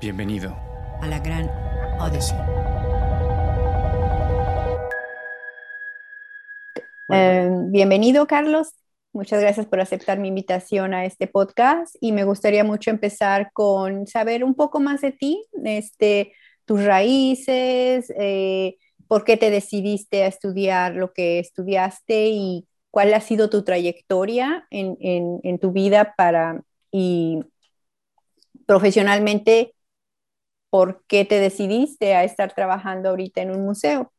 Bienvenido 0.00 0.56
a 1.02 1.06
la 1.06 1.18
gran 1.18 1.50
Odyssey. 2.00 2.38
Eh, 7.12 7.50
bienvenido, 7.66 8.26
Carlos. 8.26 8.68
Muchas 9.12 9.42
gracias 9.42 9.66
por 9.66 9.78
aceptar 9.78 10.18
mi 10.18 10.28
invitación 10.28 10.94
a 10.94 11.04
este 11.04 11.26
podcast 11.26 11.94
y 12.00 12.12
me 12.12 12.24
gustaría 12.24 12.64
mucho 12.64 12.88
empezar 12.88 13.50
con 13.52 14.06
saber 14.06 14.42
un 14.42 14.54
poco 14.54 14.80
más 14.80 15.02
de 15.02 15.12
ti, 15.12 15.44
este, 15.66 16.32
tus 16.64 16.82
raíces, 16.82 18.10
eh, 18.18 18.76
por 19.06 19.24
qué 19.24 19.36
te 19.36 19.50
decidiste 19.50 20.22
a 20.22 20.28
estudiar 20.28 20.94
lo 20.94 21.12
que 21.12 21.40
estudiaste 21.40 22.28
y 22.28 22.66
cuál 22.90 23.12
ha 23.12 23.20
sido 23.20 23.50
tu 23.50 23.64
trayectoria 23.64 24.66
en, 24.70 24.96
en 25.42 25.58
tu 25.58 25.72
vida 25.72 26.14
para 26.16 26.62
y 26.90 27.40
profesionalmente, 28.64 29.74
por 30.70 31.02
qué 31.06 31.24
te 31.24 31.40
decidiste 31.40 32.14
a 32.14 32.24
estar 32.24 32.54
trabajando 32.54 33.10
ahorita 33.10 33.42
en 33.42 33.50
un 33.50 33.64
museo. 33.64 34.12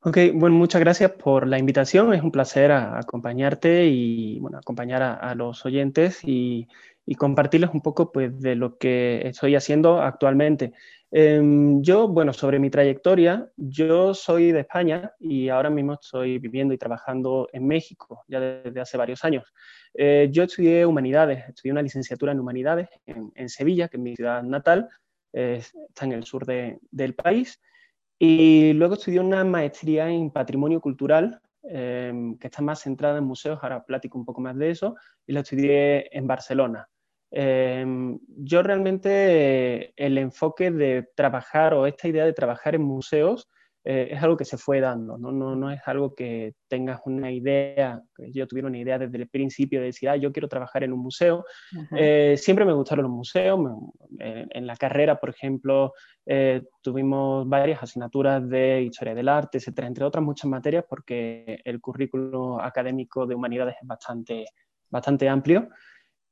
Ok, 0.00 0.18
bueno, 0.34 0.54
muchas 0.56 0.80
gracias 0.80 1.10
por 1.10 1.48
la 1.48 1.58
invitación. 1.58 2.14
Es 2.14 2.22
un 2.22 2.30
placer 2.30 2.70
acompañarte 2.70 3.86
y 3.86 4.38
bueno, 4.38 4.58
acompañar 4.58 5.02
a, 5.02 5.34
los 5.34 5.66
oyentes 5.66 6.20
y, 6.22 6.68
compartirles 7.16 7.70
un 7.72 7.80
poco 7.80 8.12
pues, 8.12 8.38
de 8.38 8.54
lo 8.54 8.76
que 8.76 9.22
estoy 9.26 9.56
haciendo 9.56 10.00
actualmente. 10.00 10.72
Em, 11.10 11.82
yo, 11.82 12.06
bueno, 12.06 12.32
sobre 12.34 12.58
mi 12.58 12.68
trayectoria, 12.68 13.50
yo 13.56 14.12
soy 14.12 14.52
de 14.52 14.60
España 14.60 15.12
y 15.18 15.48
ahora 15.48 15.70
mismo 15.70 15.94
estoy 15.94 16.38
viviendo 16.38 16.74
y 16.74 16.78
trabajando 16.78 17.48
en 17.52 17.66
México 17.66 18.24
ya 18.28 18.40
desde 18.40 18.80
hace 18.80 18.98
varios 18.98 19.24
años. 19.24 19.52
Eh, 19.94 20.28
yo 20.30 20.42
estudié 20.42 20.84
humanidades, 20.84 21.48
estudié 21.48 21.72
una 21.72 21.82
licenciatura 21.82 22.32
en 22.32 22.40
humanidades 22.40 22.88
en, 23.06 23.48
Sevilla, 23.48 23.88
que 23.88 23.96
es 23.96 24.02
mi 24.02 24.16
ciudad 24.16 24.42
natal, 24.42 24.88
está 25.32 26.04
en 26.04 26.12
el 26.12 26.24
sur 26.24 26.44
del 26.46 27.14
país. 27.14 27.60
Y 28.18 28.72
luego 28.72 28.94
estudié 28.94 29.20
una 29.20 29.44
maestría 29.44 30.08
en 30.08 30.30
patrimonio 30.30 30.80
cultural, 30.80 31.40
em, 31.62 32.36
que 32.38 32.48
está 32.48 32.62
más 32.62 32.80
centrada 32.80 33.18
en 33.18 33.24
museos, 33.24 33.58
ahora 33.62 33.84
platico 33.84 34.18
un 34.18 34.24
poco 34.24 34.40
más 34.40 34.56
de 34.56 34.70
eso, 34.70 34.96
y 35.26 35.32
la 35.32 35.40
estudié 35.40 36.16
en 36.16 36.26
Barcelona. 36.26 36.88
Em, 37.30 38.18
yo 38.28 38.62
realmente 38.62 39.92
el 39.96 40.18
enfoque 40.18 40.70
de 40.70 41.08
trabajar 41.14 41.74
o 41.74 41.86
esta 41.86 42.08
idea 42.08 42.24
de 42.24 42.32
trabajar 42.32 42.74
en 42.74 42.82
museos 42.82 43.48
eh, 43.90 44.08
es 44.10 44.22
algo 44.22 44.36
que 44.36 44.44
se 44.44 44.58
fue 44.58 44.80
dando, 44.80 45.16
¿no? 45.16 45.32
No, 45.32 45.56
no 45.56 45.70
es 45.70 45.80
algo 45.86 46.14
que 46.14 46.52
tengas 46.68 47.00
una 47.06 47.32
idea, 47.32 48.02
que 48.14 48.30
yo 48.30 48.46
tuviera 48.46 48.68
una 48.68 48.76
idea 48.76 48.98
desde 48.98 49.16
el 49.16 49.30
principio 49.30 49.80
de 49.80 49.86
decir, 49.86 50.10
ah, 50.10 50.16
yo 50.16 50.30
quiero 50.30 50.46
trabajar 50.46 50.84
en 50.84 50.92
un 50.92 50.98
museo. 50.98 51.46
Eh, 51.96 52.34
siempre 52.36 52.66
me 52.66 52.74
gustaron 52.74 53.04
los 53.04 53.12
museos. 53.12 53.58
Eh, 54.20 54.46
en 54.50 54.66
la 54.66 54.76
carrera, 54.76 55.18
por 55.18 55.30
ejemplo, 55.30 55.94
tuvimos 56.82 57.48
varias 57.48 57.82
asignaturas 57.82 58.46
de 58.46 58.82
historia 58.82 59.14
del 59.14 59.26
arte, 59.26 59.56
etcétera, 59.56 59.88
entre 59.88 60.04
otras 60.04 60.22
muchas 60.22 60.50
materias, 60.50 60.84
porque 60.86 61.62
el 61.64 61.80
currículo 61.80 62.60
académico 62.60 63.24
de 63.24 63.36
humanidades 63.36 63.76
es 63.80 63.88
bastante, 63.88 64.44
bastante 64.90 65.30
amplio. 65.30 65.70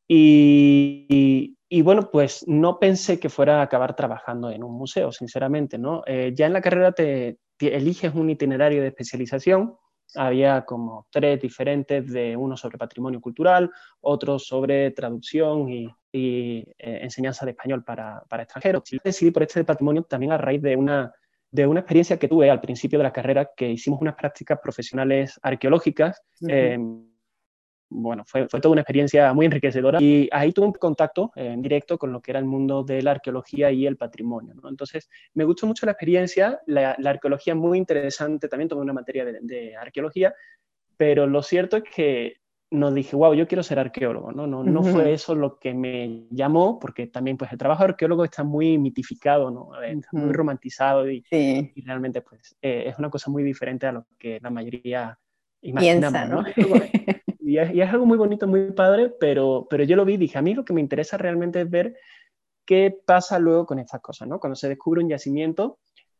Y, 0.06 1.56
y, 1.70 1.80
bueno, 1.80 2.10
pues 2.12 2.44
no 2.46 2.78
pensé 2.78 3.18
que 3.18 3.30
fuera 3.30 3.60
a 3.60 3.62
acabar 3.62 3.96
trabajando 3.96 4.50
en 4.50 4.62
un 4.62 4.76
museo, 4.76 5.10
sinceramente, 5.10 5.78
¿no? 5.78 6.04
ya 6.06 6.46
en 6.46 6.52
la 6.52 6.60
carrera 6.60 6.92
te, 6.92 7.38
eliges 7.60 8.14
un 8.14 8.30
itinerario 8.30 8.82
de 8.82 8.88
especialización. 8.88 9.76
Había 10.14 10.64
como 10.64 11.06
tres 11.10 11.40
diferentes, 11.40 12.10
de 12.10 12.36
uno 12.36 12.56
sobre 12.56 12.78
patrimonio 12.78 13.20
cultural, 13.20 13.70
otro 14.00 14.38
sobre 14.38 14.92
traducción 14.92 15.68
y, 15.68 15.88
eh, 16.12 16.64
enseñanza 16.78 17.44
de 17.44 17.50
español 17.52 17.84
para, 17.84 18.22
para 18.28 18.44
extranjeros. 18.44 18.84
Decidí 19.02 19.30
por 19.30 19.42
este 19.42 19.64
patrimonio 19.64 20.04
también 20.04 20.32
a 20.32 20.38
raíz 20.38 20.62
de 20.62 20.76
una, 20.76 21.12
de 21.50 21.66
una 21.66 21.80
experiencia 21.80 22.18
que 22.18 22.28
tuve 22.28 22.50
al 22.50 22.60
principio 22.60 22.98
de 22.98 23.04
la 23.04 23.12
carrera, 23.12 23.50
que 23.56 23.70
hicimos 23.70 24.00
unas 24.00 24.14
prácticas 24.14 24.58
profesionales 24.62 25.38
arqueológicas 25.42 26.22
bueno, 27.88 28.24
fue, 28.26 28.48
fue, 28.48 28.60
toda 28.60 28.72
una 28.72 28.80
experiencia 28.80 29.32
muy 29.32 29.46
enriquecedora 29.46 30.02
y 30.02 30.28
ahí 30.32 30.52
tuve 30.52 30.66
un 30.66 30.72
contacto 30.72 31.30
en 31.36 31.62
directo 31.62 31.98
con 31.98 32.12
lo 32.12 32.20
que 32.20 32.32
era 32.32 32.40
el 32.40 32.44
mundo 32.44 32.82
de 32.82 33.02
la 33.02 33.12
arqueología 33.12 33.70
y 33.70 33.86
el 33.86 33.96
patrimonio. 33.96 34.54
¿no? 34.54 34.68
Entonces, 34.68 35.08
me 35.34 35.44
gustó 35.44 35.66
mucho 35.66 35.86
la 35.86 35.92
experiencia, 35.92 36.60
la, 36.66 36.96
la 36.98 37.10
arqueología 37.10 37.54
muy 37.54 37.78
interesante, 37.78 38.48
también 38.48 38.68
tomé 38.68 38.82
una 38.82 38.92
materia 38.92 39.24
de, 39.24 39.38
de, 39.40 39.76
arqueología, 39.76 40.34
pero 40.96 41.26
lo 41.26 41.42
cierto 41.42 41.76
es 41.76 41.84
que 41.84 42.36
no 42.70 42.90
dije, 42.90 43.14
wow, 43.14 43.32
yo 43.34 43.46
quiero 43.46 43.62
ser 43.62 43.78
arqueólogo, 43.78 44.32
¿no? 44.32 44.46
No, 44.46 44.64
no 44.64 44.82
fue 44.82 45.12
eso 45.12 45.36
lo 45.36 45.58
que 45.58 45.72
me 45.72 46.26
llamó, 46.30 46.80
porque 46.80 47.06
también 47.06 47.36
pues 47.36 47.52
el 47.52 47.58
trabajo 47.58 47.84
de 47.84 47.90
arqueólogo 47.90 48.24
está 48.24 48.42
muy 48.42 48.76
mitificado, 48.76 49.52
¿no? 49.52 49.80
Está 49.80 50.08
muy 50.12 50.32
romantizado 50.32 51.08
y, 51.08 51.24
y 51.30 51.80
realmente 51.82 52.22
pues 52.22 52.56
eh, 52.60 52.84
es 52.88 52.98
una 52.98 53.08
cosa 53.08 53.30
muy 53.30 53.44
diferente 53.44 53.86
a 53.86 53.92
lo 53.92 54.06
que 54.18 54.40
la 54.42 54.50
mayoría 54.50 55.16
imaginamos, 55.62 56.28
¿no? 56.28 56.44
y 57.46 57.58
es, 57.58 57.88
algo 57.90 58.06
muy 58.06 58.18
bonito, 58.18 58.48
muy 58.48 58.72
padre, 58.72 59.08
pero, 59.20 59.68
pero 59.70 59.84
yo 59.84 59.94
lo 59.94 60.04
vi 60.04 60.14
y 60.14 60.16
dije, 60.16 60.36
a 60.36 60.42
mí 60.42 60.52
lo 60.52 60.64
que 60.64 60.72
me 60.72 60.80
interesa 60.80 61.16
realmente 61.16 61.60
es 61.60 61.70
ver 61.70 61.94
qué 62.64 62.92
pasa 63.06 63.38
luego 63.38 63.66
con 63.66 63.78
estas 63.78 64.00
cosas, 64.00 64.26
¿no? 64.26 64.40
Cuando 64.40 64.56
se 64.56 64.68
descubre 64.68 65.00
un 65.00 65.08
yacimiento, 65.08 65.78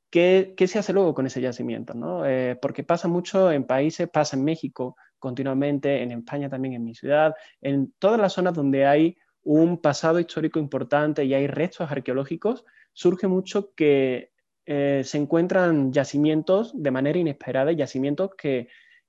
¿qué, 0.08 0.54
qué 0.56 0.68
se 0.68 0.78
hace 0.78 0.92
luego 0.92 1.14
con 1.14 1.26
ese 1.26 1.40
yacimiento, 1.40 1.94
¿no? 1.94 2.24
Eh, 2.24 2.56
porque 2.62 2.84
pasa 2.84 3.08
mucho 3.08 3.50
en 3.50 3.64
países, 3.64 4.08
pasa 4.08 4.36
en 4.36 4.44
México 4.44 4.96
continuamente, 5.18 6.00
en 6.00 6.12
España 6.12 6.48
también, 6.48 6.74
en 6.74 6.84
mi 6.84 6.94
ciudad, 6.94 7.34
en 7.60 7.92
todas 7.98 8.20
las 8.20 8.32
zonas 8.32 8.54
donde 8.54 8.86
hay 8.86 9.16
un 9.42 9.78
pasado 9.78 10.20
histórico 10.20 10.60
importante 10.60 11.24
y 11.24 11.34
hay 11.34 11.48
restos 11.48 11.90
arqueológicos, 11.90 12.64
surge 12.92 13.26
mucho 13.26 13.74
que 13.74 14.30
eh, 14.64 15.02
se 15.04 15.18
encuentran 15.18 15.92
yacimientos 15.92 16.70
de 16.80 16.90
manera 16.92 17.18
inesperada, 17.18 17.72
yacimientos 17.72 18.30
que 18.38 18.68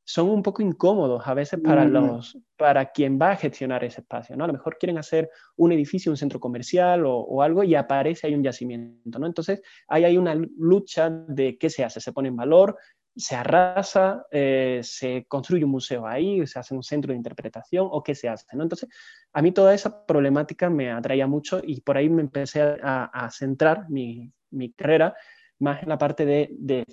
son 0.10 0.30
un 0.30 0.42
poco 0.42 0.62
incómodos 0.62 1.28
a 1.28 1.34
veces 1.34 1.60
para, 1.60 1.84
los, 1.84 2.38
para 2.56 2.94
quien 2.94 3.20
va 3.22 3.32
a 3.32 3.36
gestionar 3.36 3.84
ese 3.84 4.00
espacio. 4.00 4.38
¿no? 4.38 4.46
A 4.46 4.48
lo 4.48 4.54
mejor 4.54 4.78
quieren 4.78 4.98
hacer 4.98 5.30
un 5.58 5.74
edificio, 5.74 6.10
un 6.10 6.16
centro 6.16 6.40
comercial 6.40 7.04
o, 7.06 7.42
algo 7.42 7.62
y 7.62 7.76
aparece 7.76 8.26
ahí 8.26 8.34
un 8.34 8.42
yacimiento. 8.42 9.20
¿no? 9.20 9.28
Entonces, 9.28 9.62
ahí 9.86 10.06
hay 10.06 10.18
una 10.18 10.34
lucha 10.58 11.10
de 11.10 11.58
qué 11.58 11.70
se 11.70 11.84
hace. 11.84 12.00
Se 12.00 12.14
pone 12.14 12.30
en 12.30 12.38
valor, 12.38 12.78
se 13.18 13.36
arrasa, 13.36 14.26
eh, 14.32 14.80
se 14.82 15.26
construye 15.28 15.66
un 15.66 15.72
museo 15.72 16.08
ahí, 16.08 16.48
se 16.48 16.58
hace 16.58 16.74
un 16.74 16.84
centro 16.84 17.12
de 17.12 17.18
interpretación 17.18 17.90
o 17.92 18.02
qué 18.02 18.16
se 18.16 18.30
hace. 18.30 18.46
¿no? 18.56 18.64
Entonces, 18.64 18.88
a 19.34 19.42
mí 19.42 19.52
toda 19.52 19.74
esa 19.74 20.06
problemática 20.06 20.70
me 20.70 20.90
atraía 20.90 21.28
mucho 21.28 21.60
y 21.62 21.82
por 21.82 21.98
ahí 21.98 22.08
me 22.08 22.22
empecé 22.22 22.62
a, 22.62 23.30
centrar 23.30 23.90
mi, 23.90 24.32
mi 24.52 24.72
carrera 24.72 25.14
más 25.60 25.84
en 25.84 25.90
la 25.90 25.98
parte 25.98 26.26
de, 26.26 26.50
de, 26.52 26.86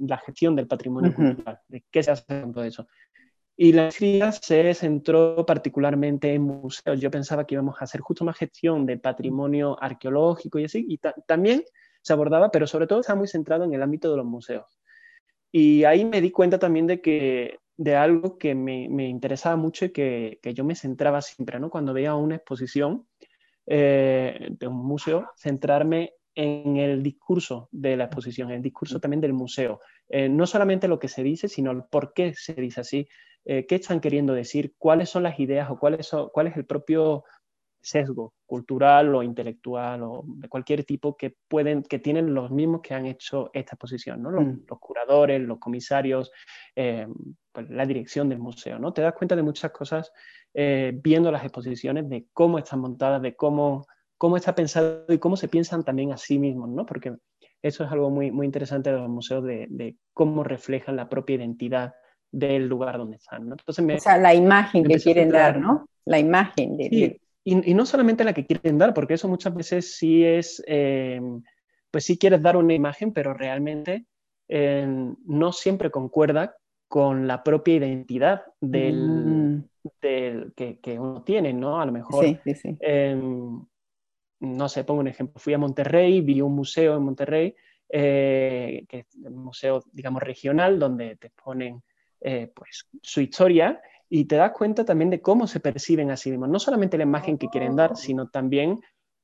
la 0.00 0.18
gestión 0.18 0.56
del 0.56 0.66
patrimonio 0.66 1.14
cultural, 1.14 1.60
de 1.68 1.84
qué 1.90 2.02
se 2.02 2.10
hace 2.10 2.24
con 2.26 2.52
todo 2.52 2.64
eso. 2.64 2.86
Y 3.56 3.72
la 3.72 3.82
maestría 3.82 4.30
se 4.30 4.72
centró 4.74 5.44
particularmente 5.44 6.32
en 6.32 6.42
museos. 6.42 7.00
Yo 7.00 7.10
pensaba 7.10 7.44
que 7.44 7.56
íbamos 7.56 7.80
a 7.80 7.84
hacer 7.84 8.00
justo 8.00 8.24
más 8.24 8.36
gestión 8.36 8.86
de 8.86 8.98
patrimonio 8.98 9.76
arqueológico 9.82 10.60
y 10.60 10.64
así, 10.64 10.86
y 10.88 10.98
también 11.26 11.64
se 12.00 12.12
abordaba, 12.12 12.50
pero 12.52 12.68
sobre 12.68 12.86
todo 12.86 13.00
estaba 13.00 13.18
muy 13.18 13.26
centrado 13.26 13.64
en 13.64 13.74
el 13.74 13.82
ámbito 13.82 14.10
de 14.10 14.16
los 14.16 14.26
museos. 14.26 14.78
Y 15.50 15.82
ahí 15.84 16.04
me 16.04 16.20
di 16.20 16.30
cuenta 16.30 16.58
también 16.58 16.86
de 16.86 17.00
que 17.00 17.58
de 17.76 17.96
algo 17.96 18.38
que 18.38 18.54
me, 18.54 18.88
me 18.88 19.08
interesaba 19.08 19.56
mucho 19.56 19.86
y 19.86 19.90
que, 19.90 20.38
que, 20.42 20.52
yo 20.52 20.64
me 20.64 20.74
centraba 20.74 21.22
siempre, 21.22 21.58
¿no? 21.60 21.70
Cuando 21.70 21.92
veía 21.92 22.14
una 22.14 22.36
exposición 22.36 23.06
eh, 23.66 24.48
de 24.50 24.66
un 24.66 24.76
museo, 24.76 25.30
centrarme 25.36 26.14
en 26.38 26.76
el 26.76 27.02
discurso 27.02 27.68
de 27.72 27.96
la 27.96 28.04
exposición, 28.04 28.50
en 28.50 28.58
el 28.58 28.62
discurso 28.62 29.00
también 29.00 29.20
del 29.20 29.32
museo. 29.32 29.80
Eh, 30.08 30.28
no 30.28 30.46
solamente 30.46 30.86
lo 30.86 31.00
que 31.00 31.08
se 31.08 31.24
dice, 31.24 31.48
sino 31.48 31.72
el 31.72 31.82
por 31.90 32.12
qué 32.12 32.32
se 32.32 32.54
dice 32.54 32.80
así, 32.80 33.08
eh, 33.44 33.66
qué 33.66 33.74
están 33.74 34.00
queriendo 34.00 34.34
decir, 34.34 34.74
cuáles 34.78 35.10
son 35.10 35.24
las 35.24 35.40
ideas 35.40 35.68
o 35.68 35.80
cuál 35.80 35.94
es, 35.94 36.12
cuál 36.32 36.46
es 36.46 36.56
el 36.56 36.64
propio 36.64 37.24
sesgo 37.80 38.34
cultural 38.46 39.12
o 39.16 39.24
intelectual 39.24 40.04
o 40.04 40.22
de 40.26 40.48
cualquier 40.48 40.84
tipo 40.84 41.16
que 41.16 41.34
pueden 41.48 41.82
que 41.82 41.98
tienen 41.98 42.34
los 42.34 42.52
mismos 42.52 42.82
que 42.82 42.94
han 42.94 43.06
hecho 43.06 43.50
esta 43.52 43.76
exposición 43.76 44.20
¿no? 44.20 44.32
los, 44.32 44.44
mm. 44.44 44.66
curadores 44.80 45.40
los 45.40 45.60
comisarios 45.60 46.32
eh, 46.74 47.06
pues, 47.52 47.70
la 47.70 47.86
dirección 47.86 48.28
del 48.28 48.40
museo 48.40 48.80
no 48.80 48.92
te 48.92 49.00
das 49.00 49.14
cuenta 49.14 49.36
de 49.36 49.44
muchas 49.44 49.70
cosas 49.70 50.12
viendo 50.52 51.30
las 51.30 51.44
exposiciones 51.44 52.08
de 52.08 52.26
cómo 52.32 52.58
están 52.58 52.80
montadas 52.80 53.22
de 53.22 53.36
cómo 53.36 53.86
cómo 54.18 54.36
está 54.36 54.54
pensado 54.54 55.04
y 55.08 55.18
cómo 55.18 55.36
se 55.36 55.48
piensan 55.48 55.84
también 55.84 56.12
a 56.12 56.18
sí 56.18 56.38
mismos, 56.38 56.68
¿no? 56.68 56.84
Porque 56.84 57.16
eso 57.62 57.84
es 57.84 57.90
algo 57.90 58.10
muy, 58.10 58.30
muy 58.30 58.46
interesante 58.46 58.90
de 58.92 58.98
los 58.98 59.08
museos, 59.08 59.44
de, 59.44 59.96
cómo 60.12 60.44
reflejan 60.44 60.96
la 60.96 61.08
propia 61.08 61.36
identidad 61.36 61.94
del 62.30 62.66
lugar 62.66 62.98
donde 62.98 63.16
están, 63.16 63.48
¿no? 63.48 63.54
Entonces 63.54 63.84
o 63.96 64.00
sea, 64.00 64.18
la 64.18 64.34
imagen 64.34 64.84
que 64.84 64.98
quieren 64.98 65.30
dar, 65.30 65.58
¿no? 65.58 65.88
La 66.04 66.18
imagen 66.18 66.76
de... 66.76 66.88
Sí. 66.88 67.20
Y, 67.44 67.72
no 67.72 67.86
solamente 67.86 68.24
la 68.24 68.34
que 68.34 68.44
quieren 68.44 68.76
dar, 68.76 68.92
porque 68.92 69.14
eso 69.14 69.26
muchas 69.26 69.54
veces 69.54 69.96
sí 69.96 70.22
es, 70.22 70.62
eh, 70.66 71.18
pues 71.90 72.04
sí 72.04 72.18
quieres 72.18 72.42
dar 72.42 72.58
una 72.58 72.74
imagen, 72.74 73.10
pero 73.10 73.32
realmente 73.32 74.04
eh, 74.48 74.86
no 75.24 75.52
siempre 75.52 75.90
concuerda 75.90 76.56
con 76.88 77.26
la 77.26 77.42
propia 77.42 77.76
identidad 77.76 78.42
del, 78.60 79.00
mm. 79.00 79.64
del 80.02 80.52
que, 80.54 80.78
que, 80.80 80.98
uno 80.98 81.22
tiene, 81.22 81.54
¿no? 81.54 81.80
A 81.80 81.86
lo 81.86 81.92
mejor 81.92 82.22
sí, 82.22 82.38
sí, 82.44 82.54
sí. 82.54 82.76
Em, 82.80 83.64
no 84.40 84.68
sé, 84.68 84.84
pongo 84.84 85.00
un 85.00 85.08
ejemplo, 85.08 85.38
fui 85.38 85.54
a 85.54 85.58
Monterrey, 85.58 86.20
vi 86.20 86.40
un 86.40 86.54
museo 86.54 86.96
en 86.96 87.02
Monterrey, 87.02 87.54
que 87.88 88.86
es 88.90 89.06
un 89.16 89.44
museo, 89.44 89.82
digamos, 89.92 90.22
regional, 90.22 90.78
donde 90.78 91.16
te 91.16 91.30
ponen 91.30 91.82
pues, 92.20 92.88
su 93.02 93.20
historia 93.20 93.80
y 94.08 94.26
te 94.26 94.36
das 94.36 94.52
cuenta 94.52 94.84
también 94.84 95.10
de 95.10 95.20
cómo 95.20 95.46
se 95.46 95.60
perciben 95.60 96.10
a 96.10 96.16
sí 96.16 96.30
mismos, 96.30 96.48
no 96.48 96.58
solamente 96.58 96.98
la 96.98 97.04
imagen 97.04 97.38
que 97.38 97.48
quieren 97.48 97.76
dar, 97.76 97.96
sino 97.96 98.28
también 98.28 98.80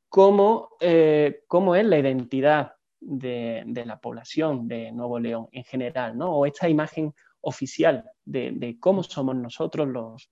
cómo, 0.09 0.71
cómo 1.47 1.75
es 1.75 1.85
la 1.85 1.99
identidad 1.99 2.73
de, 3.05 3.85
la 3.85 4.01
población 4.01 4.67
de 4.67 4.93
Nuevo 4.93 5.19
León 5.19 5.49
en 5.53 5.65
general, 5.65 6.17
¿no? 6.17 6.35
O 6.35 6.47
esta 6.47 6.69
imagen 6.69 7.15
oficial 7.41 8.05
de, 8.25 8.77
cómo 8.81 9.03
somos 9.03 9.37
nosotros 9.37 9.89
los, 9.89 10.31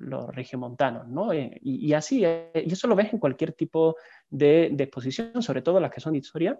los 0.00 0.34
regiomontanos, 0.34 1.08
¿no? 1.08 1.32
Eh, 1.32 1.58
y, 1.62 1.92
así, 1.92 2.24
eh, 2.24 2.50
y 2.54 2.72
eso 2.72 2.88
lo 2.88 2.96
ves 2.96 3.12
en 3.12 3.18
cualquier 3.18 3.52
tipo 3.52 3.96
de, 4.28 4.66
exposición, 4.78 5.42
sobre 5.42 5.62
todo 5.62 5.80
las 5.80 5.90
que 5.90 6.00
son 6.00 6.12
de 6.12 6.18
historia, 6.18 6.58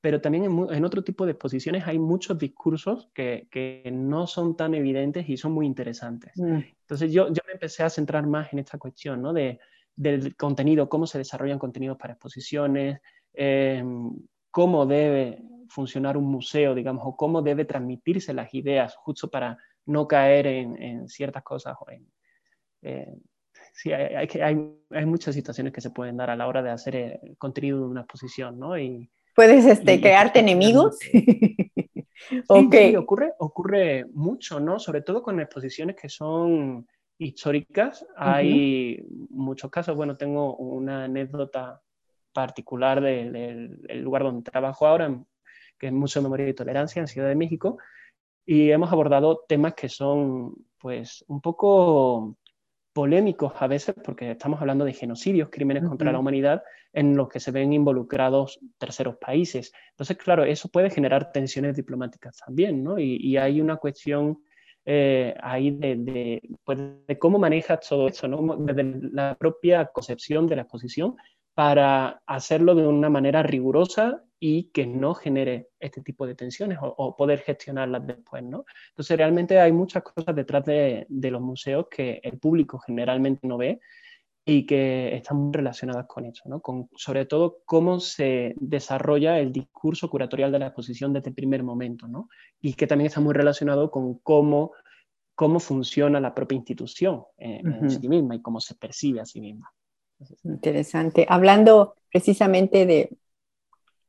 pero 0.00 0.20
también 0.20 0.44
en, 0.44 0.84
otro 0.84 1.04
tipo 1.04 1.26
de 1.26 1.32
exposiciones 1.32 1.86
hay 1.86 1.98
muchos 1.98 2.38
discursos 2.38 3.10
que, 3.12 3.82
no 3.92 4.26
son 4.26 4.56
tan 4.56 4.74
evidentes 4.74 5.28
y 5.28 5.36
son 5.36 5.52
muy 5.52 5.66
interesantes. 5.66 6.32
Mm. 6.36 6.60
Entonces 6.80 7.12
yo, 7.12 7.28
yo 7.28 7.42
me 7.46 7.52
empecé 7.52 7.82
a 7.82 7.90
centrar 7.90 8.26
más 8.26 8.52
en 8.52 8.60
esta 8.60 8.78
cuestión, 8.78 9.20
¿no? 9.20 9.32
De, 9.32 9.60
del 10.00 10.34
contenido, 10.34 10.88
cómo 10.88 11.06
se 11.06 11.18
desarrollan 11.18 11.58
contenidos 11.58 11.98
para 11.98 12.14
exposiciones, 12.14 13.00
eh, 13.34 13.84
cómo 14.50 14.86
debe 14.86 15.42
funcionar 15.68 16.16
un 16.16 16.24
museo, 16.24 16.74
digamos, 16.74 17.02
o 17.06 17.16
cómo 17.16 17.42
debe 17.42 17.66
transmitirse 17.66 18.32
las 18.32 18.52
ideas, 18.54 18.96
justo 18.96 19.30
para 19.30 19.58
no 19.86 20.08
caer 20.08 20.46
en, 20.46 21.08
ciertas 21.08 21.42
cosas. 21.42 21.76
Eh, 22.82 23.14
sí, 23.72 23.92
hay, 23.92 24.28
hay, 24.40 24.74
hay, 24.90 25.06
muchas 25.06 25.34
situaciones 25.34 25.72
que 25.72 25.80
se 25.80 25.90
pueden 25.90 26.16
dar 26.16 26.30
a 26.30 26.36
la 26.36 26.46
hora 26.46 26.62
de 26.62 26.70
hacer 26.70 26.96
el 26.96 27.36
contenido 27.38 27.78
de 27.78 27.84
una 27.84 28.00
exposición, 28.02 28.58
¿no? 28.58 28.78
Y, 28.78 29.10
¿Puedes 29.34 29.64
este, 29.64 30.00
crearte 30.00 30.40
enemigos? 30.40 30.98
Sí, 32.28 32.42
okay. 32.46 32.94
ocurre, 32.96 33.32
ocurre 33.38 34.04
mucho, 34.12 34.60
¿no? 34.60 34.78
Sobre 34.78 35.00
todo 35.00 35.22
con 35.22 35.40
exposiciones 35.40 35.96
que 35.96 36.10
son 36.10 36.86
históricas. 37.18 38.06
Hay 38.14 39.02
muchos 39.30 39.70
casos, 39.70 39.96
bueno, 39.96 40.16
tengo 40.16 40.54
una 40.56 41.04
anécdota 41.04 41.80
particular 42.32 43.00
del 43.00 44.02
lugar 44.02 44.22
donde 44.22 44.50
trabajo 44.50 44.86
ahora, 44.86 45.18
que 45.78 45.86
es 45.86 45.92
Museo 45.92 46.20
de 46.20 46.24
Memoria 46.24 46.48
y 46.48 46.54
Tolerancia 46.54 47.00
en 47.00 47.08
Ciudad 47.08 47.28
de 47.28 47.36
México, 47.36 47.78
y 48.44 48.70
hemos 48.70 48.92
abordado 48.92 49.44
temas 49.48 49.74
que 49.74 49.88
son 49.88 50.54
pues 50.78 51.24
un 51.28 51.40
poco 51.40 52.36
polémicos 52.92 53.52
a 53.58 53.66
veces 53.66 53.94
porque 54.04 54.32
estamos 54.32 54.60
hablando 54.60 54.84
de 54.84 54.92
genocidios, 54.92 55.48
crímenes 55.50 55.84
contra 55.84 56.12
la 56.12 56.18
humanidad 56.18 56.62
en 56.92 57.16
los 57.16 57.28
que 57.28 57.40
se 57.40 57.50
ven 57.50 57.72
involucrados 57.72 58.58
terceros 58.78 59.16
países. 59.16 59.72
Entonces, 59.90 60.16
claro, 60.16 60.44
eso 60.44 60.68
puede 60.68 60.90
generar 60.90 61.30
tensiones 61.32 61.76
diplomáticas 61.76 62.36
también, 62.44 62.82
¿no? 62.82 62.98
Y, 62.98 63.36
hay 63.36 63.60
una 63.60 63.76
cuestión 63.76 64.42
eh, 64.84 65.34
ahí 65.40 65.70
de, 65.70 66.42
pues, 66.64 66.78
de, 67.06 67.18
cómo 67.18 67.38
manejas 67.38 67.80
todo 67.88 68.08
eso, 68.08 68.26
¿no? 68.26 68.56
Desde 68.56 69.10
la 69.12 69.36
propia 69.38 69.86
concepción 69.86 70.46
de 70.46 70.56
la 70.56 70.62
exposición 70.62 71.16
para 71.54 72.22
hacerlo 72.26 72.74
de 72.74 72.86
una 72.86 73.10
manera 73.10 73.42
rigurosa 73.42 74.24
y 74.42 74.70
que 74.70 74.86
no 74.86 75.14
genere 75.14 75.68
este 75.78 76.00
tipo 76.00 76.26
de 76.26 76.34
tensiones 76.34 76.78
o, 76.80 77.14
poder 77.14 77.40
gestionarlas 77.40 78.06
después, 78.06 78.42
¿no? 78.42 78.64
Entonces, 78.88 79.18
realmente 79.18 79.60
hay 79.60 79.70
muchas 79.70 80.02
cosas 80.02 80.34
detrás 80.34 80.64
de, 80.64 81.06
los 81.08 81.42
museos 81.42 81.86
que 81.90 82.20
el 82.22 82.38
público 82.38 82.78
generalmente 82.78 83.46
no 83.46 83.58
ve 83.58 83.80
y 84.42 84.64
que 84.64 85.14
están 85.14 85.36
muy 85.36 85.52
relacionadas 85.52 86.06
con 86.06 86.24
eso, 86.24 86.48
¿no? 86.48 86.60
Con, 86.60 86.88
sobre 86.96 87.26
todo 87.26 87.58
cómo 87.66 88.00
se 88.00 88.54
desarrolla 88.58 89.38
el 89.38 89.52
discurso 89.52 90.08
curatorial 90.08 90.50
de 90.50 90.58
la 90.58 90.66
exposición 90.68 91.12
desde 91.12 91.28
el 91.28 91.34
primer 91.34 91.62
momento, 91.62 92.08
¿no? 92.08 92.30
Y 92.62 92.72
que 92.72 92.86
también 92.86 93.08
está 93.08 93.20
muy 93.20 93.34
relacionado 93.34 93.90
con 93.90 94.14
cómo, 94.20 94.72
cómo 95.34 95.60
funciona 95.60 96.18
la 96.18 96.34
propia 96.34 96.56
institución 96.56 97.24
en 97.36 97.90
sí 97.90 98.08
misma 98.08 98.36
y 98.36 98.40
cómo 98.40 98.58
se 98.58 98.74
percibe 98.74 99.20
a 99.20 99.26
sí 99.26 99.42
misma. 99.42 99.70
Interesante. 100.44 101.26
Hablando 101.28 101.94
precisamente 102.10 102.86
de, 102.86 103.10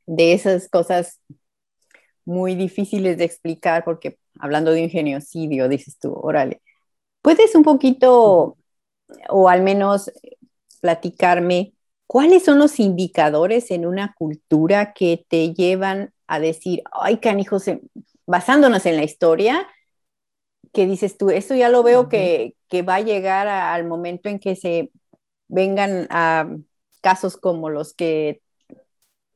de 0.06 0.32
esas 0.32 0.68
cosas 0.68 1.20
muy 2.24 2.54
difíciles 2.54 3.18
de 3.18 3.24
explicar, 3.24 3.84
porque 3.84 4.18
hablando 4.38 4.72
de 4.72 4.84
un 4.84 4.90
genocidio, 4.90 5.68
dices 5.68 5.98
tú, 5.98 6.12
órale, 6.14 6.62
¿puedes 7.22 7.54
un 7.54 7.62
poquito, 7.62 8.56
o 9.28 9.48
al 9.48 9.62
menos 9.62 10.10
platicarme, 10.80 11.72
cuáles 12.06 12.44
son 12.44 12.58
los 12.58 12.78
indicadores 12.78 13.70
en 13.70 13.86
una 13.86 14.14
cultura 14.14 14.92
que 14.92 15.24
te 15.28 15.54
llevan 15.54 16.12
a 16.26 16.40
decir, 16.40 16.82
ay, 16.92 17.18
canijos, 17.18 17.64
basándonos 18.26 18.84
en 18.84 18.96
la 18.96 19.04
historia, 19.04 19.66
que 20.72 20.86
dices 20.86 21.16
tú, 21.16 21.30
eso 21.30 21.54
ya 21.54 21.68
lo 21.68 21.82
veo 21.82 22.08
que, 22.08 22.54
que 22.68 22.82
va 22.82 22.96
a 22.96 23.00
llegar 23.00 23.48
al 23.48 23.86
momento 23.86 24.28
en 24.28 24.38
que 24.38 24.56
se 24.56 24.90
vengan 25.48 26.06
a 26.10 26.48
casos 27.00 27.36
como 27.36 27.70
los 27.70 27.94
que 27.94 28.41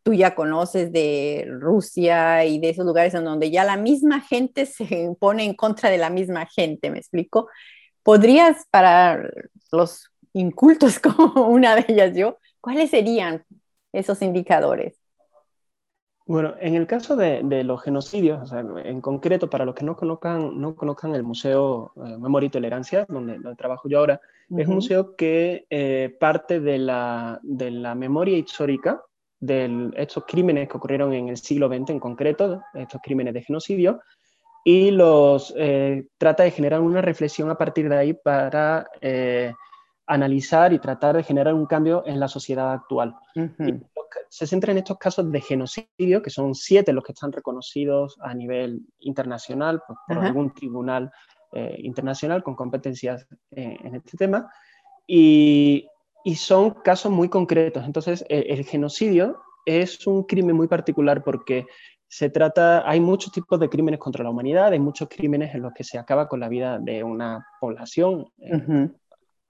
tú 0.07 0.15
ya 0.15 0.37
conoces 0.37 0.93
de 0.93 1.49
Rusia 1.49 2.45
y 2.45 2.61
de 2.61 2.69
esos 2.69 2.87
lugares 2.87 3.13
en 3.15 3.25
donde 3.25 3.51
ya 3.51 3.65
la 3.65 3.77
misma 3.77 4.21
gente 4.21 4.65
se 4.67 5.11
pone 5.19 5.43
en 5.43 5.55
contra 5.55 5.91
de 5.91 5.99
la 5.99 6.11
misma 6.11 6.47
gente, 6.47 6.91
¿me 6.91 6.99
explico? 6.99 7.49
¿Podrías 8.05 8.67
para 8.71 9.29
los 9.73 10.09
incultos 10.33 10.99
como 11.01 11.49
una 11.49 11.75
de 11.75 11.87
ellas 11.89 12.17
yo, 12.17 12.39
cuáles 12.61 12.91
serían 12.91 13.45
esos 13.93 14.23
indicadores? 14.23 14.97
Bueno, 16.25 16.55
en 16.61 16.77
el 16.77 16.87
caso 16.87 17.17
de, 17.17 17.43
los 17.65 17.83
genocidios, 17.83 18.53
en 18.53 19.01
concreto, 19.01 19.51
para 19.51 19.65
los 19.65 19.75
que 19.75 19.85
no 19.85 19.97
conozcan, 19.97 20.61
no 20.61 20.77
conozcan 20.77 21.15
el 21.17 21.25
Museo 21.25 21.93
eh, 21.97 22.17
Memoria 22.19 22.47
y 22.47 22.51
Tolerancia, 22.51 23.07
donde, 23.09 23.39
trabajo 23.57 23.89
yo 23.89 23.99
ahora, 24.01 24.21
es 24.51 24.69
un 24.69 24.75
museo 24.75 25.17
que 25.17 25.67
eh, 25.71 26.17
parte 26.21 26.61
de 26.61 26.79
la, 26.79 27.41
de 27.43 27.71
la, 27.71 27.95
memoria 27.95 28.37
histórica 28.37 29.03
de 29.47 29.91
estos 29.97 30.25
crímenes 30.27 30.69
que 30.69 30.77
ocurrieron 30.77 31.13
en 31.13 31.29
el 31.29 31.37
siglo 31.37 31.69
XX 31.69 31.91
en 31.91 32.01
concreto, 32.01 32.63
estos 32.75 33.01
crímenes 33.03 33.35
de 33.35 33.43
genocidio, 33.43 34.01
y 34.65 34.91
los 34.91 35.55
eh, 35.57 36.09
trata 36.19 36.43
de 36.43 36.51
generar 36.51 36.81
una 36.81 37.01
reflexión 37.01 37.51
a 37.51 37.57
partir 37.57 37.89
de 37.89 37.97
ahí 37.97 38.13
para 38.15 38.89
analizar 40.07 40.73
y 40.73 40.79
tratar 40.79 41.17
de 41.17 41.23
generar 41.23 41.55
un 41.55 41.67
cambio 41.67 42.03
en 42.07 42.21
la 42.21 42.29
sociedad 42.29 42.73
actual. 42.73 43.15
se 44.29 44.47
centra 44.47 44.73
en 44.73 44.79
estos 44.79 44.99
casos 44.99 45.31
de 45.31 45.41
genocidio, 45.41 46.23
que 46.23 46.31
son 46.31 46.55
siete 46.55 46.93
los 46.93 47.05
que 47.05 47.13
están 47.13 47.33
reconocidos 47.33 48.17
a 48.21 48.35
nivel 48.35 48.83
internacional 49.01 49.83
pues, 49.87 49.99
por 50.07 50.19
algún 50.19 50.53
tribunal 50.53 51.11
eh, 51.53 51.77
internacional 51.79 52.43
con 52.43 52.55
competencias 52.55 53.27
eh, 53.51 53.77
en 53.83 53.97
este 53.97 54.17
tema, 54.17 54.51
y, 55.07 55.89
y, 56.27 56.35
son 56.35 56.71
casos 56.71 57.13
muy 57.13 57.29
concretos. 57.29 57.85
Entonces, 57.85 58.25
el, 58.29 58.45
el 58.49 58.65
genocidio 58.65 59.39
es 59.65 60.07
un 60.07 60.25
crimen 60.25 60.57
muy 60.57 60.69
particular 60.69 61.23
porque 61.25 61.67
se 62.09 62.31
trata, 62.31 62.89
hay 62.89 63.01
muchos 63.01 63.33
tipos 63.33 63.59
de 63.59 63.69
crímenes 63.69 63.99
contra 64.01 64.23
la 64.23 64.31
humanidad, 64.31 64.73
hay 64.73 64.79
muchos 64.79 65.09
crímenes 65.09 65.55
en 65.55 65.63
los 65.63 65.73
que 65.73 65.85
se 65.85 65.99
acaba 65.99 66.29
con 66.29 66.41
la 66.41 66.49
vida 66.49 66.79
de 66.79 67.03
una 67.03 67.47
población, 67.61 68.27
eh, 68.39 68.89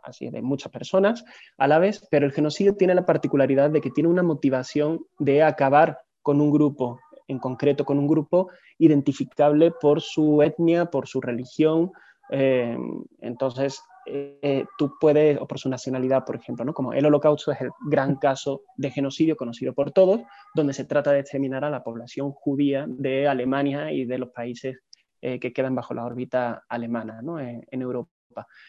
así 0.03 0.31
de 0.31 0.41
muchas 0.41 0.73
personas 0.73 1.25
a 1.59 1.69
la 1.69 1.79
vez, 1.79 2.07
pero 2.11 2.27
el 2.27 2.33
genocidio 2.33 2.77
tiene 2.77 2.95
la 2.95 3.05
particularidad 3.05 3.71
de 3.71 3.81
que 3.81 3.91
tiene 3.91 4.09
una 4.09 4.23
motivación 4.23 5.05
de 5.19 5.43
acabar 5.43 5.99
con 6.23 6.41
un 6.41 6.51
grupo, 6.51 6.99
en 7.29 7.39
concreto 7.39 7.85
con 7.85 7.99
un 7.99 8.07
grupo 8.07 8.49
identificable 8.79 9.71
por 9.71 10.01
su 10.01 10.43
etnia, 10.43 10.87
por 10.87 11.09
su 11.09 11.21
religión. 11.21 11.93
Eh, 12.31 12.77
entonces, 13.21 13.83
eh, 14.07 14.65
tú 14.79 14.95
puedes, 15.01 15.39
o 15.41 15.47
por 15.47 15.59
su 15.59 15.69
nacionalidad, 15.69 16.25
por 16.25 16.37
ejemplo, 16.37 16.65
¿no? 16.65 16.73
como 16.73 16.93
el 16.93 17.05
holocausto 17.05 17.53
es 17.53 17.61
el 17.61 17.71
gran 17.87 18.17
caso 18.17 18.63
de 18.77 18.91
genocidio 18.91 19.37
conocido 19.37 19.75
por 19.75 19.93
todos, 19.93 20.21
donde 20.55 20.73
se 20.73 20.85
trata 20.85 21.13
de 21.13 21.21
exterminar 21.21 21.65
a 21.65 21.71
la 21.71 21.83
población 21.83 22.33
judía 22.33 22.87
de 22.89 23.27
Alemania 23.29 23.93
y 23.93 24.05
de 24.05 24.19
los 24.19 24.31
países 24.31 24.79
eh, 25.21 25.41
que 25.41 25.53
quedan 25.53 25.75
bajo 25.75 25.95
la 25.95 26.05
órbita 26.05 26.65
alemana 26.69 27.21
¿no? 27.23 27.41
en, 27.41 27.67
en 27.71 27.83
Europa. 27.83 28.11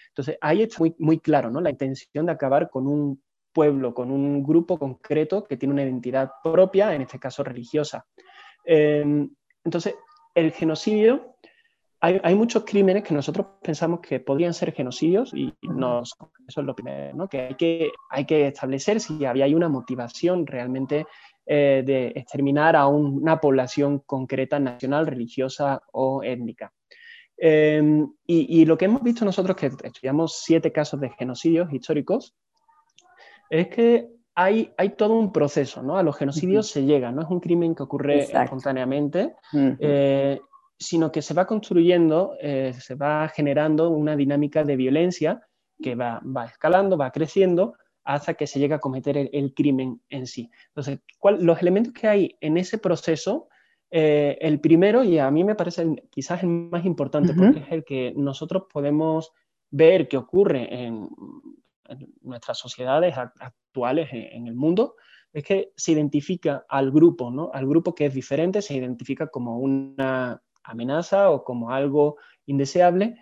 Entonces, 0.09 0.37
ahí 0.41 0.61
está 0.61 0.77
muy, 0.79 0.95
muy 0.97 1.19
claro, 1.19 1.51
¿no? 1.51 1.59
La 1.59 1.69
intención 1.69 2.25
de 2.25 2.31
acabar 2.31 2.69
con 2.69 2.87
un 2.87 3.21
pueblo, 3.53 3.93
con 3.93 4.11
un 4.11 4.43
grupo 4.43 4.77
concreto 4.77 5.43
que 5.43 5.57
tiene 5.57 5.73
una 5.73 5.83
identidad 5.83 6.31
propia, 6.43 6.93
en 6.93 7.01
este 7.01 7.19
caso 7.19 7.43
religiosa. 7.43 8.05
Em, 8.63 9.29
entonces, 9.63 9.95
el 10.35 10.51
genocidio, 10.51 11.36
hay, 12.23 12.35
muchos 12.35 12.63
crímenes 12.63 13.03
que 13.03 13.13
nosotros 13.13 13.47
pensamos 13.61 13.99
que 13.99 14.19
podrían 14.19 14.53
ser 14.53 14.73
genocidios 14.73 15.33
y 15.33 15.53
eso 15.61 16.61
es 16.61 16.65
lo 16.65 16.75
primero, 16.75 17.13
¿no? 17.15 17.27
que, 17.27 17.41
hay 17.41 17.55
que 17.55 17.91
hay 18.09 18.25
que 18.25 18.47
establecer 18.47 18.99
si 18.99 19.25
había 19.25 19.47
una 19.55 19.69
motivación 19.69 20.45
realmente 20.45 21.05
eh, 21.45 21.83
de 21.85 22.07
exterminar 22.15 22.75
a 22.75 22.87
una 22.87 23.39
población 23.39 23.99
concreta, 23.99 24.59
nacional, 24.59 25.07
religiosa 25.07 25.81
o 25.93 26.21
étnica. 26.23 26.73
Em, 27.37 28.11
y, 28.25 28.65
lo 28.65 28.77
que 28.77 28.85
hemos 28.85 29.03
visto 29.03 29.23
nosotros, 29.23 29.55
que 29.55 29.67
estudiamos 29.67 30.41
siete 30.43 30.71
casos 30.71 30.99
de 30.99 31.11
genocidios 31.11 31.71
históricos, 31.71 32.35
es 33.49 33.67
que 33.67 34.09
hay, 34.35 34.73
hay 34.77 34.89
todo 34.89 35.13
un 35.13 35.31
proceso, 35.31 35.81
¿no? 35.83 35.97
A 35.97 36.03
los 36.03 36.17
genocidios 36.17 36.67
se 36.67 36.83
llega, 36.83 37.11
no 37.11 37.21
es 37.21 37.29
un 37.29 37.39
crimen 37.39 37.75
que 37.75 37.83
ocurre 37.83 38.23
espontáneamente, 38.23 39.35
eh, 39.53 40.39
sino 40.79 41.11
que 41.11 41.21
se 41.21 41.33
va 41.33 41.47
construyendo, 41.47 42.35
eh, 42.39 42.73
se 42.79 42.95
va 42.95 43.27
generando 43.29 43.89
una 43.89 44.15
dinámica 44.15 44.63
de 44.63 44.75
violencia 44.75 45.41
que 45.81 45.95
va, 45.95 46.21
va 46.23 46.45
escalando, 46.45 46.97
va 46.97 47.11
creciendo, 47.11 47.75
hasta 48.07 48.35
que 48.35 48.47
se 48.47 48.59
llega 48.59 48.77
a 48.77 48.79
cometer 48.79 49.17
el, 49.17 49.53
crimen 49.53 50.01
en 50.07 50.27
sí. 50.27 50.49
Entonces, 50.69 50.99
los 51.39 51.61
elementos 51.61 51.93
que 51.93 52.07
hay 52.07 52.37
en 52.39 52.55
ese 52.55 52.77
proceso, 52.77 53.49
eh, 53.91 54.37
el 54.39 54.61
primero, 54.61 55.03
y 55.03 55.19
a 55.19 55.29
mí 55.29 55.43
me 55.43 55.55
parece 55.55 55.85
quizás 56.09 56.41
el 56.41 56.47
más 56.47 56.85
importante, 56.85 57.33
porque 57.33 57.59
es 57.59 57.71
el 57.71 57.83
que 57.83 58.13
nosotros 58.15 58.63
podemos 58.71 59.33
ver 59.69 60.07
que 60.07 60.15
ocurre 60.15 60.85
en, 60.85 61.09
nuestras 62.21 62.57
sociedades 62.57 63.15
actuales 63.17 64.09
en, 64.11 64.47
el 64.47 64.55
mundo, 64.55 64.95
es 65.33 65.43
que 65.43 65.73
se 65.75 65.91
identifica 65.91 66.65
al 66.69 66.91
grupo, 66.91 67.29
¿no? 67.29 67.49
Al 67.53 67.67
grupo 67.67 67.93
que 67.93 68.05
es 68.05 68.13
diferente, 68.13 68.61
se 68.61 68.75
identifica 68.75 69.27
como 69.27 69.59
una 69.59 70.41
amenaza 70.67 71.31
o 71.31 71.43
como 71.43 71.71
algo 71.71 72.17
indeseable 72.45 73.17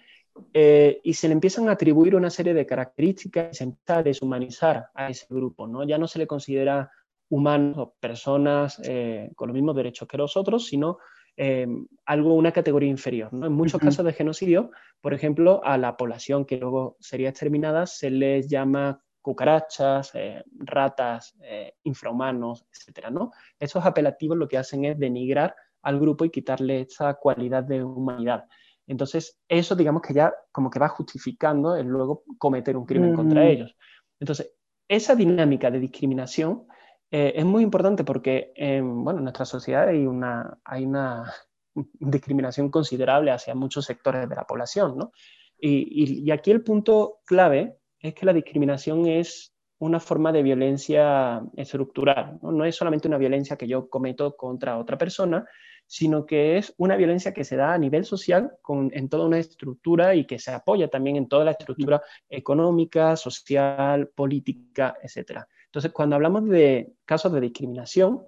eh, 0.54 1.00
y 1.04 1.14
se 1.14 1.28
le 1.28 1.34
empiezan 1.34 1.70
a 1.70 1.74
atribuir 1.74 2.16
una 2.16 2.30
serie 2.30 2.54
de 2.54 2.66
características 2.66 3.50
y 3.52 3.56
se 3.56 3.64
empieza 3.64 3.98
a 3.98 4.04
deshumanizar 4.04 4.88
a 4.94 5.10
ese 5.10 5.26
grupo, 5.30 5.66
¿no? 5.68 5.84
Ya 5.86 5.98
no 5.98 6.08
se 6.08 6.20
le 6.20 6.28
considera 6.28 6.92
humanos 7.30 7.78
o 7.78 7.96
personas 8.00 8.80
eh, 8.84 9.32
con 9.36 9.48
los 9.48 9.56
mismos 9.56 9.76
derechos 9.76 10.08
que 10.08 10.18
los 10.18 10.36
otros, 10.36 10.68
sino 10.68 10.98
eh, 11.38 11.68
algo, 12.06 12.36
una 12.36 12.52
categoría 12.52 12.90
inferior. 12.90 13.34
¿no? 13.34 13.48
En 13.48 13.54
muchos 13.54 13.82
casos 13.82 14.06
de 14.06 14.14
genocidio, 14.14 14.72
por 15.02 15.14
ejemplo, 15.14 15.62
a 15.64 15.78
la 15.78 15.98
población 15.98 16.46
que 16.46 16.58
luego 16.58 16.98
sería 17.00 17.30
exterminada 17.30 17.88
se 17.88 18.10
les 18.10 18.48
llama 18.48 19.02
cucarachas, 19.22 20.14
ratas, 20.60 21.36
infrahumanos, 21.84 22.68
etc. 22.72 23.10
¿no? 23.10 23.32
Esos 23.60 23.86
apelativos 23.86 24.38
lo 24.38 24.48
que 24.48 24.60
hacen 24.60 24.86
es 24.86 25.00
denigrar 25.00 25.56
al 25.86 26.00
grupo 26.00 26.26
y 26.26 26.32
quitarle 26.32 26.82
esa 26.82 27.14
cualidad 27.14 27.64
de 27.64 27.84
humanidad. 27.84 28.46
Entonces, 28.88 29.40
eso 29.48 29.76
digamos 29.76 30.02
que 30.02 30.14
ya 30.14 30.34
como 30.52 30.70
que 30.70 30.80
va 30.80 30.90
justificando 30.90 31.76
el 31.76 31.88
luego 31.88 32.24
cometer 32.38 32.76
un 32.76 32.86
crimen 32.86 33.16
contra 33.16 33.46
ellos. 33.46 33.76
Entonces, 34.20 34.52
esa 34.88 35.16
dinámica 35.16 35.70
de 35.70 35.80
discriminación 35.80 36.68
eh, 37.12 37.34
es 37.36 37.46
muy 37.46 37.62
importante 37.62 38.04
porque 38.04 38.52
en, 38.56 39.04
bueno, 39.04 39.20
en 39.20 39.26
nuestra 39.26 39.46
sociedad 39.46 39.88
hay 39.88 40.06
una, 40.08 40.58
hay 40.64 40.86
una 40.86 41.32
discriminación 42.00 42.70
considerable 42.70 43.32
hacia 43.32 43.54
muchos 43.54 43.86
sectores 43.86 44.28
de 44.28 44.36
la 44.36 44.46
población. 44.46 44.98
¿no? 44.98 45.12
Y, 45.60 46.24
y, 46.24 46.32
aquí 46.32 46.50
el 46.50 46.64
punto 46.64 47.20
clave 47.26 47.78
es 48.00 48.16
que 48.16 48.26
la 48.26 48.34
discriminación 48.34 49.06
es 49.06 49.54
una 49.78 50.00
forma 50.00 50.32
de 50.32 50.42
violencia 50.42 51.44
estructural. 51.56 52.40
¿no? 52.42 52.52
no 52.52 52.66
es 52.66 52.76
solamente 52.76 53.08
una 53.08 53.18
violencia 53.18 53.56
que 53.56 53.68
yo 53.68 53.88
cometo 53.90 54.36
contra 54.36 54.78
otra 54.78 54.98
persona, 54.98 55.46
sino 55.88 56.26
que 56.26 56.58
es 56.58 56.74
una 56.78 56.96
violencia 56.96 57.34
que 57.34 57.44
se 57.44 57.56
da 57.56 57.74
a 57.74 57.78
nivel 57.78 58.06
social 58.06 58.58
en 58.92 59.10
toda 59.10 59.26
una 59.26 59.38
estructura 59.38 60.16
y 60.16 60.26
que 60.26 60.40
se 60.40 60.52
apoya 60.52 60.88
también 60.88 61.16
en 61.16 61.28
toda 61.28 61.46
la 61.46 61.52
estructura 61.52 62.02
económica, 62.30 63.16
social, 63.16 64.08
política, 64.08 64.98
etc. 65.02 65.42
Entonces, 65.66 65.92
cuando 65.92 66.16
hablamos 66.16 66.48
de 66.50 66.94
casos 67.06 67.32
de 67.34 67.42
discriminación, 67.42 68.28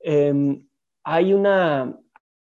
em, 0.00 0.66
hay, 1.02 1.34
una, 1.34 1.98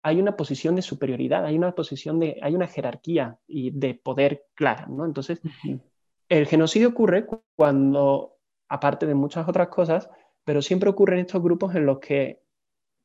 hay 0.04 0.20
una 0.20 0.38
posición 0.38 0.76
de 0.76 0.82
superioridad, 0.82 1.46
hay 1.46 1.58
una 1.58 1.74
posición 1.74 2.20
de, 2.20 2.40
hay 2.42 2.56
una 2.56 2.68
jerarquía 2.68 3.38
y 3.48 3.72
de 3.72 3.96
poder 3.96 4.46
clara, 4.54 4.88
¿no? 4.88 5.06
Entonces, 5.06 5.42
el 6.30 6.48
genocidio 6.48 6.90
ocurre 6.90 7.26
cuando, 7.56 8.38
aparte 8.70 9.06
de 9.06 9.16
muchas 9.16 9.48
otras 9.48 9.68
cosas, 9.68 10.10
pero 10.44 10.62
siempre 10.62 10.90
ocurre 10.90 11.16
en 11.16 11.26
estos 11.26 11.42
grupos 11.42 11.76
en 11.76 11.86
los 11.86 12.00
que 12.00 12.45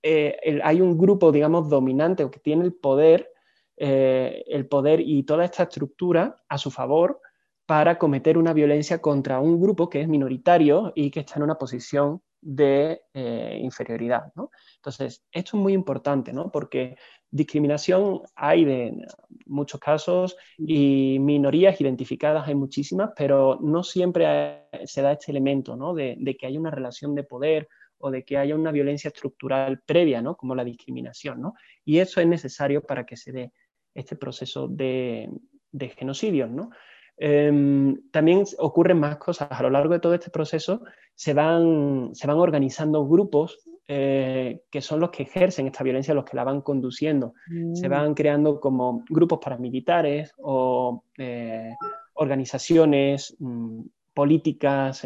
eh, 0.02 0.60
hay 0.62 0.80
un 0.80 0.96
grupo, 0.96 1.32
digamos, 1.32 1.68
dominante 1.68 2.24
o 2.24 2.30
que 2.30 2.40
tiene 2.40 2.64
el 2.64 2.74
poder, 2.74 3.30
eh, 3.76 4.44
el 4.46 4.66
poder 4.66 5.00
y 5.00 5.22
toda 5.24 5.44
esta 5.44 5.64
estructura 5.64 6.42
a 6.48 6.58
su 6.58 6.70
favor 6.70 7.20
para 7.66 7.98
cometer 7.98 8.36
una 8.36 8.52
violencia 8.52 9.00
contra 9.00 9.40
un 9.40 9.60
grupo 9.60 9.88
que 9.88 10.00
es 10.00 10.08
minoritario 10.08 10.92
y 10.94 11.10
que 11.10 11.20
está 11.20 11.36
en 11.36 11.44
una 11.44 11.56
posición 11.56 12.20
de 12.40 13.02
eh, 13.12 13.58
inferioridad. 13.62 14.32
Entonces, 14.76 15.22
esto 15.30 15.56
es 15.56 15.62
muy 15.62 15.74
importante, 15.74 16.32
¿no? 16.32 16.50
porque 16.50 16.96
discriminación 17.30 18.22
hay 18.34 18.64
de 18.64 19.06
muchos 19.46 19.78
casos 19.78 20.36
y 20.58 21.18
minorías 21.20 21.80
identificadas 21.80 22.48
hay 22.48 22.54
muchísimas, 22.54 23.10
pero 23.14 23.58
no 23.60 23.84
siempre 23.84 24.66
se 24.84 25.02
da 25.02 25.12
este 25.12 25.30
elemento 25.30 25.76
¿no? 25.76 25.94
de, 25.94 26.16
de, 26.18 26.36
que 26.36 26.46
hay 26.46 26.56
una 26.56 26.70
relación 26.70 27.14
de 27.14 27.24
poder 27.24 27.68
o 28.00 28.10
de 28.10 28.24
que 28.24 28.36
haya 28.36 28.54
una 28.54 28.72
violencia 28.72 29.08
estructural 29.08 29.82
previa, 29.86 30.20
¿no? 30.20 30.36
como 30.36 30.54
la 30.54 30.64
discriminación. 30.64 31.40
¿no? 31.40 31.54
Y 31.84 31.98
eso 31.98 32.20
es 32.20 32.26
necesario 32.26 32.82
para 32.82 33.06
que 33.06 33.16
se 33.16 33.32
dé 33.32 33.52
este 33.94 34.16
proceso 34.16 34.68
de, 34.68 35.30
de 35.70 35.88
genocidios. 35.90 36.50
¿no? 36.50 36.70
Em, 37.16 38.10
también 38.10 38.44
ocurren 38.58 38.98
más 38.98 39.18
cosas. 39.18 39.48
A 39.50 39.62
lo 39.62 39.70
largo 39.70 39.92
de 39.92 40.00
todo 40.00 40.14
este 40.14 40.30
proceso 40.30 40.82
se 41.14 41.34
van, 41.34 42.10
se 42.14 42.26
van 42.26 42.38
organizando 42.38 43.06
grupos 43.06 43.62
eh, 43.92 44.62
que 44.70 44.80
son 44.80 45.00
los 45.00 45.10
que 45.10 45.24
ejercen 45.24 45.66
esta 45.66 45.82
violencia, 45.82 46.14
los 46.14 46.24
que 46.24 46.36
la 46.36 46.44
van 46.44 46.60
conduciendo. 46.60 47.34
Se 47.74 47.88
mm. 47.88 47.90
van 47.90 48.14
creando 48.14 48.60
como 48.60 49.04
grupos 49.10 49.40
paramilitares 49.42 50.32
o 50.38 51.02
eh, 51.18 51.74
organizaciones 52.14 53.36
mm, 53.40 53.80
políticas, 54.14 55.04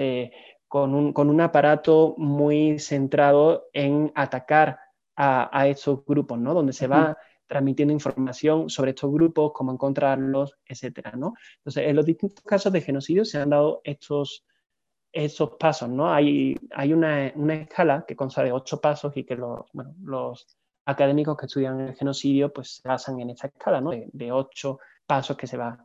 eh, 0.74 1.12
con 1.12 1.30
un, 1.30 1.40
aparato 1.40 2.14
muy 2.18 2.80
centrado 2.80 3.68
en 3.72 4.10
atacar 4.16 4.80
a, 5.16 5.68
estos 5.68 6.04
grupos, 6.04 6.38
¿no? 6.38 6.52
Donde 6.52 6.72
se 6.72 6.88
va 6.88 7.16
transmitiendo 7.46 7.92
información 7.94 8.68
sobre 8.68 8.90
estos 8.90 9.12
grupos, 9.12 9.52
cómo 9.54 9.70
encontrarlos, 9.72 10.56
etcétera, 10.66 11.12
¿no? 11.12 11.34
Entonces, 11.58 11.86
en 11.86 11.94
los 11.94 12.04
distintos 12.04 12.44
casos 12.44 12.72
de 12.72 12.80
genocidio 12.80 13.24
se 13.24 13.38
han 13.38 13.50
dado 13.50 13.82
estos, 13.84 14.44
estos 15.12 15.50
pasos, 15.60 15.88
¿no? 15.88 16.12
Hay, 16.12 16.56
hay 16.72 16.92
una, 16.92 17.28
escala 17.28 18.04
que 18.06 18.16
consta 18.16 18.42
de 18.42 18.50
ocho 18.50 18.80
pasos 18.80 19.16
y 19.16 19.22
que 19.22 19.36
los, 19.36 19.66
los 20.02 20.58
académicos 20.86 21.36
que 21.36 21.46
estudian 21.46 21.80
el 21.80 21.94
genocidio 21.94 22.52
pues 22.52 22.76
se 22.82 22.88
basan 22.88 23.20
en 23.20 23.30
esta 23.30 23.46
escala, 23.46 23.80
¿no? 23.80 23.90
De, 23.90 24.08
de 24.12 24.32
ocho 24.32 24.80
pasos 25.06 25.36
que 25.36 25.46
se 25.46 25.56
va 25.56 25.78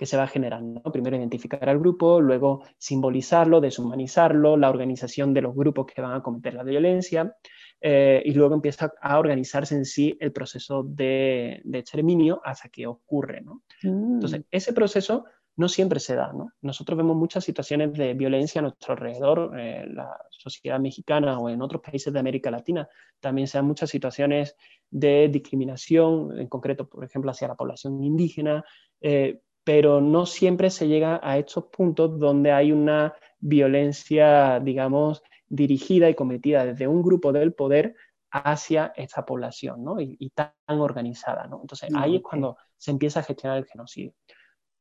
que 0.00 0.06
se 0.06 0.16
va 0.16 0.26
generando. 0.26 0.80
Primero 0.80 1.18
identificar 1.18 1.68
al 1.68 1.78
grupo, 1.78 2.22
luego 2.22 2.62
simbolizarlo, 2.78 3.60
deshumanizarlo, 3.60 4.56
la 4.56 4.70
organización 4.70 5.34
de 5.34 5.42
los 5.42 5.54
grupos 5.54 5.84
que 5.84 6.00
van 6.00 6.14
a 6.14 6.22
cometer 6.22 6.54
la 6.54 6.62
violencia, 6.62 7.36
eh, 7.82 8.22
y 8.24 8.32
luego 8.32 8.54
empieza 8.54 8.94
a 8.98 9.18
organizarse 9.18 9.74
en 9.74 9.84
sí 9.84 10.16
el 10.18 10.32
proceso 10.32 10.82
de, 10.82 11.60
exterminio 11.70 12.40
hasta 12.42 12.70
que 12.70 12.86
ocurre. 12.86 13.42
¿no? 13.42 13.60
Mm. 13.82 14.14
Entonces, 14.14 14.40
ese 14.50 14.72
proceso 14.72 15.26
no 15.56 15.68
siempre 15.68 16.00
se 16.00 16.14
da. 16.14 16.32
¿no? 16.32 16.50
Nosotros 16.62 16.96
vemos 16.96 17.14
muchas 17.14 17.44
situaciones 17.44 17.92
de 17.92 18.14
violencia 18.14 18.60
a 18.60 18.62
nuestro 18.62 18.94
alrededor, 18.94 19.60
en 19.60 19.96
la 19.96 20.16
sociedad 20.30 20.80
mexicana 20.80 21.38
o 21.38 21.50
en 21.50 21.60
otros 21.60 21.82
países 21.82 22.10
de 22.10 22.20
América 22.20 22.50
Latina. 22.50 22.88
También 23.20 23.48
se 23.48 23.58
dan 23.58 23.66
muchas 23.66 23.90
situaciones 23.90 24.56
de 24.90 25.28
discriminación, 25.28 26.40
en 26.40 26.48
concreto, 26.48 26.88
por 26.88 27.04
ejemplo, 27.04 27.30
hacia 27.30 27.48
la 27.48 27.54
población 27.54 28.02
indígena, 28.02 28.64
eh, 29.02 29.42
pero 29.64 30.00
no 30.00 30.26
siempre 30.26 30.70
se 30.70 30.88
llega 30.88 31.20
a 31.22 31.38
estos 31.38 31.66
puntos 31.66 32.18
donde 32.18 32.52
hay 32.52 32.72
una 32.72 33.14
violencia, 33.38 34.60
digamos, 34.60 35.22
dirigida 35.48 36.08
y 36.08 36.14
cometida 36.14 36.64
desde 36.64 36.86
un 36.86 37.02
grupo 37.02 37.32
del 37.32 37.52
poder 37.52 37.94
hacia 38.30 38.92
esta 38.96 39.26
población, 39.26 39.84
¿no? 39.84 40.00
Y, 40.00 40.30
tan 40.34 40.52
organizada, 40.68 41.46
¿no? 41.46 41.60
Entonces 41.60 41.90
ahí 41.94 42.16
es 42.16 42.22
cuando 42.22 42.56
se 42.76 42.92
empieza 42.92 43.20
a 43.20 43.22
gestionar 43.24 43.58
el 43.58 43.66
genocidio. 43.66 44.14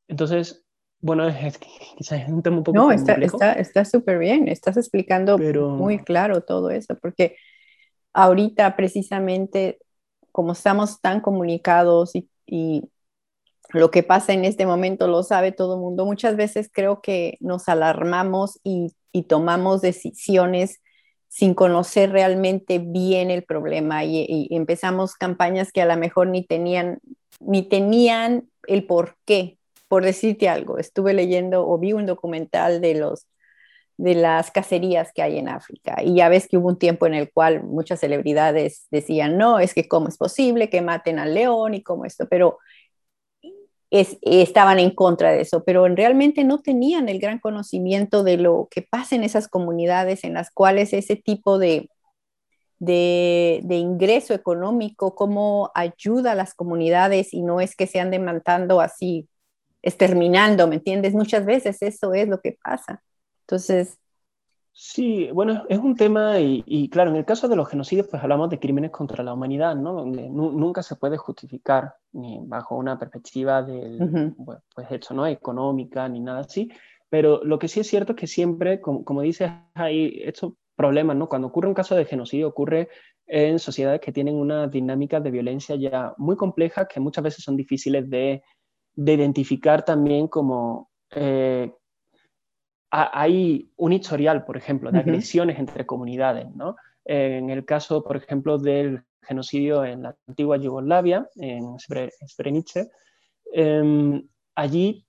Entonces, 0.07 0.63
bueno, 1.01 1.27
es, 1.27 1.57
quizás 1.97 2.21
es 2.21 2.29
un 2.29 2.43
tema 2.43 2.57
un 2.57 2.63
poco 2.63 2.77
No, 2.77 2.91
está 2.91 3.85
súper 3.85 4.19
bien, 4.19 4.47
estás 4.47 4.77
explicando 4.77 5.37
muy 5.37 5.99
claro 5.99 6.41
todo 6.41 6.69
eso, 6.69 6.95
porque 7.01 7.35
ahorita 8.13 8.75
precisamente 8.75 9.79
como 10.31 10.51
estamos 10.51 11.01
tan 11.01 11.21
comunicados 11.21 12.13
y 12.45 12.83
lo 13.71 13.91
que 13.91 14.03
pasa 14.03 14.33
en 14.33 14.45
este 14.45 14.65
momento 14.65 15.07
lo 15.07 15.23
sabe 15.23 15.51
todo 15.51 15.75
el 15.75 15.81
mundo. 15.81 16.05
Muchas 16.05 16.35
veces 16.35 16.69
creo 16.71 17.01
que 17.01 17.37
nos 17.39 17.69
alarmamos 17.69 18.59
y, 18.63 18.93
tomamos 19.27 19.81
decisiones 19.81 20.81
sin 21.27 21.53
conocer 21.53 22.11
realmente 22.11 22.79
bien 22.79 23.31
el 23.31 23.43
problema 23.43 24.05
y, 24.05 24.47
empezamos 24.51 25.15
campañas 25.15 25.71
que 25.71 25.81
a 25.81 25.85
lo 25.85 25.97
mejor 25.97 26.27
ni 26.27 26.45
tenían, 26.45 26.99
ni 27.39 27.63
tenían 27.63 28.49
el 28.67 28.85
por 28.85 29.17
qué. 29.25 29.57
Por 29.87 30.03
decirte 30.03 30.47
algo, 30.49 30.77
estuve 30.77 31.13
leyendo 31.13 31.67
o 31.67 31.77
vi 31.79 31.93
un 31.93 32.05
documental 32.05 32.79
de 32.81 32.95
los 32.95 33.25
de 33.99 34.15
las 34.15 34.49
cacerías 34.49 35.11
que 35.11 35.21
hay 35.21 35.37
en 35.37 35.49
África. 35.49 35.97
Y 36.01 36.15
ya 36.15 36.29
ves 36.29 36.47
que 36.47 36.55
hubo 36.55 36.69
un 36.69 36.79
tiempo 36.79 37.05
en 37.05 37.13
el 37.13 37.33
cual 37.33 37.63
muchas 37.63 37.99
celebridades 37.99 38.87
decían, 38.91 39.37
no, 39.37 39.59
es 39.59 39.73
que 39.73 39.89
cómo 39.89 40.07
es 40.07 40.17
posible 40.17 40.69
que 40.69 40.81
maten 40.81 41.19
al 41.19 41.33
león 41.33 41.73
y 41.73 41.83
cómo 41.83 42.05
esto, 42.05 42.25
pero 42.29 42.59
estaban 43.91 44.79
en 44.79 44.91
contra 44.91 45.31
de 45.31 45.41
eso, 45.41 45.63
pero 45.63 45.87
realmente 45.87 46.43
no 46.43 46.59
tenían 46.59 47.09
el 47.09 47.19
gran 47.19 47.39
conocimiento 47.39 48.23
de 48.23 48.37
lo 48.37 48.67
que 48.69 48.83
pasa 48.83 49.15
en 49.15 49.23
esas 49.23 49.47
comunidades 49.47 50.23
en 50.23 50.35
las 50.35 50.51
cuales 50.51 50.93
ese 50.93 51.15
tipo 51.15 51.57
de, 51.57 51.89
de, 52.79 53.75
ingreso 53.75 54.33
económico, 54.33 55.15
cómo 55.15 55.71
ayuda 55.75 56.33
a 56.33 56.35
las 56.35 56.53
comunidades 56.53 57.33
y 57.33 57.41
no 57.41 57.61
es 57.61 57.75
que 57.75 57.87
se 57.87 57.99
anden 57.99 58.25
matando 58.25 58.81
así, 58.81 59.27
exterminando, 59.81 60.67
¿me 60.67 60.75
entiendes? 60.75 61.13
Muchas 61.13 61.45
veces 61.45 61.81
eso 61.81 62.13
es 62.13 62.27
lo 62.27 62.41
que 62.41 62.57
pasa. 62.63 63.01
Entonces, 63.41 63.97
Sí, 64.81 65.29
bueno, 65.33 65.65
es 65.67 65.77
un 65.77 65.93
tema 65.93 66.39
y, 66.39 66.87
claro, 66.87 67.09
en 67.09 67.17
el 67.17 67.25
caso 67.25 67.49
de 67.49 67.57
los 67.57 67.67
genocidios 67.67 68.07
pues 68.07 68.23
hablamos 68.23 68.49
de 68.49 68.59
crímenes 68.59 68.91
contra 68.91 69.25
la 69.25 69.33
humanidad, 69.33 69.75
¿no? 69.75 69.91
Donde 69.91 70.29
nunca 70.29 70.83
se 70.83 70.95
puede 70.95 71.17
justificar 71.17 71.95
ni 72.13 72.39
bajo 72.45 72.77
una 72.77 72.97
perspectiva 72.97 73.61
del, 73.61 74.33
pues 74.73 74.89
hecho, 74.89 75.13
¿no? 75.13 75.27
Económica 75.27 76.07
ni 76.07 76.21
nada 76.21 76.39
así, 76.39 76.71
pero 77.09 77.43
lo 77.43 77.59
que 77.59 77.67
sí 77.67 77.81
es 77.81 77.87
cierto 77.87 78.13
es 78.13 78.19
que 78.19 78.27
siempre, 78.27 78.79
como, 78.79 79.03
como 79.03 79.21
dices, 79.21 79.51
hay 79.73 80.21
estos 80.23 80.53
problemas, 80.77 81.17
¿no? 81.17 81.27
Cuando 81.27 81.49
ocurre 81.49 81.67
un 81.67 81.73
caso 81.73 81.93
de 81.93 82.05
genocidio 82.05 82.47
ocurre 82.47 82.87
en 83.27 83.59
sociedades 83.59 83.99
que 83.99 84.13
tienen 84.13 84.35
una 84.35 84.67
dinámica 84.67 85.19
de 85.19 85.29
violencia 85.29 85.75
ya 85.75 86.13
muy 86.15 86.37
compleja 86.37 86.87
que 86.87 87.01
muchas 87.01 87.25
veces 87.25 87.43
son 87.43 87.57
difíciles 87.57 88.09
de, 88.09 88.43
de 88.95 89.13
identificar 89.13 89.83
también 89.83 90.29
como... 90.29 90.89
Eh, 91.11 91.69
hay 92.91 93.71
un 93.77 93.93
historial, 93.93 94.45
por 94.45 94.57
ejemplo, 94.57 94.91
de 94.91 94.99
agresiones 94.99 95.59
entre 95.59 95.85
comunidades, 95.85 96.47
¿no? 96.55 96.75
En 97.05 97.49
el 97.49 97.65
caso, 97.65 98.03
por 98.03 98.17
ejemplo, 98.17 98.57
del 98.57 99.03
genocidio 99.21 99.85
en 99.85 100.03
la 100.03 100.15
antigua 100.27 100.57
Yugoslavia, 100.57 101.27
en 101.35 101.77
Srebrenica, 101.79 102.87
em, 103.53 104.27
allí 104.55 105.05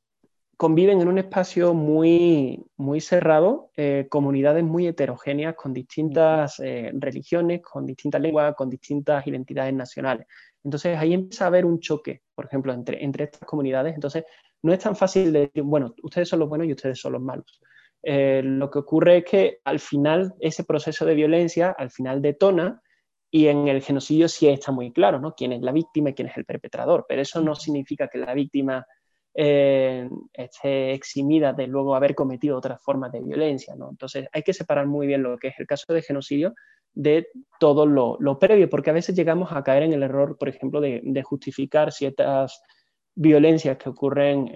conviven 0.61 1.01
en 1.01 1.09
un 1.09 1.17
espacio 1.17 1.73
muy, 1.73 2.63
muy 2.77 3.01
cerrado 3.01 3.71
eh, 3.79 4.07
comunidades 4.11 4.63
muy 4.63 4.87
heterogéneas 4.87 5.55
con 5.55 5.73
distintas 5.73 6.61
eh, 6.61 6.91
religiones, 6.93 7.63
con 7.63 7.87
distintas 7.87 8.21
lenguas, 8.21 8.55
con 8.55 8.69
distintas 8.69 9.27
identidades 9.27 9.73
nacionales. 9.73 10.27
Entonces 10.63 10.99
ahí 10.99 11.15
empieza 11.15 11.45
a 11.45 11.49
haber 11.49 11.65
un 11.65 11.81
choque, 11.81 12.21
por 12.35 12.45
ejemplo, 12.45 12.75
entre, 12.75 13.03
entre 13.03 13.25
estas 13.25 13.49
comunidades. 13.49 13.95
Entonces 13.95 14.25
no 14.63 14.73
es 14.73 14.79
tan 14.79 14.97
fácil 14.97 15.33
de 15.33 15.41
decir, 15.41 15.63
bueno, 15.63 15.95
ustedes 16.03 16.29
son 16.29 16.41
los 16.41 16.49
buenos 16.49 16.69
y 16.69 16.73
ustedes 16.73 17.01
son 17.01 17.13
los 17.13 17.23
malos. 17.23 17.61
Eh, 18.03 18.43
lo 18.45 18.71
que 18.71 18.79
ocurre 18.79 19.19
es 19.19 19.25
que 19.25 19.59
al 19.65 19.79
final 19.79 20.35
ese 20.41 20.65
proceso 20.65 21.05
de 21.05 21.15
violencia, 21.15 21.75
al 21.77 21.91
final 21.91 22.23
detona 22.23 22.81
y 23.31 23.47
en 23.47 23.69
el 23.69 23.83
genocidio 23.83 24.29
sí 24.29 24.49
está 24.49 24.73
muy 24.73 24.93
claro, 24.93 25.21
¿no? 25.21 25.35
Quién 25.35 25.53
es 25.53 25.63
la 25.63 25.73
víctima 25.73 26.11
y 26.11 26.15
quién 26.15 26.29
es 26.29 26.37
el 26.37 26.45
perpetrador, 26.45 27.05
pero 27.09 27.23
eso 27.23 27.41
no 27.41 27.55
significa 27.55 28.09
que 28.09 28.19
la 28.19 28.35
víctima 28.35 28.85
eh, 29.35 30.09
esté 30.33 30.93
eximida 30.93 31.53
de 31.53 31.67
luego 31.67 31.95
haber 31.95 32.15
cometido 32.15 32.57
otras 32.57 32.83
formas 32.83 33.13
de 33.13 33.21
violencia, 33.21 33.77
¿no? 33.77 33.91
Entonces 33.91 34.27
hay 34.33 34.43
que 34.43 34.53
separar 34.53 34.87
muy 34.87 35.07
bien 35.07 35.23
lo 35.23 35.39
que 35.39 35.49
es 35.49 35.55
el 35.59 35.67
caso 35.67 35.93
de 35.93 36.03
genocidio 36.03 36.55
de 36.93 37.29
todo 37.61 37.87
lo, 37.87 38.39
previo, 38.41 38.69
porque 38.69 38.91
a 38.91 38.95
veces 38.95 39.15
llegamos 39.15 39.53
a 39.53 39.63
caer 39.63 39.85
en 39.85 39.93
el 39.93 40.03
error, 40.03 40.37
por 40.37 40.49
ejemplo, 40.49 40.81
de, 40.81 41.01
de 41.05 41.23
justificar 41.23 41.93
ciertas 41.93 42.61
violencias 43.21 43.77
que 43.77 43.91
ocurren 43.91 44.51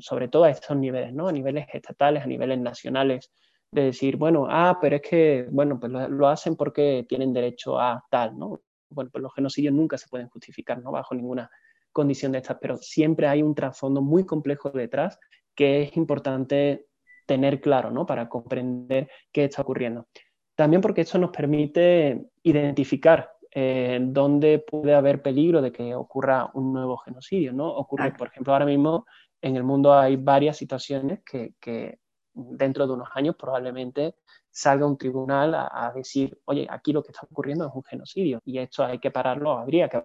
sobre 0.00 0.28
todo 0.28 0.44
a 0.44 0.50
estos 0.50 0.76
niveles, 0.76 1.12
¿no? 1.12 1.26
A 1.26 1.32
niveles 1.32 1.66
estatales, 1.72 2.22
a 2.22 2.26
niveles 2.26 2.58
nacionales, 2.58 3.30
de 3.70 3.84
decir, 3.84 4.16
bueno, 4.16 4.46
ah, 4.48 4.78
pero 4.80 4.96
es 4.96 5.02
que, 5.02 5.46
bueno, 5.50 5.78
pues 5.78 5.92
lo, 5.92 6.28
hacen 6.28 6.56
porque 6.56 7.04
tienen 7.08 7.32
derecho 7.32 7.78
a 7.78 8.02
tal, 8.10 8.38
¿no? 8.38 8.60
Bueno, 8.90 9.10
pues 9.12 9.22
los 9.22 9.34
genocidios 9.34 9.74
nunca 9.74 9.98
se 9.98 10.08
pueden 10.08 10.28
justificar, 10.28 10.80
¿no? 10.80 10.90
Bajo 10.90 11.14
ninguna 11.14 11.50
condición 11.92 12.32
de 12.32 12.38
estas, 12.38 12.58
pero 12.60 12.76
siempre 12.78 13.26
hay 13.26 13.42
un 13.42 13.54
trasfondo 13.54 14.00
muy 14.00 14.24
complejo 14.24 14.70
detrás 14.70 15.18
que 15.54 15.82
es 15.82 15.96
importante 15.96 16.86
tener 17.26 17.60
claro, 17.60 17.90
¿no? 17.90 18.06
Para 18.06 18.28
comprender 18.28 19.10
qué 19.32 19.44
está 19.44 19.62
ocurriendo. 19.62 20.08
También 20.54 20.80
porque 20.80 21.02
esto 21.02 21.18
nos 21.18 21.30
permite 21.30 22.30
identificar 22.42 23.32
eh, 23.60 23.98
dónde 24.00 24.60
puede 24.60 24.94
haber 24.94 25.20
peligro 25.20 25.60
de 25.60 25.72
que 25.72 25.92
ocurra 25.92 26.48
un 26.54 26.72
nuevo 26.72 26.96
genocidio, 26.98 27.52
¿no? 27.52 27.66
Ocurre, 27.66 28.12
por 28.12 28.28
ejemplo, 28.28 28.52
ahora 28.52 28.66
mismo 28.66 29.04
en 29.42 29.56
el 29.56 29.64
mundo 29.64 29.92
hay 29.92 30.14
varias 30.14 30.56
situaciones 30.56 31.24
que, 31.24 31.98
dentro 32.32 32.86
de 32.86 32.92
unos 32.92 33.08
años 33.14 33.34
probablemente 33.34 34.14
salga 34.48 34.86
un 34.86 34.96
tribunal 34.96 35.56
a, 35.56 35.92
decir, 35.92 36.38
oye, 36.44 36.68
aquí 36.70 36.92
lo 36.92 37.02
que 37.02 37.10
está 37.10 37.26
ocurriendo 37.28 37.66
es 37.66 37.74
un 37.74 37.82
genocidio 37.82 38.40
y 38.44 38.58
esto 38.58 38.84
hay 38.84 39.00
que 39.00 39.10
pararlo, 39.10 39.50
habría 39.50 39.88
que 39.88 40.04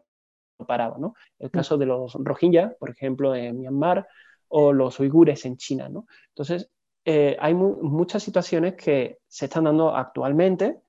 parado, 0.66 0.98
¿no? 0.98 1.14
El 1.38 1.52
caso 1.52 1.78
de 1.78 1.86
los 1.86 2.16
Rohingya, 2.16 2.76
por 2.80 2.90
ejemplo, 2.90 3.36
en 3.36 3.60
Myanmar, 3.60 4.08
o 4.48 4.74
los 4.74 5.00
uigures 5.00 5.46
en 5.46 5.58
China, 5.58 5.90
¿no? 5.90 6.08
Entonces, 6.30 6.72
eh, 7.06 7.38
hay 7.40 7.54
muchas 7.54 8.24
situaciones 8.24 8.74
que 8.74 9.20
se 9.28 9.46
están 9.46 9.66
dando 9.66 9.96
actualmente 9.96 10.82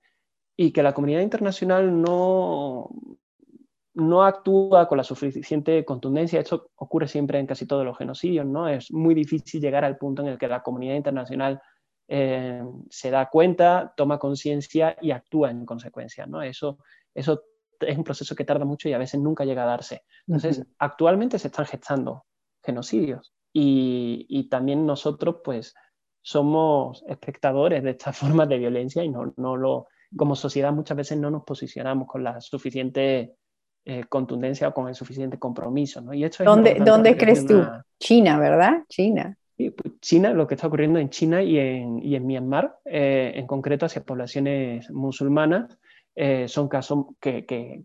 y 0.56 0.72
que 0.72 0.82
la 0.82 0.94
comunidad 0.94 1.20
internacional 1.20 2.00
no, 2.00 2.90
no 3.94 4.24
actúa 4.24 4.88
con 4.88 4.98
la 4.98 5.04
suficiente 5.04 5.84
contundencia. 5.84 6.40
Esto 6.40 6.70
ocurre 6.76 7.08
siempre 7.08 7.38
en 7.38 7.46
casi 7.46 7.66
todos 7.66 7.84
los 7.84 7.96
genocidios, 7.96 8.46
¿no? 8.46 8.68
Es 8.68 8.92
muy 8.92 9.14
difícil 9.14 9.60
llegar 9.60 9.84
al 9.84 9.96
punto 9.96 10.22
en 10.22 10.28
el 10.28 10.38
que 10.38 10.48
la 10.48 10.62
comunidad 10.62 10.96
internacional 10.96 11.60
eh, 12.08 12.62
se 12.90 13.10
da 13.10 13.30
cuenta, 13.30 13.94
toma 13.96 14.18
conciencia 14.18 14.96
y 15.00 15.12
actúa 15.12 15.50
en 15.50 15.64
consecuencia, 15.64 16.26
¿no? 16.26 16.42
Eso, 16.42 16.78
eso 17.14 17.42
es 17.80 17.96
un 17.96 18.04
proceso 18.04 18.34
que 18.34 18.44
tarda 18.44 18.64
mucho 18.64 18.88
y 18.88 18.92
a 18.92 18.98
veces 18.98 19.20
nunca 19.20 19.44
llega 19.44 19.62
a 19.62 19.66
darse. 19.66 20.02
Entonces, 20.26 20.64
actualmente 20.78 21.38
se 21.38 21.48
están 21.48 21.66
gestando 21.66 22.24
genocidios 22.62 23.32
y, 23.52 24.26
y, 24.28 24.48
también 24.48 24.86
nosotros, 24.86 25.36
pues, 25.44 25.74
somos 26.20 27.04
espectadores 27.06 27.82
de 27.84 27.90
estas 27.90 28.16
formas 28.18 28.48
de 28.48 28.58
violencia 28.58 29.04
y 29.04 29.08
no, 29.08 29.32
no 29.36 29.56
lo 29.56 29.86
como 30.16 30.36
sociedad 30.36 30.72
muchas 30.72 30.96
veces 30.96 31.18
no 31.18 31.30
nos 31.30 31.44
posicionamos 31.44 32.08
con 32.08 32.24
la 32.24 32.40
suficiente 32.40 33.34
eh, 33.86 34.04
contundencia 34.08 34.68
o 34.68 34.74
con 34.74 34.88
el 34.88 34.94
suficiente 34.94 35.38
compromiso. 35.38 36.00
¿no? 36.00 36.14
Y 36.14 36.24
esto 36.24 36.42
¿Dónde, 36.44 36.80
¿dónde 36.84 37.16
crees 37.16 37.46
tú? 37.46 37.62
China, 37.98 38.38
¿verdad? 38.38 38.84
China. 38.88 39.36
Pues, 39.56 40.00
China, 40.00 40.32
lo 40.32 40.46
que 40.46 40.54
está 40.54 40.66
ocurriendo 40.66 40.98
en 40.98 41.10
China 41.10 41.42
y 41.42 41.58
en, 41.58 42.02
y 42.02 42.16
en 42.16 42.26
Myanmar, 42.26 42.78
eh, 42.84 43.32
en 43.34 43.46
concreto 43.46 43.86
hacia 43.86 44.02
poblaciones 44.02 44.90
musulmanas, 44.90 45.78
eh, 46.16 46.48
son 46.48 46.68
casos 46.68 47.06
que, 47.20 47.44
que, 47.44 47.82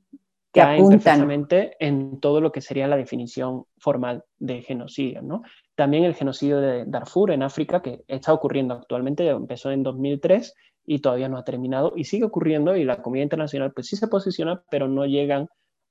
que 0.51 0.61
caen 0.61 0.87
perfectamente 0.87 1.75
en 1.79 2.19
todo 2.19 2.41
lo 2.41 2.51
que 2.51 2.61
sería 2.61 2.87
la 2.87 2.97
definición 2.97 3.65
formal 3.77 4.23
de 4.37 4.61
genocidio. 4.61 5.21
¿no? 5.21 5.43
También 5.75 6.05
el 6.05 6.15
genocidio 6.15 6.59
de 6.59 6.85
Darfur 6.85 7.31
en 7.31 7.43
África, 7.43 7.81
que 7.81 8.03
está 8.07 8.33
ocurriendo 8.33 8.73
actualmente, 8.73 9.27
empezó 9.27 9.71
en 9.71 9.83
2003 9.83 10.55
y 10.89 10.99
todavía 10.99 11.29
no 11.29 11.37
ha 11.37 11.43
terminado 11.43 11.93
y 11.95 12.05
sigue 12.05 12.25
ocurriendo 12.25 12.75
y 12.75 12.83
la 12.83 12.99
comunidad 13.03 13.25
internacional 13.25 13.71
pues 13.71 13.85
sí 13.85 13.95
se 13.95 14.07
posiciona, 14.07 14.63
pero 14.71 14.87
no 14.87 15.05
llegan 15.05 15.47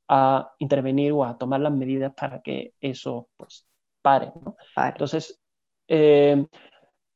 a 0.09 0.51
intervenir 0.59 1.13
o 1.13 1.25
a 1.25 1.39
tomar 1.39 1.61
las 1.61 1.73
medidas 1.73 2.13
para 2.15 2.43
que 2.43 2.73
eso 2.81 3.29
pues 3.37 3.65
pare. 4.03 4.33
Entonces, 4.77 5.39
eh, 5.87 6.45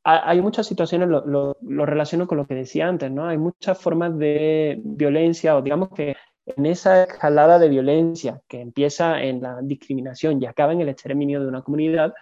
hay 0.05 0.41
muchas 0.41 0.69
situaciones, 0.69 1.09
lo, 1.09 1.57
lo, 1.61 1.87
relaciono 1.87 2.29
con 2.29 2.39
lo 2.39 2.47
que 2.47 2.55
decía 2.55 2.87
antes, 2.87 3.11
¿no? 3.11 3.27
Hay 3.27 3.39
muchas 3.39 3.77
formas 3.81 4.17
de 4.17 4.81
violencia 4.85 5.57
o 5.57 5.63
digamos 5.63 5.89
que 5.91 6.15
en 6.47 6.67
esa 6.67 7.03
escalada 7.03 7.59
de 7.59 7.69
violencia 7.69 8.41
que 8.47 8.61
empieza 8.61 9.21
en 9.21 9.43
la 9.43 9.59
discriminación 9.61 10.41
y 10.41 10.47
acaba 10.47 10.73
en 10.73 10.83
el 10.83 10.89
exterminio 10.89 11.41
de 11.41 11.49
una 11.49 11.63
comunidad, 11.63 12.15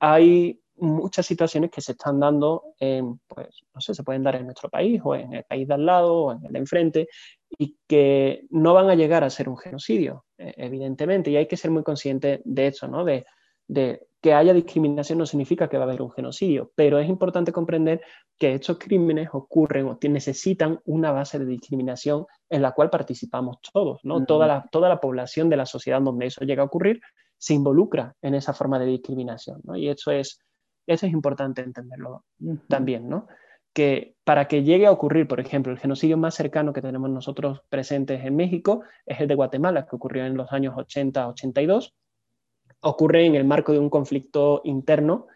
hay 0.00 0.62
muchas 0.76 1.26
situaciones 1.26 1.70
que 1.70 1.80
se 1.80 1.92
están 1.92 2.20
dando, 2.20 2.74
en, 2.78 3.20
pues, 3.28 3.64
no 3.74 3.80
sé, 3.80 3.94
se 3.94 4.02
pueden 4.02 4.22
dar 4.22 4.36
en 4.36 4.44
nuestro 4.44 4.68
país 4.68 5.00
o 5.04 5.14
en 5.14 5.34
el 5.34 5.44
país 5.44 5.68
de 5.68 5.74
al 5.74 5.86
lado 5.86 6.14
o 6.14 6.32
en 6.32 6.44
el 6.44 6.52
de 6.52 6.58
enfrente 6.58 7.08
y 7.58 7.76
que 7.86 8.46
no 8.50 8.74
van 8.74 8.90
a 8.90 8.94
llegar 8.94 9.24
a 9.24 9.30
ser 9.30 9.48
un 9.48 9.56
genocidio, 9.56 10.24
eh, 10.38 10.54
evidentemente, 10.56 11.30
y 11.30 11.36
hay 11.36 11.46
que 11.46 11.56
ser 11.56 11.70
muy 11.70 11.82
consciente 11.82 12.42
de 12.44 12.66
eso, 12.66 12.88
¿no? 12.88 13.04
De, 13.04 13.24
de, 13.68 14.06
que 14.24 14.32
haya 14.32 14.54
discriminación 14.54 15.18
no 15.18 15.26
significa 15.26 15.68
que 15.68 15.76
va 15.76 15.84
a 15.84 15.86
haber 15.86 16.00
un 16.00 16.10
genocidio, 16.10 16.72
pero 16.74 16.98
es 16.98 17.10
importante 17.10 17.52
comprender 17.52 18.00
que 18.38 18.54
estos 18.54 18.78
crímenes 18.78 19.28
ocurren 19.34 19.86
o 19.86 19.98
necesitan 20.08 20.80
una 20.86 21.12
base 21.12 21.38
de 21.38 21.44
discriminación 21.44 22.24
en 22.48 22.62
la 22.62 22.72
cual 22.72 22.88
participamos 22.88 23.58
todos, 23.70 24.00
¿no? 24.02 24.24
toda, 24.24 24.46
la, 24.46 24.66
toda 24.72 24.88
la 24.88 24.98
población 24.98 25.50
de 25.50 25.58
la 25.58 25.66
sociedad 25.66 26.00
donde 26.00 26.24
eso 26.24 26.42
llega 26.42 26.62
a 26.62 26.66
ocurrir 26.66 27.02
se 27.36 27.52
involucra 27.52 28.14
en 28.22 28.34
esa 28.34 28.54
forma 28.54 28.78
de 28.78 28.86
discriminación, 28.86 29.60
¿no? 29.62 29.76
Y 29.76 29.90
eso 29.90 30.10
es 30.10 30.40
eso 30.86 31.06
es 31.06 31.12
importante 31.12 31.62
entenderlo 31.62 32.24
también, 32.68 33.08
¿no? 33.08 33.26
Que 33.72 34.14
para 34.24 34.46
que 34.46 34.62
llegue 34.62 34.86
a 34.86 34.92
ocurrir, 34.92 35.26
por 35.26 35.40
ejemplo, 35.40 35.72
el 35.72 35.78
genocidio 35.78 36.16
más 36.16 36.34
cercano 36.34 36.72
que 36.72 36.82
tenemos 36.82 37.10
nosotros 37.10 37.62
presentes 37.68 38.24
en 38.24 38.36
México 38.36 38.82
es 39.04 39.20
el 39.20 39.28
de 39.28 39.34
Guatemala, 39.34 39.86
que 39.86 39.96
ocurrió 39.96 40.24
en 40.24 40.36
los 40.36 40.52
años 40.52 40.74
80-82. 40.74 41.92
Ocurre 42.80 43.26
en 43.26 43.34
el 43.34 43.44
marco 43.44 43.72
de 43.72 43.78
un 43.78 43.90
conflicto 43.90 44.60
interno 44.64 45.26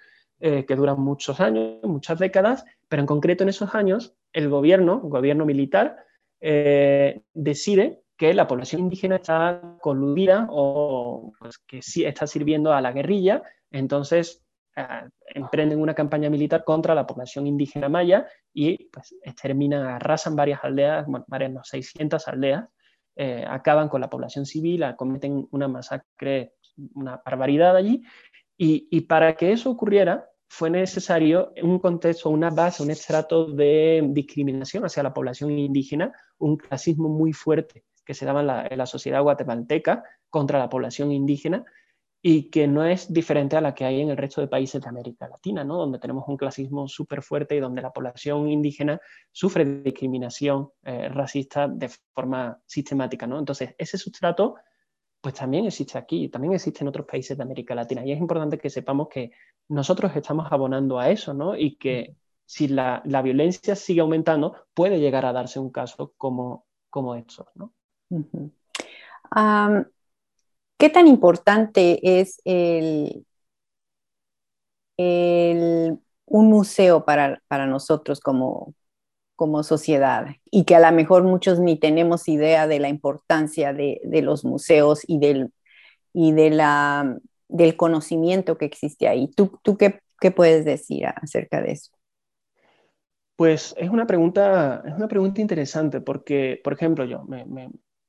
eh, 0.41 0.65
que 0.67 0.77
dura 0.77 0.95
muchos 0.95 1.41
años, 1.41 1.83
muchas 1.83 2.19
décadas, 2.21 2.65
pero 2.89 3.01
en 3.01 3.07
concreto 3.07 3.43
en 3.43 3.49
esos 3.49 3.75
años 3.75 4.15
el 4.33 4.49
gobierno, 4.49 5.01
el 5.03 5.11
gobierno 5.11 5.45
militar, 5.45 5.97
eh, 6.41 7.23
decide 7.35 8.03
que 8.17 8.35
la 8.35 8.47
población 8.47 8.83
indígena 8.83 9.17
está 9.17 9.79
coludida 9.81 10.47
o 10.51 11.33
pues, 11.41 11.59
que 11.59 11.83
sí 11.83 12.05
está 12.05 12.27
sirviendo 12.27 12.73
a 12.73 12.81
la 12.81 12.93
guerrilla, 12.93 13.43
entonces 13.71 14.45
eh, 14.79 15.09
emprenden 15.35 15.81
una 15.81 15.95
campaña 15.95 16.31
militar 16.31 16.65
contra 16.65 16.95
la 16.95 17.07
población 17.07 17.47
indígena 17.47 17.89
maya 17.89 18.27
y 18.53 18.89
pues 18.91 19.15
exterminan, 19.23 19.87
arrasan 19.87 20.37
varias 20.37 20.63
aldeas, 20.63 21.07
varias, 21.27 21.53
no, 21.53 21.65
600 21.65 22.29
aldeas, 22.29 22.69
eh, 23.17 23.45
acaban 23.49 23.89
con 23.89 24.01
la 24.01 24.11
población 24.11 24.47
civil, 24.47 24.85
cometen 24.97 25.49
una 25.51 25.69
masacre, 25.69 26.55
una 26.95 27.21
barbaridad 27.25 27.77
allí, 27.77 28.03
y, 28.57 28.89
y 28.91 29.03
para 29.03 29.35
que 29.35 29.53
eso 29.53 29.71
ocurriera, 29.71 30.29
fue 30.49 30.71
necesario 30.71 31.53
un 31.63 31.79
contexto, 31.79 32.31
una 32.31 32.51
base, 32.51 32.83
un 32.83 32.91
estrato 32.91 33.47
de 33.47 34.03
discriminación 34.09 34.85
hacia 34.85 35.03
la 35.03 35.13
población 35.13 35.51
indígena, 35.51 36.13
un 36.39 36.57
clasismo 36.57 37.09
muy 37.09 37.33
fuerte 37.33 37.85
que 38.09 38.15
se 38.15 38.25
daba 38.25 38.41
en 38.71 38.79
la, 38.79 38.87
sociedad 38.87 39.23
guatemalteca 39.23 40.03
contra 40.31 40.59
la 40.59 40.71
población 40.71 41.13
indígena 41.13 41.65
y 42.21 42.51
que 42.51 42.67
no 42.67 42.85
es 42.85 43.13
diferente 43.13 43.57
a 43.57 43.61
la 43.61 43.75
que 43.75 43.85
hay 43.85 44.01
en 44.01 44.11
el 44.11 44.17
resto 44.17 44.41
de 44.41 44.49
países 44.49 44.83
de 44.83 44.89
América 44.89 45.29
Latina, 45.29 45.63
¿no? 45.63 45.77
donde 45.77 45.99
tenemos 45.99 46.25
un 46.27 46.37
clasismo 46.37 46.89
súper 46.89 47.23
fuerte 47.23 47.55
y 47.57 47.61
donde 47.61 47.83
la 47.83 47.93
población 47.93 48.49
indígena 48.49 49.01
sufre 49.31 49.65
discriminación 49.65 50.71
eh, 50.83 51.09
racista 51.09 51.69
de 51.69 51.91
forma 52.13 52.61
sistemática. 52.67 53.27
¿no? 53.27 53.39
Entonces, 53.39 53.75
ese 53.79 53.99
sustrato 53.99 54.57
pues 55.21 55.35
también 55.35 55.67
existe 55.67 55.99
aquí, 55.99 56.29
también 56.29 56.55
existe 56.55 56.83
en 56.83 56.89
otros 56.89 57.07
países 57.07 57.37
de 57.37 57.43
América 57.43 57.75
Latina. 57.75 58.05
Y 58.05 58.13
es 58.13 58.19
importante 58.19 58.59
que 58.59 58.71
sepamos 58.71 59.09
que 59.09 59.33
nosotros 59.69 60.15
estamos 60.15 60.47
abonando 60.51 60.99
a 60.99 61.11
eso, 61.11 61.35
¿no? 61.35 61.57
Y 61.57 61.77
que 61.77 62.17
si 62.45 62.69
la, 62.69 63.03
violencia 63.23 63.75
sigue 63.75 64.01
aumentando, 64.01 64.55
puede 64.75 65.01
llegar 65.01 65.27
a 65.27 65.33
darse 65.33 65.59
un 65.59 65.71
caso 65.71 66.15
como, 66.17 66.67
como 66.89 67.15
estos, 67.17 67.49
¿no? 67.57 67.75
¿Qué 70.79 70.89
tan 70.91 71.09
importante 71.09 72.21
es 72.21 72.41
el, 72.45 73.25
un 74.97 76.49
museo 76.49 77.05
para, 77.05 77.41
nosotros 77.67 78.21
como, 78.21 78.75
como 79.35 79.65
sociedad 79.65 80.27
y 80.51 80.65
que 80.65 80.77
a 80.77 80.81
lo 80.91 80.97
mejor 80.97 81.25
muchos 81.25 81.59
ni 81.59 81.77
tenemos 81.77 82.29
idea 82.29 82.69
de 82.69 82.79
la 82.79 82.89
importancia 82.89 83.73
de, 83.73 84.01
los 84.23 84.45
museos 84.45 85.03
y, 85.07 85.19
del, 85.19 85.53
y 86.13 86.31
de 86.31 86.51
la, 86.51 87.19
del 87.49 87.77
conocimiento 87.77 88.57
que 88.57 88.67
existe 88.67 89.09
ahí. 89.09 89.29
¿Tú, 89.35 89.59
tú 89.63 89.77
qué, 89.77 90.01
qué 90.21 90.31
puedes 90.31 90.65
decir 90.65 91.07
acerca 91.07 91.61
de 91.61 91.73
eso? 91.73 91.91
Pues 93.35 93.75
es 93.79 93.91
una 93.91 94.07
pregunta, 94.07 94.83
es 94.87 94.95
una 94.95 95.09
pregunta 95.09 95.41
interesante 95.41 96.01
porque, 96.01 96.61
por 96.63 96.73
ejemplo, 96.73 97.05
yo, 97.05 97.25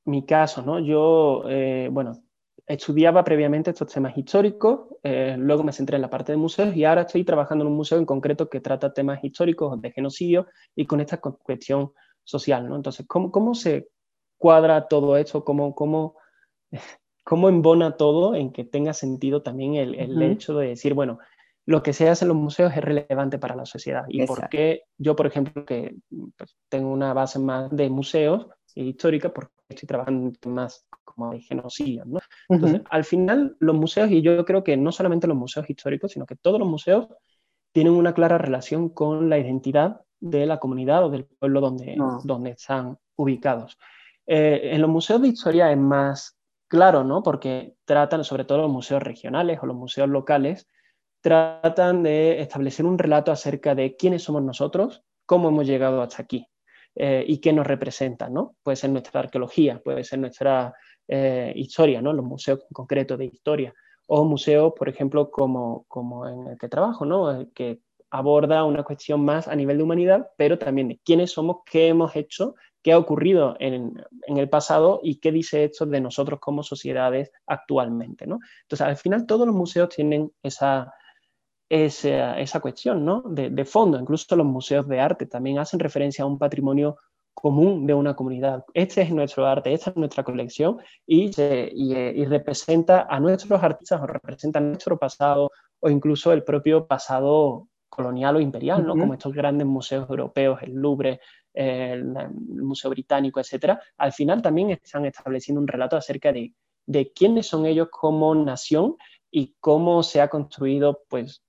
mi 0.06 0.26
caso, 0.26 0.64
¿no? 0.64 0.80
Yo, 0.80 1.44
eh, 1.48 1.90
bueno, 1.92 2.24
estudiaba 2.70 3.24
previamente 3.24 3.72
estos 3.72 3.92
temas 3.92 4.16
históricos, 4.16 4.82
eh, 5.02 5.36
luego 5.40 5.64
me 5.64 5.74
centré 5.74 5.96
en 5.96 6.04
la 6.04 6.10
parte 6.10 6.32
de 6.32 6.38
museos 6.38 6.76
y 6.76 6.86
ahora 6.86 7.02
estoy 7.02 7.24
trabajando 7.24 7.66
en 7.66 7.72
un 7.72 7.76
museo 7.76 7.98
en 7.98 8.06
concreto 8.06 8.48
que 8.48 8.62
trata 8.62 8.94
temas 8.94 9.24
históricos 9.24 9.82
de 9.82 9.92
genocidio 9.92 10.46
y 10.76 10.86
con 10.86 11.02
esta 11.02 11.18
cuestión 11.18 11.92
social, 12.24 12.70
¿no? 12.70 12.76
Entonces, 12.76 13.08
¿cómo, 13.08 13.32
cómo 13.32 13.56
se 13.56 13.90
cuadra 14.38 14.88
todo 14.88 15.18
esto? 15.18 15.44
¿Cómo, 15.44 15.74
cómo, 15.74 16.18
cómo 17.26 17.50
embona 17.50 17.98
todo 17.98 18.36
en 18.36 18.52
que 18.52 18.66
tenga 18.66 18.94
sentido 18.94 19.42
también 19.42 19.74
el, 19.74 19.96
el 19.96 20.22
hecho 20.22 20.56
de 20.56 20.68
decir, 20.68 20.94
bueno, 20.94 21.18
lo 21.66 21.82
que 21.82 21.94
se 21.94 22.08
hace 22.08 22.26
en 22.26 22.30
los 22.30 22.38
museos 22.38 22.72
es 22.76 22.84
relevante 22.84 23.40
para 23.40 23.56
la 23.56 23.66
sociedad. 23.66 24.04
Y 24.08 24.28
por 24.28 24.48
qué 24.50 24.84
yo, 24.98 25.16
por 25.16 25.26
ejemplo, 25.26 25.66
que 25.66 25.96
pues, 26.38 26.56
tengo 26.70 26.92
una 26.92 27.14
base 27.14 27.40
más 27.40 27.70
de 27.72 27.90
museos 27.90 28.48
histórica, 28.76 29.34
porque 29.34 29.52
estoy 29.70 29.88
trabajando 29.88 30.32
más 30.46 30.88
como 31.14 31.32
de 31.32 31.42
genocidio. 31.42 32.06
¿no? 32.06 32.20
Entonces, 32.48 32.82
al 32.90 33.04
final, 33.04 33.56
los 33.60 33.76
museos, 33.76 34.12
y 34.12 34.22
yo 34.22 34.46
creo 34.46 34.64
que 34.64 34.78
no 34.78 34.92
solamente 34.92 35.28
los 35.28 35.38
museos 35.38 35.70
históricos, 35.70 36.12
sino 36.12 36.26
que 36.26 36.36
todos 36.36 36.60
los 36.60 36.68
museos 36.68 37.08
tienen 37.72 37.94
una 37.94 38.14
clara 38.14 38.38
relación 38.38 38.90
con 38.90 39.30
la 39.30 39.38
identidad 39.38 40.02
de 40.20 40.46
la 40.46 40.60
comunidad 40.60 41.06
o 41.06 41.10
del 41.10 41.26
pueblo 41.26 41.62
donde, 41.62 41.96
ah. 42.00 42.20
donde 42.24 42.52
están 42.52 42.98
ubicados. 43.16 43.78
Eh, 44.26 44.72
en 44.74 44.82
los 44.82 44.90
museos 44.90 45.22
de 45.22 45.30
historia 45.30 45.72
es 45.72 45.78
más 45.78 46.38
claro, 46.68 47.04
¿no? 47.04 47.24
Porque 47.24 47.76
tratan, 47.86 48.24
sobre 48.24 48.46
todo 48.46 48.60
los 48.60 48.72
museos 48.72 49.02
regionales 49.02 49.60
o 49.62 49.66
los 49.66 49.76
museos 49.76 50.10
locales, 50.10 50.68
tratan 51.22 52.04
de 52.04 52.42
establecer 52.42 52.86
un 52.86 52.98
relato 52.98 53.32
acerca 53.32 53.76
de 53.76 53.96
quiénes 53.96 54.24
somos 54.24 54.44
nosotros, 54.44 55.04
cómo 55.26 55.50
hemos 55.50 55.66
llegado 55.66 56.02
hasta 56.02 56.22
aquí 56.22 56.48
eh, 56.96 57.24
y 57.28 57.40
qué 57.40 57.54
nos 57.54 57.68
representa, 57.68 58.30
¿no? 58.30 58.56
Puede 58.64 58.78
ser 58.78 58.92
nuestra 58.92 59.20
arqueología, 59.20 59.82
puede 59.84 60.04
ser 60.04 60.20
nuestra 60.20 60.74
eh, 61.12 61.52
historia, 61.56 62.02
¿no? 62.02 62.14
Los 62.14 62.24
museos 62.24 62.60
en 62.62 62.68
concreto 62.72 63.18
de 63.18 63.26
historia 63.26 63.74
o 64.06 64.24
museos, 64.24 64.74
por 64.78 64.90
ejemplo, 64.90 65.32
como, 65.32 65.86
como 65.88 66.28
en 66.28 66.48
el 66.48 66.58
que 66.58 66.70
trabajo, 66.70 67.04
¿no? 67.04 67.48
Que 67.54 67.80
aborda 68.12 68.64
una 68.64 68.84
cuestión 68.84 69.26
más 69.26 69.48
a 69.48 69.56
nivel 69.56 69.78
de 69.78 69.84
humanidad, 69.84 70.30
pero 70.38 70.58
también 70.58 70.88
de 70.88 71.00
quiénes 71.04 71.32
somos, 71.32 71.58
qué 71.66 71.88
hemos 71.88 72.16
hecho, 72.16 72.56
qué 72.84 72.92
ha 72.92 72.98
ocurrido 72.98 73.56
en, 73.60 74.04
en, 74.28 74.38
el 74.38 74.50
pasado 74.50 75.00
y 75.04 75.20
qué 75.20 75.32
dice 75.32 75.66
esto 75.66 75.86
de 75.86 76.00
nosotros 76.02 76.40
como 76.40 76.64
sociedades 76.64 77.32
actualmente. 77.46 78.26
¿no? 78.26 78.40
Entonces, 78.64 78.86
al 78.86 78.98
final 78.98 79.26
todos 79.26 79.46
los 79.46 79.56
museos 79.56 79.90
tienen 79.90 80.32
esa, 80.44 80.94
esa, 81.70 82.40
esa 82.40 82.60
cuestión 82.60 83.04
¿no? 83.04 83.24
de, 83.26 83.50
de, 83.50 83.66
fondo. 83.66 84.00
Incluso 84.00 84.36
los 84.36 84.46
museos 84.46 84.88
de 84.88 85.00
arte 85.00 85.26
también 85.26 85.60
hacen 85.60 85.80
referencia 85.80 86.24
a 86.24 86.28
un 86.28 86.38
patrimonio 86.38 86.98
común 87.42 87.88
de 87.88 87.94
una 87.94 88.16
comunidad. 88.16 88.66
Este 88.74 89.02
es 89.02 89.12
nuestro 89.12 89.48
arte, 89.48 89.72
esta 89.72 89.92
es 89.92 89.96
nuestra 89.96 90.24
colección 90.24 90.78
y, 91.08 91.32
y, 91.40 92.26
representa 92.26 93.08
a 93.10 93.20
nuestros 93.20 93.64
artistas 93.64 94.02
o 94.02 94.08
representa 94.08 94.60
nuestro 94.60 94.98
pasado 94.98 95.50
o 95.80 95.90
incluso 95.90 96.34
el 96.34 96.44
propio 96.44 96.86
pasado 96.86 97.70
colonial 97.88 98.36
o 98.36 98.42
imperial, 98.42 98.86
¿no? 98.86 98.94
como 98.96 99.14
estos 99.14 99.34
grandes 99.34 99.66
museos 99.66 100.10
europeos, 100.10 100.62
el 100.64 100.74
Louvre, 100.74 101.22
el, 101.54 102.14
Museo 102.32 102.92
Británico, 102.92 103.40
etcétera, 103.40 103.82
al 103.98 104.12
final 104.12 104.42
también 104.42 104.72
están 104.72 105.06
estableciendo 105.06 105.62
un 105.62 105.68
relato 105.68 105.96
acerca 105.96 106.34
de, 106.34 106.54
de 106.86 107.12
quiénes 107.14 107.48
son 107.48 107.66
ellos 107.66 107.88
como 107.90 108.36
nación 108.36 108.98
y 109.32 109.56
cómo 109.62 110.04
se 110.04 110.20
ha 110.20 110.28
construido 110.28 111.04
pues 111.08 111.42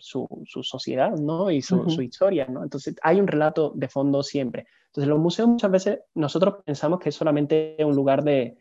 su, 0.00 0.28
sociedad 0.62 1.12
¿no? 1.12 1.50
y 1.50 1.62
su, 1.62 1.84
historia. 2.02 2.46
¿no? 2.48 2.62
Entonces 2.62 2.96
hay 3.02 3.20
un 3.20 3.26
relato 3.26 3.72
de 3.74 3.88
fondo 3.88 4.22
siempre. 4.22 4.66
Entonces 4.86 5.08
los 5.08 5.18
museos 5.18 5.48
muchas 5.48 5.70
veces 5.70 6.00
nosotros 6.14 6.56
pensamos 6.64 6.98
que 6.98 7.10
es 7.10 7.14
solamente 7.14 7.76
un 7.84 7.94
lugar 7.94 8.24
de, 8.24 8.56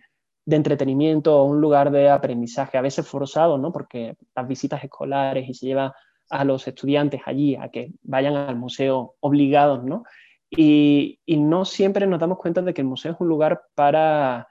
de 0.45 0.55
entretenimiento 0.55 1.39
o 1.39 1.45
un 1.45 1.61
lugar 1.61 1.91
de 1.91 2.09
aprendizaje, 2.09 2.77
a 2.77 2.81
veces 2.81 3.07
forzado, 3.07 3.57
¿no? 3.57 3.71
porque 3.71 4.15
las 4.35 4.47
visitas 4.47 4.83
escolares 4.83 5.47
y 5.47 5.53
se 5.53 5.67
lleva 5.67 5.93
a 6.29 6.43
los 6.43 6.67
estudiantes 6.67 7.21
allí 7.25 7.55
a 7.55 7.69
que 7.69 7.91
vayan 8.03 8.35
al 8.35 8.55
museo 8.55 9.15
obligados, 9.19 9.83
¿no? 9.83 10.03
Y, 10.51 11.19
y 11.25 11.37
no 11.37 11.65
siempre 11.65 12.07
nos 12.07 12.19
damos 12.19 12.37
cuenta 12.37 12.61
de 12.61 12.73
que 12.73 12.81
el 12.81 12.87
museo 12.87 13.13
es 13.13 13.17
un 13.19 13.27
lugar 13.27 13.61
para 13.75 14.47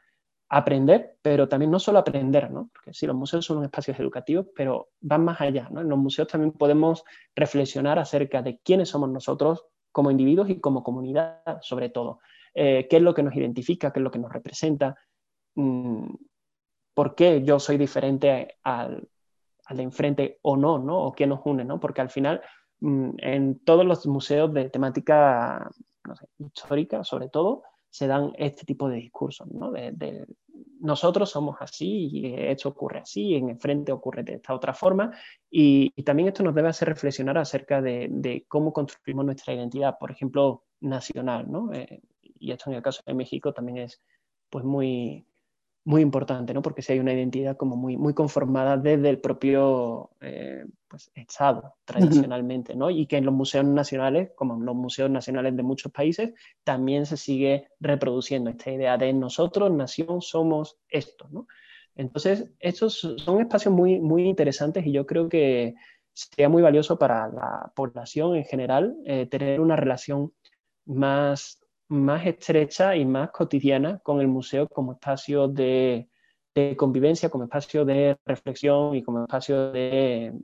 aprender, 0.49 1.17
pero 1.21 1.49
también 1.49 1.71
no 1.71 1.79
solo 1.79 1.99
aprender, 1.99 2.51
¿no? 2.51 2.71
porque 2.73 2.95
sí, 2.95 3.07
los 3.07 3.17
museos 3.17 3.45
son 3.45 3.63
espacios 3.65 3.99
educativos, 4.01 4.47
pero 4.55 4.89
van 5.01 5.25
más 5.25 5.41
allá. 5.41 5.69
¿no? 5.71 5.81
En 5.81 5.89
los 5.89 5.99
museos 5.99 6.29
también 6.29 6.53
podemos 6.53 7.05
reflexionar 7.35 7.99
acerca 7.99 8.43
de 8.43 8.59
quiénes 8.59 8.89
somos 8.89 9.11
nosotros 9.11 9.67
como 9.93 10.11
individuos 10.11 10.49
y 10.49 10.61
como 10.61 10.83
comunidad, 10.83 11.43
sobre 11.61 11.91
todo. 11.91 12.21
Eh, 12.55 12.87
¿Qué 12.89 12.97
es 12.97 13.03
lo 13.03 13.15
que 13.15 13.23
nos 13.23 13.37
identifica? 13.37 13.93
¿Qué 13.93 14.01
es 14.01 14.05
lo 14.05 14.11
que 14.11 14.19
nos 14.19 14.33
representa? 14.33 14.97
Mm, 15.55 16.15
¿Por 16.95 17.15
qué 17.15 17.43
yo 17.43 17.61
soy 17.61 17.77
diferente 17.77 18.57
al, 18.63 19.07
al 19.67 19.77
de 19.77 19.83
enfrente 19.83 20.39
o 20.43 20.57
no, 20.57 20.79
no? 20.79 20.99
¿O 21.05 21.13
qué 21.13 21.27
nos 21.27 21.41
une? 21.45 21.65
¿no? 21.65 21.79
Porque 21.79 22.01
al 22.01 22.11
final, 22.11 22.41
mm, 22.81 23.11
en 23.19 23.59
todos 23.61 23.85
los 23.85 24.07
museos 24.07 24.53
de 24.55 24.71
temática 24.71 25.71
histórica, 26.39 27.05
sobre 27.05 27.29
todo, 27.29 27.65
se 27.91 28.07
dan 28.07 28.33
este 28.37 28.65
tipo 28.65 28.89
de 28.89 28.97
discursos, 28.97 29.49
¿no? 29.51 29.73
Nosotros 30.81 31.31
somos 31.31 31.57
así 31.61 32.09
y 32.13 32.35
esto 32.35 32.71
ocurre 32.71 33.01
así, 33.01 33.35
en 33.35 33.51
el 33.51 33.59
frente 33.59 33.93
ocurre 33.93 34.23
de 34.23 34.35
esta 34.35 34.55
otra 34.55 34.75
forma 34.75 35.13
y, 35.51 35.91
también 36.03 36.29
esto 36.29 36.43
nos 36.43 36.55
debe 36.55 36.69
hacer 36.69 36.89
reflexionar 36.89 37.39
acerca 37.39 37.81
de, 37.83 38.45
cómo 38.49 38.73
construimos 38.73 39.25
nuestra 39.25 39.55
identidad, 39.55 39.97
por 39.99 40.11
ejemplo, 40.11 40.65
nacional, 40.81 41.51
¿no? 41.51 41.73
Eh, 41.73 42.01
y 42.23 42.53
esto 42.53 42.71
en 42.71 42.77
el 42.77 42.83
caso 42.83 43.03
de 43.05 43.15
México 43.15 43.53
también 43.53 43.79
es 43.79 44.01
pues 44.51 44.65
muy, 44.65 45.27
muy 45.89 46.03
importante, 46.03 46.53
¿no? 46.53 46.61
Porque 46.61 46.83
si 46.83 46.93
hay 46.93 46.99
una 46.99 47.15
identidad 47.15 47.57
como 47.57 47.75
muy, 47.75 47.97
muy 47.97 48.13
conformada 48.13 48.77
desde 48.77 49.09
el 49.09 49.23
propio 49.23 50.11
eh, 50.21 50.67
pues, 50.87 51.11
Estado, 51.15 51.77
tradicionalmente, 51.87 52.77
¿no? 52.77 52.91
Y 52.91 53.07
que 53.07 53.17
en 53.17 53.25
los 53.25 53.33
museos 53.33 53.65
nacionales, 53.65 54.33
como 54.37 54.57
en 54.57 54.67
los 54.67 54.77
museos 54.77 55.09
nacionales 55.09 55.57
de 55.57 55.63
muchos 55.63 55.91
países, 55.91 56.35
también 56.63 57.07
se 57.07 57.17
sigue 57.17 57.69
reproduciendo 57.81 58.51
esta 58.51 58.71
idea 58.71 58.99
de 58.99 59.15
nosotros, 59.15 59.71
nación, 59.71 60.21
somos 60.21 60.77
esto, 60.91 61.27
¿no? 61.31 61.47
Entonces, 61.97 62.51
estos 62.61 62.99
son 63.17 63.41
espacios 63.41 63.73
muy, 63.73 63.99
muy 63.99 64.29
interesantes 64.29 64.85
y 64.85 64.93
yo 64.93 65.07
creo 65.07 65.31
que 65.31 65.75
sería 66.13 66.51
muy 66.51 66.61
valioso 66.61 66.99
para 66.99 67.29
la 67.29 67.73
población 67.75 68.37
en 68.37 68.45
general 68.45 68.95
eh, 69.07 69.25
tener 69.25 69.59
una 69.59 69.77
relación 69.77 70.35
más 70.85 71.58
más 71.89 72.27
estrecha 72.27 72.95
y 72.97 73.05
más 73.05 73.31
cotidiana 73.31 73.99
con 74.01 74.21
el 74.21 74.29
museo 74.29 74.69
como 74.69 74.93
espacio 74.93 75.49
de, 75.49 76.09
convivencia, 76.77 77.31
como 77.31 77.45
espacio 77.45 77.85
de 77.85 78.19
reflexión 78.25 78.95
y 78.97 79.03
como 79.03 79.23
espacio 79.23 79.71
de, 79.71 80.35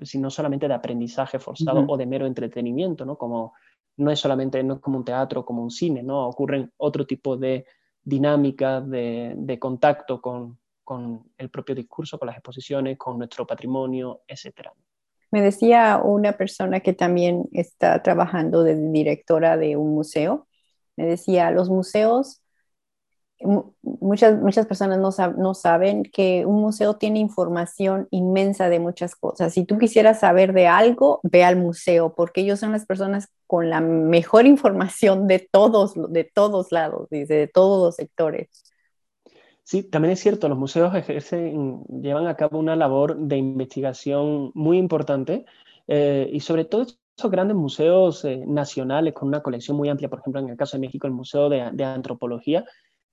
si 0.00 0.18
no 0.18 0.30
solamente 0.30 0.68
de 0.68 0.74
aprendizaje 0.74 1.40
forzado 1.40 1.84
o 1.88 1.96
de 1.96 2.06
mero 2.06 2.26
entretenimiento, 2.26 3.04
¿no? 3.04 3.18
Como 3.18 3.54
no 3.96 4.10
es 4.10 4.20
solamente, 4.20 4.62
no 4.62 4.74
es 4.74 4.80
como 4.80 4.98
un 4.98 5.04
teatro, 5.04 5.44
como 5.44 5.62
un 5.62 5.70
cine, 5.70 6.02
¿no? 6.02 6.28
Ocurren 6.28 6.72
otro 6.76 7.06
tipo 7.06 7.36
de 7.36 7.66
dinámicas 8.02 8.88
de, 8.88 9.58
contacto 9.60 10.20
con, 10.20 10.58
con, 10.84 11.32
el 11.36 11.50
propio 11.50 11.74
discurso, 11.74 12.18
con 12.18 12.26
las 12.26 12.36
exposiciones, 12.36 12.96
con 12.96 13.18
nuestro 13.18 13.46
patrimonio, 13.46 14.22
etcétera. 14.26 14.72
Me 15.30 15.42
decía 15.42 16.00
una 16.02 16.32
persona 16.32 16.80
que 16.80 16.92
también 16.92 17.48
está 17.52 18.02
trabajando 18.02 18.64
de 18.64 18.76
directora 18.76 19.56
de 19.56 19.76
un 19.76 19.94
museo, 19.94 20.48
me 20.96 21.06
decía, 21.06 21.50
los 21.50 21.70
museos, 21.70 22.42
muchas, 23.82 24.38
muchas 24.40 24.66
personas 24.66 24.98
no, 24.98 25.54
saben 25.54 26.02
que 26.04 26.44
un 26.44 26.60
museo 26.60 26.96
tiene 26.96 27.20
información 27.20 28.06
inmensa 28.10 28.68
de 28.68 28.80
muchas 28.80 29.14
cosas. 29.14 29.54
Si 29.54 29.64
tú 29.64 29.78
quisieras 29.78 30.20
saber 30.20 30.52
de 30.52 30.66
algo, 30.66 31.20
ve 31.22 31.44
al 31.44 31.56
museo, 31.56 32.14
porque 32.14 32.42
ellos 32.42 32.60
son 32.60 32.72
las 32.72 32.86
personas 32.86 33.28
con 33.46 33.70
la 33.70 33.80
mejor 33.80 34.46
información 34.46 35.26
de 35.26 35.48
todos, 35.50 35.94
de 36.12 36.24
todos 36.24 36.72
lados, 36.72 37.08
de 37.10 37.50
todos 37.52 37.82
los 37.82 37.96
sectores. 37.96 38.48
Sí, 39.70 39.84
también 39.84 40.10
es 40.10 40.18
cierto, 40.18 40.48
los 40.48 40.58
museos 40.58 40.92
ejercen, 40.96 41.84
llevan 42.02 42.26
a 42.26 42.34
cabo 42.34 42.58
una 42.58 42.74
labor 42.74 43.16
de 43.16 43.36
investigación 43.36 44.50
muy 44.52 44.78
importante 44.78 45.44
eh, 45.86 46.28
y 46.32 46.40
sobre 46.40 46.64
todo 46.64 46.86
esos 47.16 47.30
grandes 47.30 47.56
museos 47.56 48.24
eh, 48.24 48.42
nacionales 48.48 49.14
con 49.14 49.28
una 49.28 49.44
colección 49.44 49.76
muy 49.76 49.88
amplia, 49.88 50.10
por 50.10 50.18
ejemplo, 50.18 50.40
en 50.40 50.48
el 50.48 50.56
caso 50.56 50.76
de 50.76 50.80
México, 50.80 51.06
el 51.06 51.12
Museo 51.12 51.48
de, 51.48 51.84
Antropología, 51.84 52.64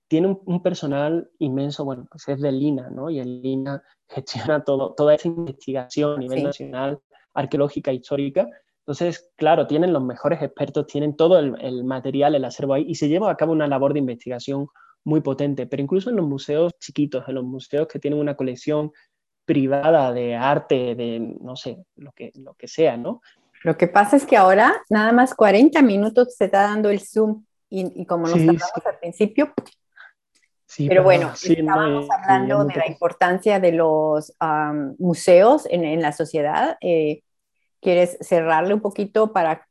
tiene 0.08 0.36
un, 0.44 0.60
personal 0.60 1.30
inmenso, 1.38 1.84
bueno, 1.84 2.08
pues 2.10 2.26
es 2.26 2.40
del 2.40 2.60
INA, 2.60 2.90
¿no? 2.90 3.08
Y 3.08 3.20
el 3.20 3.40
INA 3.46 3.80
gestiona 4.08 4.64
todo, 4.64 4.94
toda 4.94 5.14
esa 5.14 5.28
investigación 5.28 6.16
a 6.16 6.18
nivel 6.18 6.42
nacional, 6.42 6.98
arqueológica, 7.34 7.92
histórica. 7.92 8.48
Entonces, 8.80 9.30
claro, 9.36 9.68
tienen 9.68 9.92
los 9.92 10.02
mejores 10.02 10.42
expertos, 10.42 10.88
tienen 10.88 11.14
todo 11.14 11.38
el, 11.38 11.54
el 11.60 11.84
material, 11.84 12.34
el 12.34 12.44
acervo 12.44 12.74
ahí, 12.74 12.84
y 12.88 12.96
se 12.96 13.08
lleva 13.08 13.30
a 13.30 13.36
cabo 13.36 13.52
una 13.52 13.68
labor 13.68 13.92
de 13.92 14.00
investigación 14.00 14.66
muy 15.04 15.20
potente, 15.20 15.66
pero 15.66 15.82
incluso 15.82 16.10
en 16.10 16.16
los 16.16 16.26
museos 16.26 16.72
chiquitos, 16.78 17.28
en 17.28 17.36
los 17.36 17.44
museos 17.44 17.88
que 17.88 17.98
tienen 17.98 18.20
una 18.20 18.36
colección 18.36 18.92
privada 19.44 20.12
de 20.12 20.34
arte, 20.34 20.94
de 20.94 21.36
no 21.40 21.56
sé, 21.56 21.78
lo 21.96 22.12
que, 22.12 22.32
lo 22.34 22.54
que 22.54 22.68
sea, 22.68 22.96
¿no? 22.96 23.22
Lo 23.64 23.76
que 23.76 23.88
pasa 23.88 24.16
es 24.16 24.26
que 24.26 24.36
ahora 24.36 24.74
nada 24.90 25.10
más 25.12 25.34
40 25.34 25.80
minutos 25.82 26.34
se 26.36 26.44
está 26.44 26.62
dando 26.62 26.90
el 26.90 27.00
Zoom 27.00 27.44
y, 27.70 28.06
como 28.06 28.26
nos 28.26 28.38
sí, 28.38 28.48
al 28.48 28.98
principio, 28.98 29.52
pero, 30.76 31.02
bueno, 31.02 31.32
estábamos 31.32 32.08
hablando 32.10 32.64
de 32.64 32.74
la 32.76 32.86
importancia 32.86 33.58
de 33.58 33.72
los 33.72 34.34
museos 34.98 35.66
en, 35.70 35.84
en, 35.84 36.02
la 36.02 36.12
sociedad. 36.12 36.76
Eh, 36.80 37.22
¿Quieres 37.80 38.18
cerrarle 38.20 38.74
un 38.74 38.80
poquito 38.80 39.32
para 39.32 39.66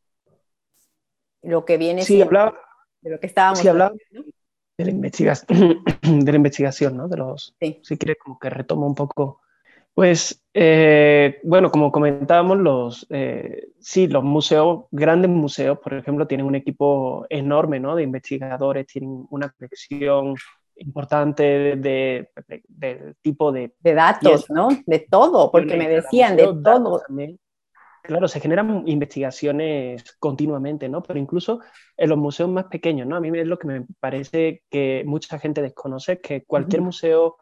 lo 1.44 1.66
que 1.66 1.78
viene? 1.78 2.02
Sí, 2.02 2.22
hablaba, 2.22 2.60
de 3.02 3.12
lo 3.12 3.20
que 3.20 3.28
estábamos 3.28 3.60
sí, 3.60 3.68
hablando 3.68 3.98
de 4.78 4.86
la, 4.86 4.92
investigación, 4.92 5.84
de 6.02 6.32
la 6.32 6.36
investigación, 6.36 6.98
¿no? 6.98 7.08
De 7.08 7.18
los, 7.18 7.56
Si 7.60 7.98
quieres, 7.98 8.18
como 8.24 8.38
que 8.38 8.50
retomo 8.50 8.86
un 8.86 8.96
poco. 8.96 9.42
Pues, 9.94 10.44
eh, 10.54 11.40
bueno, 11.44 11.72
como 11.72 11.92
comentábamos, 11.92 12.60
los, 12.60 13.08
eh, 13.10 13.70
sí, 13.80 14.08
los 14.08 14.24
museos, 14.24 14.86
grandes 14.92 15.32
museos, 15.32 15.80
por 15.80 15.96
ejemplo, 15.96 16.28
tienen 16.28 16.46
un 16.46 16.54
equipo 16.54 17.26
enorme, 17.30 17.80
¿no? 17.80 17.96
De 17.96 18.04
investigadores, 18.04 18.86
tienen 18.86 19.26
una 19.32 19.50
colección 19.50 20.36
importante 20.76 21.76
de, 21.78 22.30
de, 22.68 23.16
tipo 23.24 23.52
de... 23.52 23.74
De 23.80 23.96
datos, 23.96 24.48
¿no? 24.52 24.70
De 24.86 25.00
todo, 25.10 25.52
porque 25.52 25.76
me 25.76 25.90
decían 25.90 26.36
de 26.36 26.44
todo. 26.64 27.02
Claro, 28.08 28.30
se 28.30 28.40
generan 28.40 28.84
investigaciones 28.86 30.16
continuamente, 30.18 30.88
¿no? 30.88 31.04
Pero 31.04 31.20
incluso 31.20 31.60
en 31.98 32.08
los 32.08 32.18
museos 32.18 32.50
más 32.50 32.68
pequeños, 32.68 33.06
¿no? 33.06 33.18
A 33.18 33.20
mí 33.20 33.38
es 33.38 33.46
lo 33.46 33.60
que 33.60 33.68
me 33.68 33.86
parece 34.00 34.64
que 34.70 35.04
mucha 35.06 35.38
gente 35.40 35.62
desconoce, 35.62 36.22
que 36.22 36.46
cualquier 36.46 36.82
museo 36.82 37.36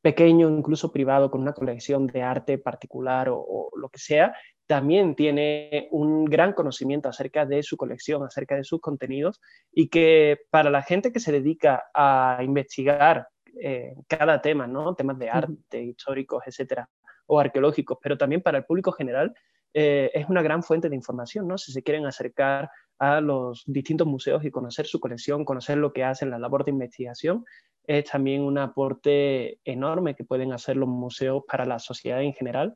pequeño, 0.00 0.48
incluso 0.48 0.92
privado, 0.92 1.28
con 1.28 1.40
una 1.40 1.54
colección 1.54 2.06
de 2.06 2.22
arte 2.22 2.56
particular 2.56 3.30
o, 3.32 3.70
lo 3.74 3.88
que 3.88 3.98
sea, 3.98 4.36
también 4.68 5.16
tiene 5.16 5.88
un 5.90 6.24
gran 6.24 6.52
conocimiento 6.52 7.08
acerca 7.08 7.44
de 7.44 7.64
su 7.64 7.76
colección, 7.76 8.22
acerca 8.22 8.54
de 8.54 8.62
sus 8.62 8.80
contenidos, 8.80 9.40
y 9.72 9.88
que 9.88 10.38
para 10.50 10.70
la 10.70 10.82
gente 10.82 11.10
que 11.10 11.18
se 11.18 11.32
dedica 11.32 11.82
a 11.92 12.38
investigar 12.44 13.26
eh, 13.60 13.96
cada 14.06 14.40
tema, 14.40 14.68
¿no? 14.68 14.94
Temas 14.94 15.18
de 15.18 15.30
arte, 15.30 15.82
históricos, 15.82 16.44
etcétera, 16.46 16.88
o 17.26 17.40
arqueológicos, 17.40 17.98
pero 18.00 18.16
también 18.16 18.40
para 18.40 18.58
el 18.58 18.64
público 18.64 18.92
general, 18.92 19.34
eh, 19.74 20.10
es 20.12 20.28
una 20.28 20.42
gran 20.42 20.62
fuente 20.62 20.88
de 20.88 20.96
información, 20.96 21.48
¿no? 21.48 21.56
Si 21.56 21.72
se 21.72 21.82
quieren 21.82 22.06
acercar 22.06 22.70
a 22.98 23.20
los 23.20 23.64
distintos 23.66 24.06
museos 24.06 24.44
y 24.44 24.50
conocer 24.50 24.86
su 24.86 25.00
colección, 25.00 25.44
conocer 25.44 25.78
lo 25.78 25.92
que 25.92 26.04
hacen, 26.04 26.30
la 26.30 26.38
labor 26.38 26.64
de 26.64 26.70
investigación, 26.70 27.44
es 27.84 28.04
también 28.04 28.42
un 28.42 28.58
aporte 28.58 29.58
enorme 29.64 30.14
que 30.14 30.24
pueden 30.24 30.52
hacer 30.52 30.76
los 30.76 30.88
museos 30.88 31.42
para 31.48 31.64
la 31.64 31.78
sociedad 31.78 32.22
en 32.22 32.32
general 32.32 32.74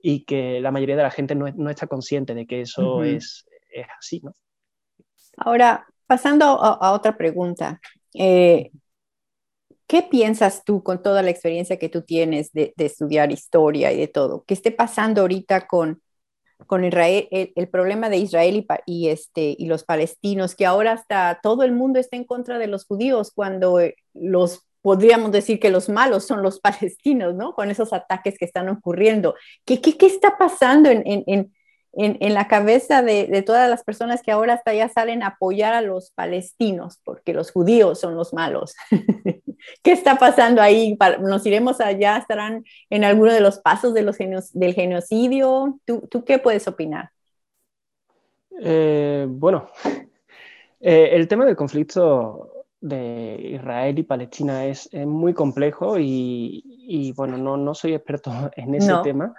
y 0.00 0.24
que 0.24 0.60
la 0.60 0.72
mayoría 0.72 0.96
de 0.96 1.02
la 1.04 1.10
gente 1.10 1.34
no, 1.34 1.46
no 1.54 1.70
está 1.70 1.86
consciente 1.86 2.34
de 2.34 2.46
que 2.46 2.62
eso 2.62 3.04
es, 3.04 3.46
es, 3.70 3.86
así, 3.98 4.20
¿no? 4.24 4.32
Ahora, 5.36 5.86
pasando 6.06 6.44
a, 6.44 6.92
otra 6.92 7.16
pregunta. 7.16 7.80
Eh, 8.14 8.70
¿Qué 9.86 10.02
piensas 10.02 10.64
tú 10.64 10.82
con 10.82 11.02
toda 11.02 11.22
la 11.22 11.30
experiencia 11.30 11.78
que 11.78 11.88
tú 11.88 12.02
tienes 12.02 12.52
de, 12.52 12.72
de, 12.76 12.86
estudiar 12.86 13.30
historia 13.30 13.92
y 13.92 13.98
de 13.98 14.08
todo? 14.08 14.44
¿Qué 14.46 14.54
esté 14.54 14.72
pasando 14.72 15.20
ahorita 15.20 15.66
con 15.66 16.02
con 16.66 16.84
Israel, 16.84 17.28
el, 17.30 17.68
problema 17.68 18.08
de 18.08 18.18
Israel 18.18 18.66
y, 18.86 19.08
este, 19.08 19.54
y 19.58 19.66
los 19.66 19.84
palestinos, 19.84 20.54
que 20.54 20.66
ahora 20.66 20.92
hasta 20.92 21.40
todo 21.42 21.62
el 21.62 21.72
mundo 21.72 21.98
está 21.98 22.16
en 22.16 22.24
contra 22.24 22.58
de 22.58 22.66
los 22.66 22.84
judíos, 22.86 23.32
cuando 23.34 23.80
eh, 23.80 23.96
los 24.14 24.66
podríamos 24.82 25.32
decir 25.32 25.60
que 25.60 25.70
los 25.70 25.88
malos 25.88 26.26
son 26.26 26.42
los 26.42 26.60
palestinos, 26.60 27.34
¿no? 27.34 27.54
Con 27.54 27.70
esos 27.70 27.92
ataques 27.92 28.36
que 28.38 28.44
están 28.44 28.68
ocurriendo. 28.68 29.34
¿Qué, 29.64 29.80
qué, 29.80 29.96
qué 29.96 30.06
está 30.06 30.36
pasando 30.36 30.90
en, 30.90 31.52
la 31.92 32.48
cabeza 32.48 33.02
de, 33.02 33.26
de, 33.26 33.42
todas 33.42 33.68
las 33.68 33.84
personas 33.84 34.22
que 34.22 34.32
ahora 34.32 34.54
hasta 34.54 34.72
ya 34.72 34.88
salen 34.88 35.22
a 35.22 35.28
apoyar 35.28 35.74
a 35.74 35.82
los 35.82 36.10
palestinos, 36.12 37.00
porque 37.04 37.34
los 37.34 37.50
judíos 37.50 38.00
son 38.00 38.14
los 38.14 38.32
malos? 38.32 38.74
¿Qué 39.82 39.92
está 39.92 40.16
pasando 40.16 40.62
ahí? 40.62 40.96
¿Nos 41.20 41.46
iremos 41.46 41.80
allá? 41.80 42.16
¿Estarán 42.16 42.64
en 42.90 43.04
alguno 43.04 43.32
de 43.32 43.40
los 43.40 43.58
pasos 43.58 43.94
de 43.94 44.02
los 44.02 44.16
del 44.18 44.74
genocidio? 44.74 45.78
¿Tú, 45.84 46.06
¿Tú, 46.10 46.24
qué 46.24 46.38
puedes 46.38 46.66
opinar? 46.66 47.10
Eh, 48.60 49.26
bueno, 49.28 49.68
eh, 50.80 51.10
el 51.12 51.28
tema 51.28 51.44
del 51.44 51.56
conflicto 51.56 52.66
de 52.80 53.52
Israel 53.54 53.98
y 53.98 54.02
Palestina 54.02 54.66
es, 54.66 54.88
es 54.92 55.06
muy 55.06 55.32
complejo 55.32 55.98
y, 55.98 56.62
y, 56.64 57.12
bueno, 57.12 57.38
no, 57.38 57.56
no, 57.56 57.74
soy 57.74 57.94
experto 57.94 58.32
en 58.56 58.74
ese 58.74 58.92
tema, 59.02 59.34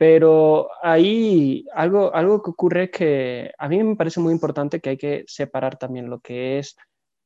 pero 0.00 0.70
ahí 0.80 1.66
algo, 1.74 2.14
algo 2.14 2.42
que 2.42 2.52
ocurre 2.52 2.84
es 2.84 2.90
que 2.90 3.52
a 3.58 3.68
mí 3.68 3.84
me 3.84 3.96
parece 3.96 4.18
muy 4.18 4.32
importante 4.32 4.80
que 4.80 4.88
hay 4.88 4.96
que 4.96 5.24
separar 5.26 5.76
también 5.76 6.08
lo 6.08 6.20
que 6.20 6.58
es 6.58 6.74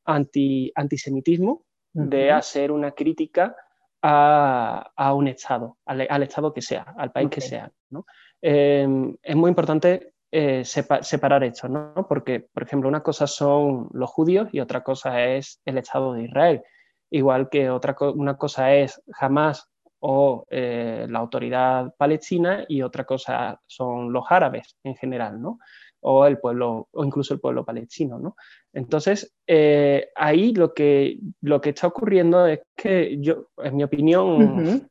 anti, 0.05 0.73
antisemitismo 0.75 1.65
de 1.93 2.33
hacer 2.33 2.73
una 2.73 2.91
crítica 2.91 3.55
a, 4.03 4.91
a 4.97 5.15
un 5.15 5.29
Estado, 5.29 5.79
al, 5.87 6.05
al, 6.11 6.25
Estado 6.25 6.53
que 6.53 6.63
sea, 6.63 6.83
al 6.99 7.13
país 7.13 7.31
que 7.31 7.41
sea. 7.41 7.71
¿no? 7.91 8.07
Eh, 8.43 8.89
es 9.23 9.37
muy 9.37 9.51
importante 9.51 10.15
eh, 10.33 10.65
separar 10.65 11.45
esto, 11.45 11.69
¿no? 11.69 12.05
porque, 12.09 12.41
por 12.41 12.65
ejemplo, 12.65 12.89
una 12.89 13.05
cosa 13.05 13.29
son 13.29 13.89
los 13.93 14.11
judíos 14.11 14.49
y 14.51 14.59
otra 14.59 14.83
cosa 14.83 15.25
es 15.25 15.61
el 15.65 15.79
Estado 15.79 16.15
de 16.15 16.25
Israel. 16.25 16.65
Igual 17.09 17.49
que 17.51 17.71
otra 17.71 17.95
una 18.17 18.37
cosa 18.37 18.75
es 18.75 19.01
jamás 19.13 19.71
o 20.07 20.47
eh, 20.51 21.07
la 21.09 21.19
autoridad 21.19 21.95
palestina 21.97 22.67
y 22.69 22.83
otra 22.83 23.05
cosa 23.05 23.59
son 23.67 24.13
los 24.13 24.25
árabes 24.29 24.77
en 24.85 24.97
general, 24.97 25.41
¿no? 25.41 25.59
O 26.01 26.27
el 26.27 26.39
pueblo, 26.39 26.89
o 26.93 27.05
incluso 27.07 27.33
el 27.33 27.41
pueblo 27.41 27.65
palestino, 27.65 28.19
¿no? 28.19 28.37
Entonces, 28.75 29.35
eh, 29.47 30.09
ahí 30.15 30.53
lo 30.53 30.75
que, 30.75 31.19
lo 31.41 31.59
que 31.59 31.71
está 31.71 31.87
ocurriendo 31.87 32.47
es 32.47 32.61
que 32.77 33.17
yo, 33.19 33.47
en 33.57 33.77
mi 33.77 33.83
opinión, 33.83 34.91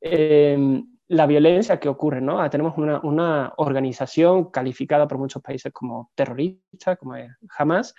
em, 0.00 0.84
la 1.06 1.26
violencia 1.28 1.78
que 1.78 1.88
ocurre, 1.88 2.20
¿no? 2.20 2.40
Ah, 2.40 2.50
tenemos 2.50 2.76
una, 2.76 2.98
una, 3.04 3.52
organización 3.58 4.50
calificada 4.50 5.06
por 5.06 5.18
muchos 5.18 5.42
países 5.42 5.72
como 5.72 6.10
terrorista, 6.16 6.96
como 6.96 7.14
es 7.14 7.30
Hamas, 7.56 7.94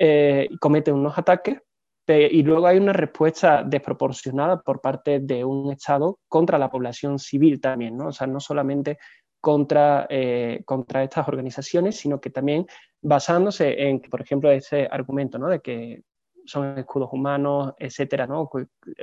eh, 0.00 0.48
comete 0.60 0.90
unos 0.90 1.18
ataques 1.18 1.60
y 2.06 2.42
luego 2.42 2.66
hay 2.66 2.78
una 2.78 2.92
respuesta 2.92 3.62
desproporcionada 3.62 4.60
por 4.60 4.80
parte 4.80 5.20
de 5.20 5.44
un 5.44 5.72
Estado 5.72 6.18
contra 6.28 6.58
la 6.58 6.70
población 6.70 7.18
civil 7.18 7.60
también, 7.60 7.96
¿no? 7.96 8.08
O 8.08 8.12
sea, 8.12 8.26
no 8.26 8.40
solamente 8.40 8.98
contra, 9.44 10.06
eh, 10.08 10.62
contra 10.64 11.02
estas 11.02 11.28
organizaciones, 11.28 11.96
sino 11.96 12.18
que 12.18 12.30
también 12.30 12.66
basándose 13.02 13.88
en, 13.88 14.00
por 14.00 14.22
ejemplo, 14.22 14.50
ese 14.50 14.88
argumento 14.90 15.38
¿no? 15.38 15.48
de 15.50 15.60
que 15.60 16.02
son 16.46 16.78
escudos 16.78 17.10
humanos, 17.12 17.74
etcétera, 17.78 18.26
¿no? 18.26 18.48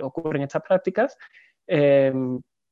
ocurren 0.01 0.41
estas 0.41 0.63
prácticas, 0.63 1.15
eh, 1.67 2.11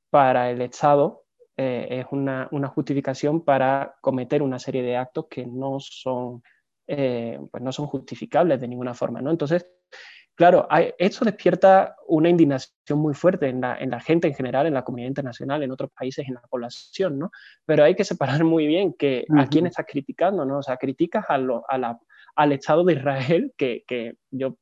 para 0.10 0.50
el 0.50 0.62
Estado 0.62 1.26
eh, 1.56 2.00
es 2.00 2.08
una, 2.10 2.48
una, 2.52 2.70
justificación 2.70 3.46
para 3.46 3.96
cometer 4.02 4.42
una 4.42 4.58
serie 4.58 4.82
de 4.82 4.98
actos 4.98 5.28
que 5.30 5.46
no 5.46 5.80
son, 5.80 6.42
pues 6.88 7.62
no 7.64 7.72
son 7.72 7.86
justificables 7.86 8.60
de 8.60 8.68
ninguna 8.68 8.96
forma. 8.96 9.22
¿no? 9.22 9.30
Entonces, 9.30 9.68
Claro, 10.40 10.70
esto 10.98 11.26
despierta 11.26 11.98
una 12.08 12.30
indignación 12.30 12.98
muy 12.98 13.14
fuerte 13.14 13.50
en 13.50 13.60
la, 13.60 14.00
gente 14.00 14.30
en 14.30 14.34
general, 14.34 14.68
en 14.68 14.74
la 14.74 14.86
comunidad 14.86 15.10
internacional, 15.10 15.64
en 15.64 15.72
otros 15.72 15.92
países, 15.92 16.26
en 16.26 16.36
la 16.36 16.42
población, 16.50 17.20
¿no? 17.20 17.30
Pero 17.66 17.84
hay 17.84 17.94
que 17.94 18.06
separar 18.06 18.46
muy 18.46 18.66
bien 18.66 18.94
que 18.94 19.26
a 19.38 19.48
quién 19.48 19.68
estás 19.68 19.86
criticando, 19.86 20.46
¿no? 20.46 20.60
O 20.60 20.64
sea, 20.64 20.78
criticas 20.78 21.26
al 21.28 22.52
Estado 22.54 22.86
de 22.86 22.94
Israel, 22.94 23.54
que, 23.58 23.84
yo 24.32 24.56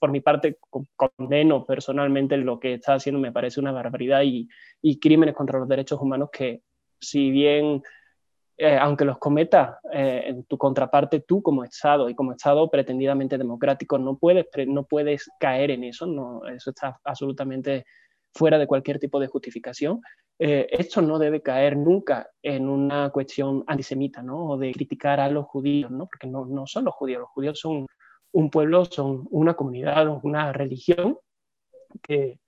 por 0.00 0.10
mi 0.12 0.20
parte 0.22 0.56
condeno 0.96 1.66
personalmente 1.66 2.38
lo 2.38 2.58
que 2.58 2.72
está 2.72 2.94
haciendo, 2.94 3.20
me 3.20 3.32
parece 3.32 3.60
una 3.60 3.72
barbaridad 3.72 4.22
y, 4.22 4.48
y 4.80 4.98
crímenes 4.98 5.34
contra 5.34 5.58
los 5.58 5.68
derechos 5.68 6.00
humanos 6.00 6.30
que 6.32 6.62
si 6.98 7.30
bien 7.30 7.82
eh, 8.56 8.76
aunque 8.76 9.04
los 9.04 9.18
cometa 9.18 9.80
eh, 9.92 10.24
en 10.26 10.44
tu 10.44 10.58
contraparte 10.58 11.20
tú 11.20 11.42
como 11.42 11.64
Estado 11.64 12.08
y 12.08 12.14
como 12.14 12.32
Estado 12.32 12.70
pretendidamente 12.70 13.38
democrático, 13.38 13.98
no 13.98 14.16
puedes, 14.16 14.46
no 14.66 14.84
puedes 14.84 15.30
caer 15.38 15.70
en 15.70 15.84
eso, 15.84 16.06
no, 16.06 16.46
eso 16.46 16.70
está 16.70 16.98
absolutamente 17.04 17.84
fuera 18.34 18.58
de 18.58 18.66
cualquier 18.66 18.98
tipo 18.98 19.20
de 19.20 19.26
justificación. 19.26 20.00
Eh, 20.38 20.66
esto 20.70 21.02
no 21.02 21.18
debe 21.18 21.42
caer 21.42 21.76
nunca 21.76 22.28
en 22.42 22.68
una 22.68 23.10
cuestión 23.10 23.64
antisemita, 23.66 24.22
¿no? 24.22 24.50
O 24.50 24.58
de 24.58 24.72
criticar 24.72 25.20
a 25.20 25.28
los 25.28 25.46
judíos, 25.46 25.90
¿no? 25.90 26.06
Porque 26.06 26.26
no, 26.26 26.46
no 26.46 26.66
son 26.66 26.84
los 26.84 26.94
judíos, 26.94 27.20
los 27.20 27.30
judíos 27.30 27.58
son 27.60 27.86
un 28.32 28.50
pueblo, 28.50 28.84
son 28.84 29.26
una 29.30 29.54
comunidad, 29.54 30.08
una 30.22 30.52
religión 30.52 31.18
que, 32.02 32.38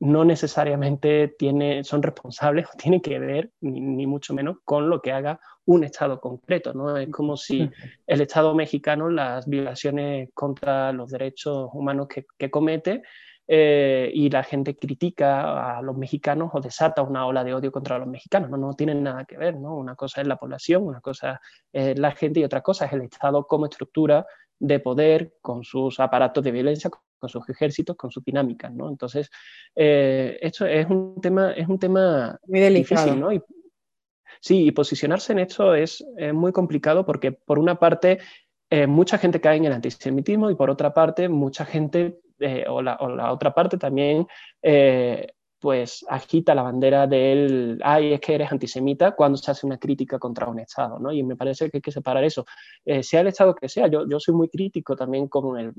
no 0.00 0.24
necesariamente 0.24 1.34
tiene, 1.38 1.82
son 1.84 2.02
responsables 2.02 2.66
o 2.66 2.70
tienen 2.78 3.00
que 3.00 3.18
ver, 3.18 3.50
ni, 3.60 4.06
mucho 4.06 4.34
menos, 4.34 4.58
con 4.64 4.88
lo 4.88 5.00
que 5.00 5.12
haga 5.12 5.40
un 5.64 5.84
Estado 5.84 6.20
concreto. 6.20 6.72
¿no? 6.72 6.96
Es 6.96 7.10
como 7.10 7.36
si 7.36 7.68
el 8.06 8.20
Estado 8.20 8.54
mexicano, 8.54 9.08
las 9.08 9.48
violaciones 9.48 10.30
contra 10.34 10.92
los 10.92 11.10
derechos 11.10 11.68
humanos 11.72 12.08
que, 12.08 12.50
comete, 12.50 13.02
eh, 13.50 14.10
y 14.12 14.28
la 14.28 14.42
gente 14.42 14.76
critica 14.76 15.78
a 15.78 15.80
los 15.80 15.96
mexicanos 15.96 16.50
o 16.52 16.60
desata 16.60 17.00
una 17.00 17.26
ola 17.26 17.42
de 17.44 17.54
odio 17.54 17.72
contra 17.72 17.98
los 17.98 18.06
mexicanos. 18.06 18.50
No, 18.50 18.58
no 18.58 18.74
tienen 18.74 19.02
nada 19.02 19.24
que 19.24 19.38
ver. 19.38 19.56
¿no? 19.56 19.74
Una 19.74 19.94
cosa 19.94 20.20
es 20.20 20.26
la 20.26 20.36
población, 20.36 20.84
una 20.84 21.00
cosa 21.00 21.40
es 21.72 21.98
la 21.98 22.12
gente 22.12 22.40
y 22.40 22.44
otra 22.44 22.60
cosa 22.60 22.84
es 22.84 22.92
el 22.92 23.02
Estado 23.02 23.46
como 23.46 23.66
estructura 23.66 24.26
de 24.60 24.80
poder, 24.80 25.34
con 25.40 25.64
sus 25.64 26.00
aparatos 26.00 26.42
de 26.42 26.50
violencia, 26.50 26.90
con 27.18 27.28
sus 27.28 27.48
ejércitos, 27.48 27.96
con 27.96 28.10
sus 28.10 28.24
dinámicas, 28.24 28.72
¿no? 28.72 28.88
Entonces, 28.88 29.30
eh, 29.74 30.38
esto 30.40 30.66
es 30.66 30.86
un 30.88 31.20
tema, 31.20 31.52
es 31.52 31.68
un 31.68 31.78
tema 31.78 32.38
muy 32.46 32.60
delicado. 32.60 33.02
difícil, 33.02 33.20
¿no? 33.20 33.30
sí, 34.40 34.66
y 34.66 34.70
posicionarse 34.70 35.32
en 35.32 35.40
esto 35.40 35.74
es, 35.74 36.04
muy 36.32 36.52
complicado 36.52 37.04
porque, 37.04 37.32
por 37.32 37.58
una 37.58 37.78
parte, 37.78 38.18
eh, 38.70 38.86
mucha 38.86 39.18
gente 39.18 39.40
cae 39.40 39.56
en 39.56 39.66
el 39.66 39.72
antisemitismo 39.72 40.50
y, 40.50 40.54
por 40.54 40.70
otra 40.70 40.94
parte, 40.94 41.28
mucha 41.28 41.64
gente, 41.64 42.20
eh, 42.38 42.64
o, 42.68 42.82
la, 42.82 42.96
o, 42.96 43.08
la, 43.08 43.32
otra 43.32 43.54
parte 43.54 43.78
también, 43.78 44.26
pues 45.60 46.06
agita 46.08 46.54
la 46.54 46.62
bandera 46.62 47.08
del, 47.08 47.80
ay, 47.82 48.12
es 48.12 48.20
que 48.20 48.36
eres 48.36 48.52
antisemita 48.52 49.16
cuando 49.16 49.36
se 49.38 49.50
hace 49.50 49.66
una 49.66 49.76
crítica 49.76 50.16
contra 50.16 50.46
un 50.46 50.60
Estado, 50.60 51.00
¿no? 51.00 51.10
Y 51.10 51.24
me 51.24 51.34
parece 51.34 51.68
que 51.68 51.78
hay 51.78 51.80
que 51.80 51.90
separar 51.90 52.22
eso. 52.22 52.46
sea 53.02 53.22
el 53.22 53.26
Estado 53.26 53.56
que 53.56 53.68
sea, 53.68 53.88
yo, 53.88 54.08
yo 54.08 54.20
soy 54.20 54.34
muy 54.34 54.48
crítico 54.48 54.94
también 54.94 55.26
con 55.26 55.58
el, 55.58 55.72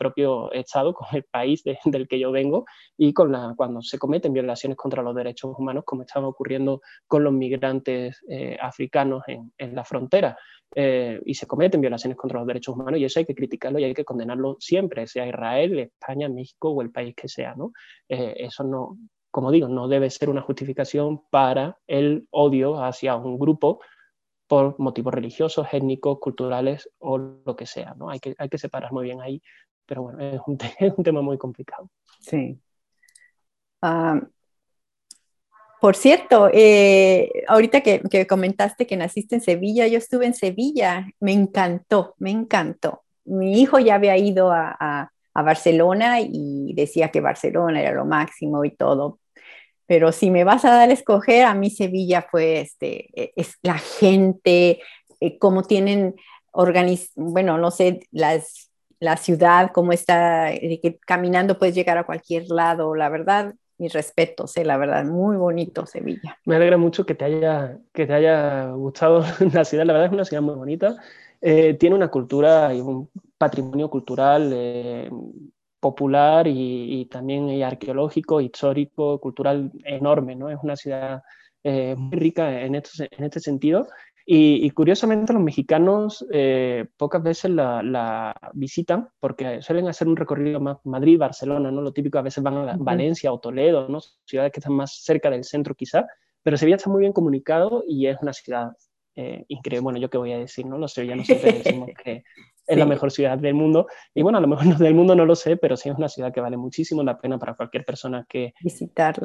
propio 0.00 0.50
Estado, 0.52 0.94
con 0.94 1.06
el 1.12 1.24
país 1.24 1.62
del 1.84 2.08
que 2.08 2.18
yo 2.18 2.32
vengo 2.32 2.64
y 2.96 3.12
con 3.12 3.30
la, 3.30 3.54
cuando 3.56 3.82
se 3.82 3.98
cometen 3.98 4.32
violaciones 4.32 4.76
contra 4.76 5.02
los 5.02 5.14
derechos 5.14 5.54
humanos, 5.56 5.84
como 5.86 6.02
estaba 6.02 6.26
ocurriendo 6.26 6.80
con 7.06 7.22
los 7.22 7.32
migrantes 7.32 8.18
eh, 8.28 8.56
africanos 8.60 9.22
en, 9.28 9.52
en, 9.58 9.74
la 9.74 9.84
frontera. 9.84 10.36
Eh, 10.76 11.20
y 11.24 11.34
se 11.34 11.48
cometen 11.48 11.80
violaciones 11.80 12.16
contra 12.16 12.38
los 12.38 12.46
derechos 12.46 12.76
humanos 12.76 13.00
y 13.00 13.04
eso 13.04 13.18
hay 13.18 13.26
que 13.26 13.34
criticarlo 13.34 13.80
y 13.80 13.84
hay 13.84 13.94
que 13.94 14.04
condenarlo 14.04 14.56
siempre, 14.60 15.04
sea 15.08 15.26
Israel, 15.26 15.80
España, 15.80 16.28
México 16.28 16.70
o 16.70 16.82
el 16.82 16.92
país 16.92 17.14
que 17.16 17.28
sea. 17.28 17.54
¿no? 17.56 17.72
Eh, 18.08 18.34
eso 18.38 18.62
no, 18.62 18.96
como 19.30 19.50
digo, 19.50 19.68
no 19.68 19.88
debe 19.88 20.10
ser 20.10 20.30
una 20.30 20.42
justificación 20.42 21.22
para 21.30 21.78
el 21.88 22.28
odio 22.30 22.82
hacia 22.84 23.16
un 23.16 23.38
grupo 23.38 23.80
por 24.46 24.78
motivos 24.80 25.14
religiosos, 25.14 25.66
étnicos, 25.72 26.18
culturales 26.20 26.90
o 26.98 27.18
lo 27.18 27.56
que 27.56 27.66
sea. 27.66 27.94
¿no? 27.96 28.10
Hay, 28.10 28.20
que, 28.20 28.34
hay 28.38 28.48
que 28.48 28.58
separar 28.58 28.92
muy 28.92 29.04
bien 29.04 29.20
ahí 29.20 29.42
pero 29.90 30.02
bueno, 30.02 30.20
es 30.78 30.92
un, 30.96 31.02
tema 31.02 31.20
muy 31.20 31.36
complicado. 31.36 31.90
Sí. 32.20 32.56
Ah, 33.82 34.20
por 35.80 35.96
cierto, 35.96 36.48
eh, 36.52 37.32
ahorita 37.48 37.80
que, 37.80 38.26
comentaste 38.28 38.86
que 38.86 38.96
naciste 38.96 39.34
en 39.34 39.40
Sevilla, 39.40 39.88
yo 39.88 39.98
estuve 39.98 40.26
en 40.26 40.34
Sevilla, 40.34 41.08
me 41.18 41.32
encantó, 41.32 42.14
me 42.18 42.30
encantó. 42.30 43.02
Mi 43.24 43.60
hijo 43.60 43.80
ya 43.80 43.96
había 43.96 44.16
ido 44.16 44.52
a, 44.52 45.10
Barcelona 45.32 46.20
y 46.20 46.74
decía 46.74 47.10
que 47.10 47.22
Barcelona 47.22 47.80
era 47.80 47.92
lo 47.92 48.04
máximo 48.04 48.62
y 48.66 48.72
todo, 48.72 49.20
pero 49.86 50.12
si 50.12 50.30
me 50.30 50.44
vas 50.44 50.66
a 50.66 50.70
dar 50.70 50.90
a 50.90 50.92
escoger, 50.92 51.44
a 51.46 51.54
mí 51.54 51.70
Sevilla 51.70 52.26
fue 52.30 52.60
este, 52.60 53.08
e, 53.18 53.32
es 53.36 53.54
la 53.62 53.78
gente, 53.78 54.80
eh, 55.20 55.38
cómo 55.38 55.62
tienen, 55.62 56.14
bueno, 57.16 57.56
no 57.56 57.70
sé, 57.70 58.00
las 58.10 58.69
la 59.00 59.16
ciudad, 59.16 59.70
cómo 59.72 59.92
está, 59.92 60.50
que 60.52 60.98
caminando 61.06 61.58
puedes 61.58 61.74
llegar 61.74 61.98
a 61.98 62.04
cualquier 62.04 62.48
lado, 62.50 62.94
la 62.94 63.08
verdad, 63.08 63.54
mis 63.78 63.94
respetos, 63.94 64.56
eh, 64.58 64.64
la 64.64 64.76
verdad, 64.76 65.04
muy 65.04 65.36
bonito 65.36 65.86
Sevilla. 65.86 66.38
Me 66.44 66.56
alegra 66.56 66.76
mucho 66.76 67.06
que 67.06 67.14
te 67.14 67.24
haya, 67.24 67.78
que 67.94 68.06
te 68.06 68.12
haya 68.12 68.70
gustado 68.72 69.24
la 69.54 69.64
ciudad, 69.64 69.86
la 69.86 69.94
verdad 69.94 70.08
es 70.08 70.12
una 70.12 70.24
ciudad 70.26 70.42
muy 70.42 70.54
bonita, 70.54 70.96
eh, 71.40 71.74
tiene 71.74 71.96
una 71.96 72.08
cultura 72.08 72.74
y 72.74 72.80
un 72.82 73.08
patrimonio 73.38 73.88
cultural 73.88 74.50
eh, 74.54 75.10
popular 75.80 76.46
y, 76.46 77.06
también 77.06 77.62
arqueológico, 77.62 78.42
histórico, 78.42 79.18
cultural 79.18 79.72
enorme, 79.84 80.36
¿no? 80.36 80.50
Es 80.50 80.58
una 80.62 80.76
ciudad 80.76 81.22
muy 81.62 82.18
rica 82.18 82.62
en, 82.62 82.74
en 82.74 83.24
este 83.24 83.40
sentido 83.40 83.86
y, 84.32 84.70
curiosamente 84.70 85.32
los 85.32 85.42
mexicanos 85.42 86.24
eh, 86.30 86.86
pocas 86.96 87.20
veces 87.20 87.50
la, 87.50 88.32
visitan 88.54 89.08
porque 89.18 89.60
suelen 89.60 89.88
hacer 89.88 90.06
un 90.06 90.14
recorrido 90.14 90.60
más 90.60 90.78
Madrid, 90.84 91.18
Barcelona, 91.18 91.72
¿no? 91.72 91.82
Lo 91.82 91.92
típico 91.92 92.16
a 92.16 92.22
veces 92.22 92.44
van 92.44 92.56
a 92.58 92.76
Valencia 92.78 93.32
o 93.32 93.40
Toledo, 93.40 93.88
¿no? 93.88 93.98
Ciudades 94.24 94.52
que 94.52 94.60
están 94.60 94.74
más 94.74 95.02
cerca 95.02 95.30
del 95.30 95.42
centro 95.42 95.74
quizá, 95.74 96.06
pero 96.44 96.56
Sevilla 96.56 96.76
está 96.76 96.88
muy 96.90 97.00
bien 97.00 97.12
comunicado 97.12 97.82
y 97.88 98.06
es 98.06 98.18
una 98.22 98.32
ciudad 98.32 98.70
eh, 99.16 99.44
increíble. 99.48 99.82
Bueno, 99.82 99.98
yo 99.98 100.08
qué 100.08 100.18
voy 100.18 100.32
a 100.32 100.38
decir, 100.38 100.64
¿no? 100.64 100.78
Los 100.78 100.92
sevillanos 100.92 101.26
siempre 101.26 101.50
decimos 101.50 101.88
que 102.04 102.22
es 102.70 102.78
la 102.78 102.86
mejor 102.86 103.10
ciudad 103.10 103.36
del 103.36 103.54
mundo. 103.54 103.86
Y 104.14 104.22
bueno, 104.22 104.38
a 104.38 104.40
lo 104.40 104.46
mejor 104.46 104.64
del 104.78 104.94
mundo 104.94 105.14
no 105.14 105.26
lo 105.26 105.34
sé, 105.34 105.56
pero 105.56 105.76
sí 105.76 105.88
es 105.88 105.96
una 105.96 106.08
ciudad 106.08 106.32
que 106.32 106.40
vale 106.40 106.56
muchísimo 106.56 107.02
la 107.02 107.18
pena 107.18 107.38
para 107.38 107.54
cualquier 107.54 107.84
persona 107.84 108.24
que, 108.28 108.54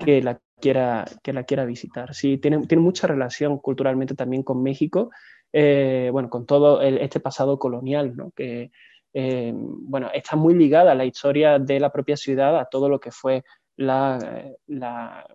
que, 0.04 0.22
la, 0.22 0.40
quiera, 0.60 1.06
que 1.22 1.34
la 1.34 1.44
quiera 1.44 1.66
visitar. 1.66 2.14
Sí, 2.14 2.38
tiene, 2.38 2.66
tiene 2.66 2.82
mucha 2.82 3.08
relación 3.08 3.60
culturalmente 3.60 4.16
también 4.16 4.44
con 4.44 4.64
México, 4.64 5.12
eh, 5.54 6.10
bueno, 6.12 6.30
con 6.30 6.46
todo 6.46 6.82
este 6.82 7.20
pasado 7.20 7.60
colonial, 7.60 8.16
¿no? 8.16 8.32
Que, 8.32 8.72
eh, 9.14 9.54
bueno, 9.56 10.10
está 10.14 10.36
muy 10.36 10.56
ligada 10.56 10.92
a 10.92 10.96
la 10.96 11.06
historia 11.06 11.60
de 11.60 11.80
la 11.80 11.92
propia 11.92 12.18
ciudad, 12.18 12.60
a 12.60 12.66
todo 12.66 12.90
lo 12.90 13.00
que 13.00 13.12
fue 13.12 13.44
la, 13.78 14.18
la 14.68 15.26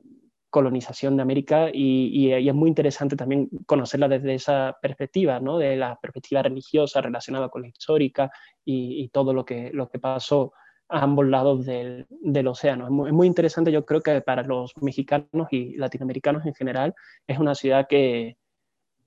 colonización 0.50 1.16
de 1.16 1.22
América 1.22 1.70
y, 1.72 2.32
es 2.32 2.54
muy 2.54 2.68
interesante 2.68 3.16
también 3.16 3.48
conocerla 3.66 4.08
desde 4.08 4.34
esa 4.34 4.76
perspectiva, 4.82 5.40
¿no? 5.40 5.58
de 5.58 5.76
la 5.76 5.96
perspectiva 5.96 6.42
religiosa 6.42 7.00
relacionada 7.00 7.48
con 7.48 7.62
la 7.62 7.68
histórica 7.68 8.30
y, 8.64 9.08
todo 9.08 9.32
lo 9.32 9.44
que, 9.44 9.70
lo 9.72 9.88
que 9.88 9.98
pasó 9.98 10.52
a 10.88 11.02
ambos 11.02 11.26
lados 11.26 11.64
del, 11.64 12.06
del 12.10 12.48
océano. 12.48 12.84
Es 12.86 13.12
muy, 13.12 13.26
interesante, 13.26 13.70
yo 13.72 13.86
creo 13.86 14.00
que 14.02 14.20
para 14.20 14.42
los 14.42 14.76
mexicanos 14.82 15.48
y 15.52 15.76
latinoamericanos 15.76 16.44
en 16.44 16.54
general 16.54 16.94
es 17.26 17.38
una 17.38 17.54
ciudad 17.54 17.86
que, 17.88 18.36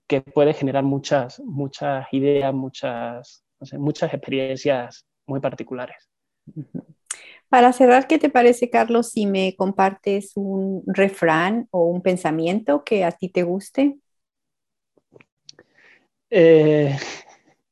que 0.07 0.21
puede 0.21 0.53
generar 0.53 0.83
muchas, 0.83 1.41
muchas 1.41 2.07
ideas, 2.11 2.53
muchas, 2.53 3.43
muchas 3.77 4.13
experiencias 4.13 5.05
muy 5.27 5.41
particulares. 5.41 6.09
Para 7.53 7.71
cerrar, 7.71 8.07
¿qué 8.07 8.17
te 8.17 8.31
parece, 8.31 8.71
Carlos, 8.71 9.11
si 9.11 9.27
me 9.27 9.55
compartes 9.55 10.31
un 10.33 10.81
refrán 10.87 11.67
o 11.69 11.85
un 11.85 12.01
pensamiento 12.01 12.83
que 12.83 13.03
a 13.03 13.11
ti 13.11 13.29
te 13.29 13.43
guste? 13.43 13.95
Eh, 16.31 16.97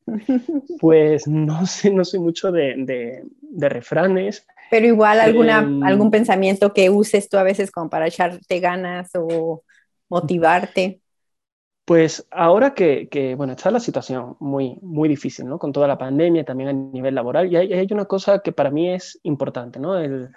pues 0.80 1.28
no 1.28 1.66
sé, 1.66 1.90
no 1.90 2.06
soy 2.06 2.20
mucho 2.20 2.52
de, 2.52 3.26
refranes. 3.58 4.46
Pero 4.70 4.86
igual 4.86 5.20
alguna, 5.20 5.62
em, 5.62 5.84
algún 5.84 6.12
pensamiento 6.12 6.74
que 6.76 6.92
uses 6.92 7.28
tú 7.28 7.38
a 7.38 7.44
veces 7.44 7.72
como 7.72 7.90
para 7.90 8.06
echarte 8.06 8.60
ganas 8.60 9.10
o 9.16 9.64
motivarte. 10.10 11.02
Pues 11.92 12.26
ahora 12.32 12.74
que, 12.74 13.36
bueno, 13.36 13.52
está 13.52 13.70
la 13.70 13.82
situación 13.82 14.38
muy, 14.40 14.78
muy 14.82 15.10
difícil, 15.10 15.46
¿no? 15.46 15.60
Con 15.60 15.74
toda 15.74 15.90
la 15.90 15.98
pandemia, 15.98 16.46
también 16.46 16.70
a 16.70 16.72
nivel 16.72 17.14
laboral, 17.14 17.52
y 17.52 17.58
hay, 17.58 17.88
una 17.92 18.06
cosa 18.06 18.40
que 18.40 18.54
para 18.54 18.72
mí 18.72 18.94
es 18.94 19.20
importante, 19.24 19.78
¿no? 19.78 20.00
El, 20.00 20.30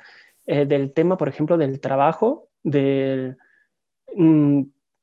eh, 0.47 0.67
del 0.67 0.93
tema, 0.93 1.17
por 1.17 1.29
ejemplo, 1.29 1.57
del 1.57 1.79
trabajo, 1.79 2.49
del... 2.65 3.37
Mm, 4.17 4.63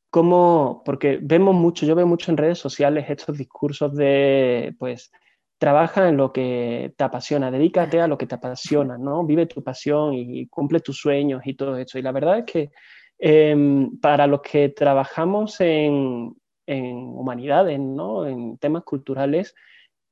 cómo, 0.10 0.82
porque 0.84 1.20
vemos 1.22 1.56
mucho, 1.56 1.86
yo 1.86 1.96
veo 1.96 2.06
mucho 2.06 2.32
en 2.32 2.36
redes 2.38 2.60
sociales 2.60 3.06
estos 3.08 3.38
discursos 3.38 3.96
de, 3.96 4.76
pues, 4.78 5.10
trabaja 5.58 6.10
en 6.10 6.18
lo 6.18 6.34
que 6.34 6.94
te 6.98 7.04
apasiona, 7.06 7.50
dedícate 7.50 8.02
a 8.02 8.10
lo 8.10 8.18
que 8.18 8.28
te 8.28 8.36
apasiona, 8.36 8.98
¿no? 8.98 9.24
Vive 9.26 9.46
tu 9.46 9.64
pasión 9.64 10.16
y 10.16 10.48
cumple 10.48 10.82
tus 10.82 10.98
sueños 11.00 11.44
y 11.46 11.54
todo 11.54 11.78
eso. 11.78 11.98
Y 11.98 12.02
la 12.02 12.12
verdad 12.12 12.40
es 12.40 12.46
que 12.46 12.72
em, 13.20 13.98
para 14.02 14.28
los 14.28 14.42
que 14.42 14.68
trabajamos 14.68 15.62
en, 15.62 16.36
en 16.72 16.96
humanidades, 16.96 17.80
¿no? 17.80 18.26
En 18.26 18.58
temas 18.58 18.84
culturales, 18.84 19.56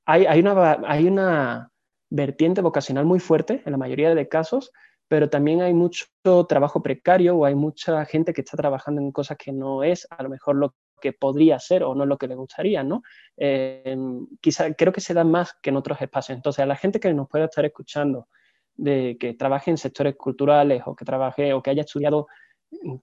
hay, 0.05 0.26
hay, 0.26 0.39
una, 0.39 0.80
hay 0.86 1.07
una 1.07 1.72
vertiente 2.10 2.62
vocacional 2.62 3.05
muy 3.05 3.20
fuerte 3.20 3.62
en 3.66 3.72
la 3.72 3.78
mayoría 3.78 4.14
de 4.14 4.28
casos, 4.28 4.72
pero 5.07 5.30
también 5.30 5.62
hay 5.62 5.74
mucho 5.74 6.05
trabajo 6.47 6.84
precario 6.84 7.38
o 7.38 7.45
hay 7.45 7.55
mucha 7.55 8.05
gente 8.05 8.34
que 8.34 8.41
está 8.41 8.57
trabajando 8.57 9.01
en 9.01 9.12
cosas 9.12 9.38
que 9.38 9.51
no 9.51 9.84
es 9.84 10.07
a 10.10 10.22
lo 10.22 10.30
mejor 10.30 10.55
lo 10.55 10.76
que 11.01 11.14
podría 11.14 11.57
ser 11.60 11.84
o 11.84 11.95
no 11.95 12.05
lo 12.05 12.18
que 12.18 12.28
le 12.28 12.36
gustaría, 12.36 12.84
¿no? 12.84 13.01
Eh, 13.38 13.95
quizá, 14.41 14.74
creo 14.74 14.91
que 14.91 15.01
se 15.01 15.14
da 15.14 15.24
más 15.24 15.53
que 15.62 15.70
en 15.70 15.78
otros 15.78 16.01
espacios. 16.01 16.36
Entonces, 16.36 16.62
a 16.62 16.66
la 16.66 16.76
gente 16.76 16.99
que 16.99 17.14
nos 17.14 17.30
pueda 17.30 17.45
estar 17.45 17.66
escuchando, 17.66 18.28
de 18.76 19.18
que 19.20 19.34
trabaje 19.34 19.72
en 19.72 19.78
sectores 19.78 20.16
culturales 20.16 20.84
o 20.86 20.95
que 20.95 21.05
trabaje 21.05 21.53
o 21.53 21.62
que 21.62 21.70
haya 21.70 21.82
estudiado 21.82 22.28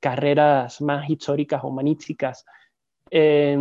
carreras 0.00 0.80
más 0.80 1.08
históricas, 1.10 1.62
humanísticas, 1.64 2.44
eh, 3.10 3.56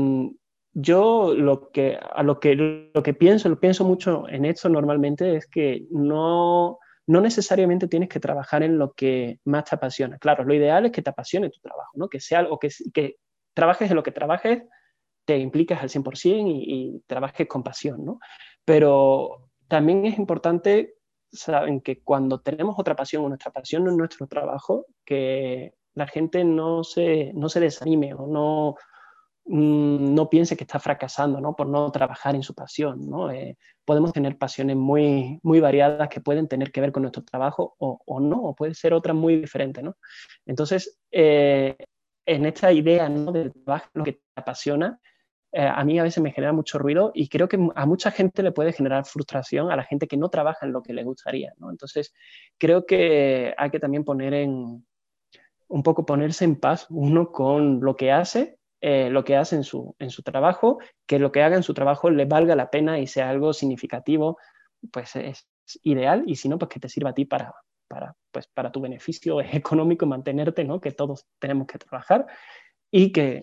yo 0.74 1.34
lo 1.34 1.72
que, 1.72 1.98
a 1.98 2.24
lo 2.24 2.40
que, 2.40 2.56
lo 2.94 3.04
que 3.04 3.14
pienso, 3.14 3.48
lo 3.50 3.60
pienso 3.60 3.86
mucho 3.86 4.28
en 4.28 4.46
esto 4.46 4.68
normalmente 4.68 5.38
es 5.38 5.48
que 5.48 5.86
no, 5.90 6.80
no 7.08 7.22
necesariamente 7.22 7.88
tienes 7.88 8.10
que 8.10 8.20
trabajar 8.20 8.64
en 8.64 8.78
lo 8.78 8.94
que 8.94 9.40
más 9.46 9.66
te 9.66 9.76
apasiona. 9.76 10.18
Claro, 10.18 10.44
lo 10.44 10.54
ideal 10.54 10.86
es 10.86 10.92
que 10.92 11.02
te 11.02 11.10
apasione 11.10 11.50
tu 11.50 11.60
trabajo, 11.60 11.92
¿no? 11.96 12.10
que 12.10 12.20
sea 12.20 12.40
algo 12.40 12.60
que, 12.60 12.70
que 12.94 13.18
trabajes 13.54 13.90
en 13.90 13.96
lo 13.96 14.04
que 14.04 14.12
trabajes, 14.12 14.64
te 15.26 15.38
impliques 15.38 15.80
al 15.80 15.90
100% 15.90 16.46
y, 16.48 16.64
y 16.68 17.00
trabajes 17.08 17.48
con 17.48 17.64
pasión, 17.64 18.06
¿no? 18.06 18.20
Pero 18.64 19.50
también 19.68 20.06
es 20.06 20.20
importante 20.20 20.96
saben 21.36 21.82
que 21.82 22.02
cuando 22.02 22.40
tenemos 22.40 22.76
otra 22.78 22.96
pasión 22.96 23.26
o 23.26 23.30
nuestra 23.30 23.52
pasión 23.52 23.84
no 23.84 23.92
es 23.92 23.98
nuestro 23.98 24.28
trabajo, 24.28 24.86
que 25.04 25.74
la 25.94 26.08
gente 26.08 26.44
no 26.44 26.84
se, 26.84 27.32
no 27.34 27.50
se 27.50 27.60
desanime 27.60 28.14
o 28.14 28.28
no, 28.28 28.76
no 29.46 30.30
piense 30.30 30.58
que 30.58 30.64
está 30.64 30.80
fracasando 30.80 31.40
¿no? 31.40 31.56
por 31.56 31.68
no 31.68 31.92
trabajar 31.92 32.36
en 32.36 32.44
su 32.44 32.54
pasión. 32.54 33.10
¿no? 33.10 33.32
Eh, 33.32 33.58
podemos 33.86 34.12
tener 34.12 34.38
pasiones 34.38 34.76
muy, 34.76 35.40
muy 35.44 35.60
variadas 35.60 36.10
que 36.10 36.22
pueden 36.22 36.48
tener 36.48 36.72
que 36.72 36.82
ver 36.82 36.92
con 36.92 37.04
nuestro 37.04 37.24
trabajo 37.24 37.76
o, 37.78 38.00
o 38.06 38.20
no, 38.20 38.56
puede 38.58 38.74
ser 38.74 38.94
otras 38.94 39.16
muy 39.16 39.38
diferentes. 39.38 39.84
¿no? 39.84 39.96
Entonces, 40.46 41.00
eh, 41.12 41.76
en 42.26 42.46
esta 42.46 42.72
idea 42.72 43.08
¿no? 43.08 43.32
de 43.32 43.52
trabajar 43.52 43.90
lo 43.94 44.04
que 44.04 44.14
te 44.14 44.22
apasiona, 44.36 45.00
eh, 45.52 45.62
a 45.62 45.84
mí 45.86 46.00
a 46.00 46.04
veces 46.04 46.22
me 46.24 46.32
genera 46.32 46.52
mucho 46.52 46.80
ruido 46.80 47.12
y 47.14 47.30
creo 47.30 47.48
que 47.48 47.58
a 47.76 47.86
mucha 47.86 48.12
gente 48.12 48.42
le 48.42 48.52
puede 48.52 48.74
generar 48.74 49.06
frustración 49.06 49.72
a 49.72 49.76
la 49.76 49.84
gente 49.84 50.08
que 50.08 50.18
no 50.18 50.30
trabaja 50.30 50.66
en 50.66 50.74
lo 50.74 50.82
que 50.82 50.94
le 50.94 51.04
gustaría. 51.04 51.54
¿no? 51.58 51.70
Entonces, 51.70 52.14
creo 52.58 52.86
que 52.86 53.54
hay 53.58 53.70
que 53.70 53.80
también 53.80 54.04
poner 54.04 54.34
en, 54.34 54.86
un 55.68 55.84
poco 55.84 56.06
ponerse 56.06 56.46
en 56.46 56.60
paz 56.60 56.88
uno 56.90 57.32
con 57.32 57.80
lo 57.80 57.96
que 57.96 58.12
hace 58.12 58.58
eh, 58.88 59.10
lo 59.10 59.24
que 59.24 59.36
hace 59.36 59.56
en 59.56 59.64
su, 59.64 59.96
en 59.98 60.12
su 60.12 60.22
trabajo, 60.22 60.78
que 61.08 61.18
lo 61.18 61.32
que 61.32 61.42
haga 61.42 61.56
en 61.56 61.64
su 61.64 61.74
trabajo 61.74 62.12
le 62.12 62.26
valga 62.26 62.56
la 62.56 62.70
pena 62.70 63.00
y 63.00 63.08
sea 63.08 63.32
algo 63.32 63.52
significativo, 63.52 64.38
pues 64.92 65.16
es 65.16 65.48
ideal, 65.82 66.22
y 66.28 66.36
si 66.36 66.50
no, 66.50 66.60
pues 66.60 66.70
que 66.70 66.80
te 66.80 66.88
sirva 66.88 67.10
a 67.10 67.14
ti 67.16 67.26
para, 67.26 67.52
para, 67.88 68.16
pues 68.30 68.46
para 68.46 68.72
tu 68.72 68.82
beneficio 68.82 69.42
económico, 69.42 70.06
mantenerte, 70.06 70.64
¿no? 70.66 70.80
que 70.80 70.92
todos 70.92 71.26
tenemos 71.40 71.66
que 71.66 71.80
trabajar, 71.80 72.28
y 72.92 73.12
que 73.12 73.42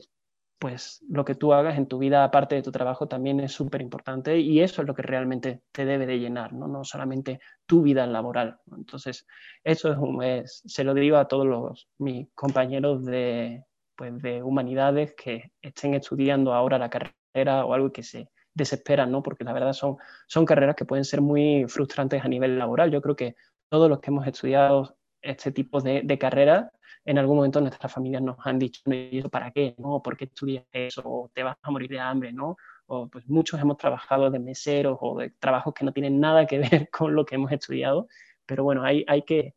pues 0.60 1.04
lo 1.08 1.24
que 1.24 1.34
tú 1.34 1.52
hagas 1.52 1.76
en 1.76 1.88
tu 1.88 1.98
vida 1.98 2.22
aparte 2.22 2.54
de 2.54 2.62
tu 2.62 2.70
trabajo 2.70 3.08
también 3.08 3.40
es 3.40 3.50
súper 3.50 3.82
importante 3.82 4.38
y 4.38 4.60
eso 4.60 4.82
es 4.82 4.86
lo 4.86 4.94
que 4.94 5.02
realmente 5.02 5.62
te 5.72 5.84
debe 5.84 6.06
de 6.06 6.20
llenar, 6.20 6.52
no, 6.52 6.68
no 6.68 6.84
solamente 6.84 7.40
tu 7.66 7.82
vida 7.82 8.06
laboral. 8.06 8.60
Entonces, 8.76 9.26
eso 9.64 9.90
es, 9.90 9.98
es, 10.22 10.62
se 10.66 10.84
lo 10.84 10.94
digo 10.94 11.16
a 11.16 11.26
todos 11.26 11.46
los, 11.46 11.88
mis 11.98 12.28
compañeros 12.36 13.04
de, 13.04 13.64
pues, 13.96 14.20
de 14.22 14.42
humanidades 14.42 15.14
que 15.14 15.52
estén 15.60 15.94
estudiando 15.94 16.54
ahora 16.54 16.78
la 16.78 16.90
carrera 16.90 17.64
o 17.64 17.74
algo 17.74 17.92
que 17.92 18.02
se 18.02 18.28
desesperan, 18.54 19.10
¿no? 19.10 19.22
Porque 19.22 19.44
la 19.44 19.52
verdad 19.52 19.72
son, 19.72 19.96
son 20.26 20.44
carreras 20.44 20.76
que 20.76 20.84
pueden 20.84 21.04
ser 21.04 21.20
muy 21.20 21.66
frustrantes 21.68 22.24
a 22.24 22.28
nivel 22.28 22.58
laboral. 22.58 22.90
Yo 22.90 23.00
creo 23.00 23.16
que 23.16 23.36
todos 23.68 23.88
los 23.88 24.00
que 24.00 24.10
hemos 24.10 24.26
estudiado 24.26 24.96
este 25.22 25.52
tipo 25.52 25.80
de, 25.80 26.02
de 26.02 26.18
carreras, 26.18 26.70
en 27.04 27.18
algún 27.18 27.36
momento 27.36 27.60
nuestras 27.60 27.92
familias 27.92 28.22
nos 28.22 28.36
han 28.44 28.58
dicho, 28.58 28.82
¿para 29.30 29.50
qué? 29.50 29.74
¿No? 29.78 30.02
¿Por 30.02 30.16
qué 30.16 30.24
estudias 30.26 30.64
eso? 30.72 31.02
¿O 31.04 31.30
te 31.32 31.42
vas 31.42 31.56
a 31.62 31.70
morir 31.70 31.90
de 31.90 32.00
hambre? 32.00 32.32
¿no? 32.32 32.56
O 32.86 33.08
pues 33.08 33.28
muchos 33.28 33.60
hemos 33.60 33.76
trabajado 33.76 34.30
de 34.30 34.38
meseros 34.38 34.98
o 35.00 35.18
de 35.18 35.30
trabajos 35.30 35.74
que 35.74 35.84
no 35.84 35.92
tienen 35.92 36.20
nada 36.20 36.46
que 36.46 36.58
ver 36.86 36.90
con 36.90 37.14
lo 37.14 37.24
que 37.24 37.36
hemos 37.36 37.50
estudiado, 37.52 38.08
pero 38.46 38.64
bueno, 38.64 38.84
hay, 38.84 39.04
hay 39.08 39.22
que 39.22 39.54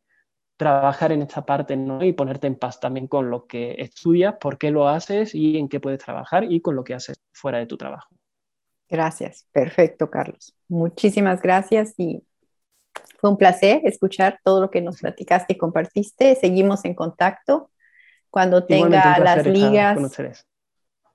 trabajar 0.56 1.12
en 1.12 1.22
esta 1.22 1.44
parte 1.44 1.76
¿no? 1.76 2.02
y 2.02 2.12
ponerte 2.12 2.46
en 2.46 2.56
paz 2.56 2.80
también 2.80 3.06
con 3.06 3.30
lo 3.30 3.46
que 3.46 3.76
estudias, 3.78 4.36
por 4.40 4.58
qué 4.58 4.70
lo 4.70 4.88
haces 4.88 5.34
y 5.34 5.58
en 5.58 5.68
qué 5.68 5.80
puedes 5.80 6.02
trabajar 6.02 6.44
y 6.44 6.60
con 6.60 6.76
lo 6.76 6.84
que 6.84 6.94
haces 6.94 7.20
fuera 7.32 7.58
de 7.58 7.66
tu 7.66 7.76
trabajo. 7.76 8.08
Gracias, 8.88 9.46
perfecto 9.52 10.10
Carlos. 10.10 10.54
Muchísimas 10.68 11.42
gracias 11.42 11.94
y 11.98 12.22
fue 13.18 13.30
un 13.30 13.36
placer 13.36 13.80
escuchar 13.84 14.40
todo 14.44 14.60
lo 14.60 14.70
que 14.70 14.80
nos 14.80 15.00
platicaste 15.00 15.54
y 15.54 15.58
compartiste. 15.58 16.34
Seguimos 16.36 16.84
en 16.84 16.94
contacto. 16.94 17.70
Cuando 18.30 18.64
tenga 18.64 19.18
las 19.18 19.46
ligas, 19.46 19.98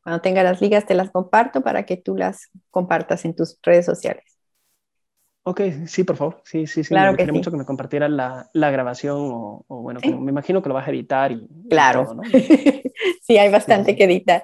cuando 0.03 0.21
tenga 0.21 0.43
las 0.43 0.61
ligas 0.61 0.85
te 0.85 0.95
las 0.95 1.11
comparto 1.11 1.61
para 1.61 1.85
que 1.85 1.97
tú 1.97 2.15
las 2.15 2.49
compartas 2.71 3.25
en 3.25 3.35
tus 3.35 3.59
redes 3.61 3.85
sociales. 3.85 4.30
Ok, 5.43 5.61
sí, 5.87 6.03
por 6.03 6.17
favor. 6.17 6.41
Sí, 6.43 6.67
sí, 6.67 6.83
sí. 6.83 6.89
Claro 6.89 7.13
me 7.17 7.31
mucho 7.31 7.49
que 7.49 7.57
me 7.57 7.65
compartieran 7.65 8.15
la, 8.15 8.49
la 8.53 8.69
grabación 8.69 9.17
o, 9.19 9.65
bueno, 9.67 9.99
me 10.19 10.31
imagino 10.31 10.61
que 10.61 10.69
lo 10.69 10.75
vas 10.75 10.87
a 10.87 10.91
editar 10.91 11.31
y, 11.31 11.47
claro. 11.69 12.15
sí, 13.21 13.37
hay 13.37 13.51
bastante 13.51 13.95
que 13.95 14.03
editar. 14.03 14.43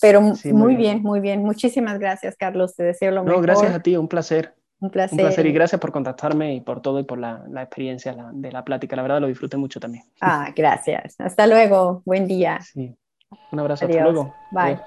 Pero 0.00 0.20
muy, 0.20 0.76
bien. 0.76 1.02
muy 1.02 1.20
bien. 1.20 1.42
Muchísimas 1.42 1.98
gracias, 1.98 2.36
Carlos. 2.36 2.74
Te 2.74 2.84
deseo 2.84 3.10
lo 3.10 3.22
mejor. 3.22 3.36
No, 3.36 3.42
gracias 3.42 3.74
a 3.74 3.80
ti, 3.80 3.96
un 3.96 4.08
placer. 4.08 4.54
Un 4.80 4.90
placer. 4.90 5.18
Un 5.18 5.24
placer 5.24 5.46
y 5.46 5.52
gracias 5.52 5.80
por 5.80 5.92
contactarme 5.92 6.54
y 6.54 6.60
por 6.60 6.80
todo 6.80 7.00
y 7.00 7.04
por 7.04 7.18
la, 7.18 7.44
la 7.48 7.62
experiencia 7.62 8.14
de 8.32 8.52
la 8.52 8.64
plática. 8.64 8.96
La 8.96 9.02
verdad 9.02 9.20
lo 9.20 9.28
disfruté 9.28 9.56
mucho 9.56 9.80
también. 9.80 10.04
Ah, 10.20 10.52
gracias. 10.54 11.16
Hasta 11.18 11.46
luego. 11.46 12.02
Buen 12.04 12.26
día. 12.26 12.60
Sí. 12.60 12.94
Un 13.52 13.60
abrazo. 13.60 13.86
Hasta 13.86 14.02
luego. 14.02 14.34
Bye. 14.50 14.78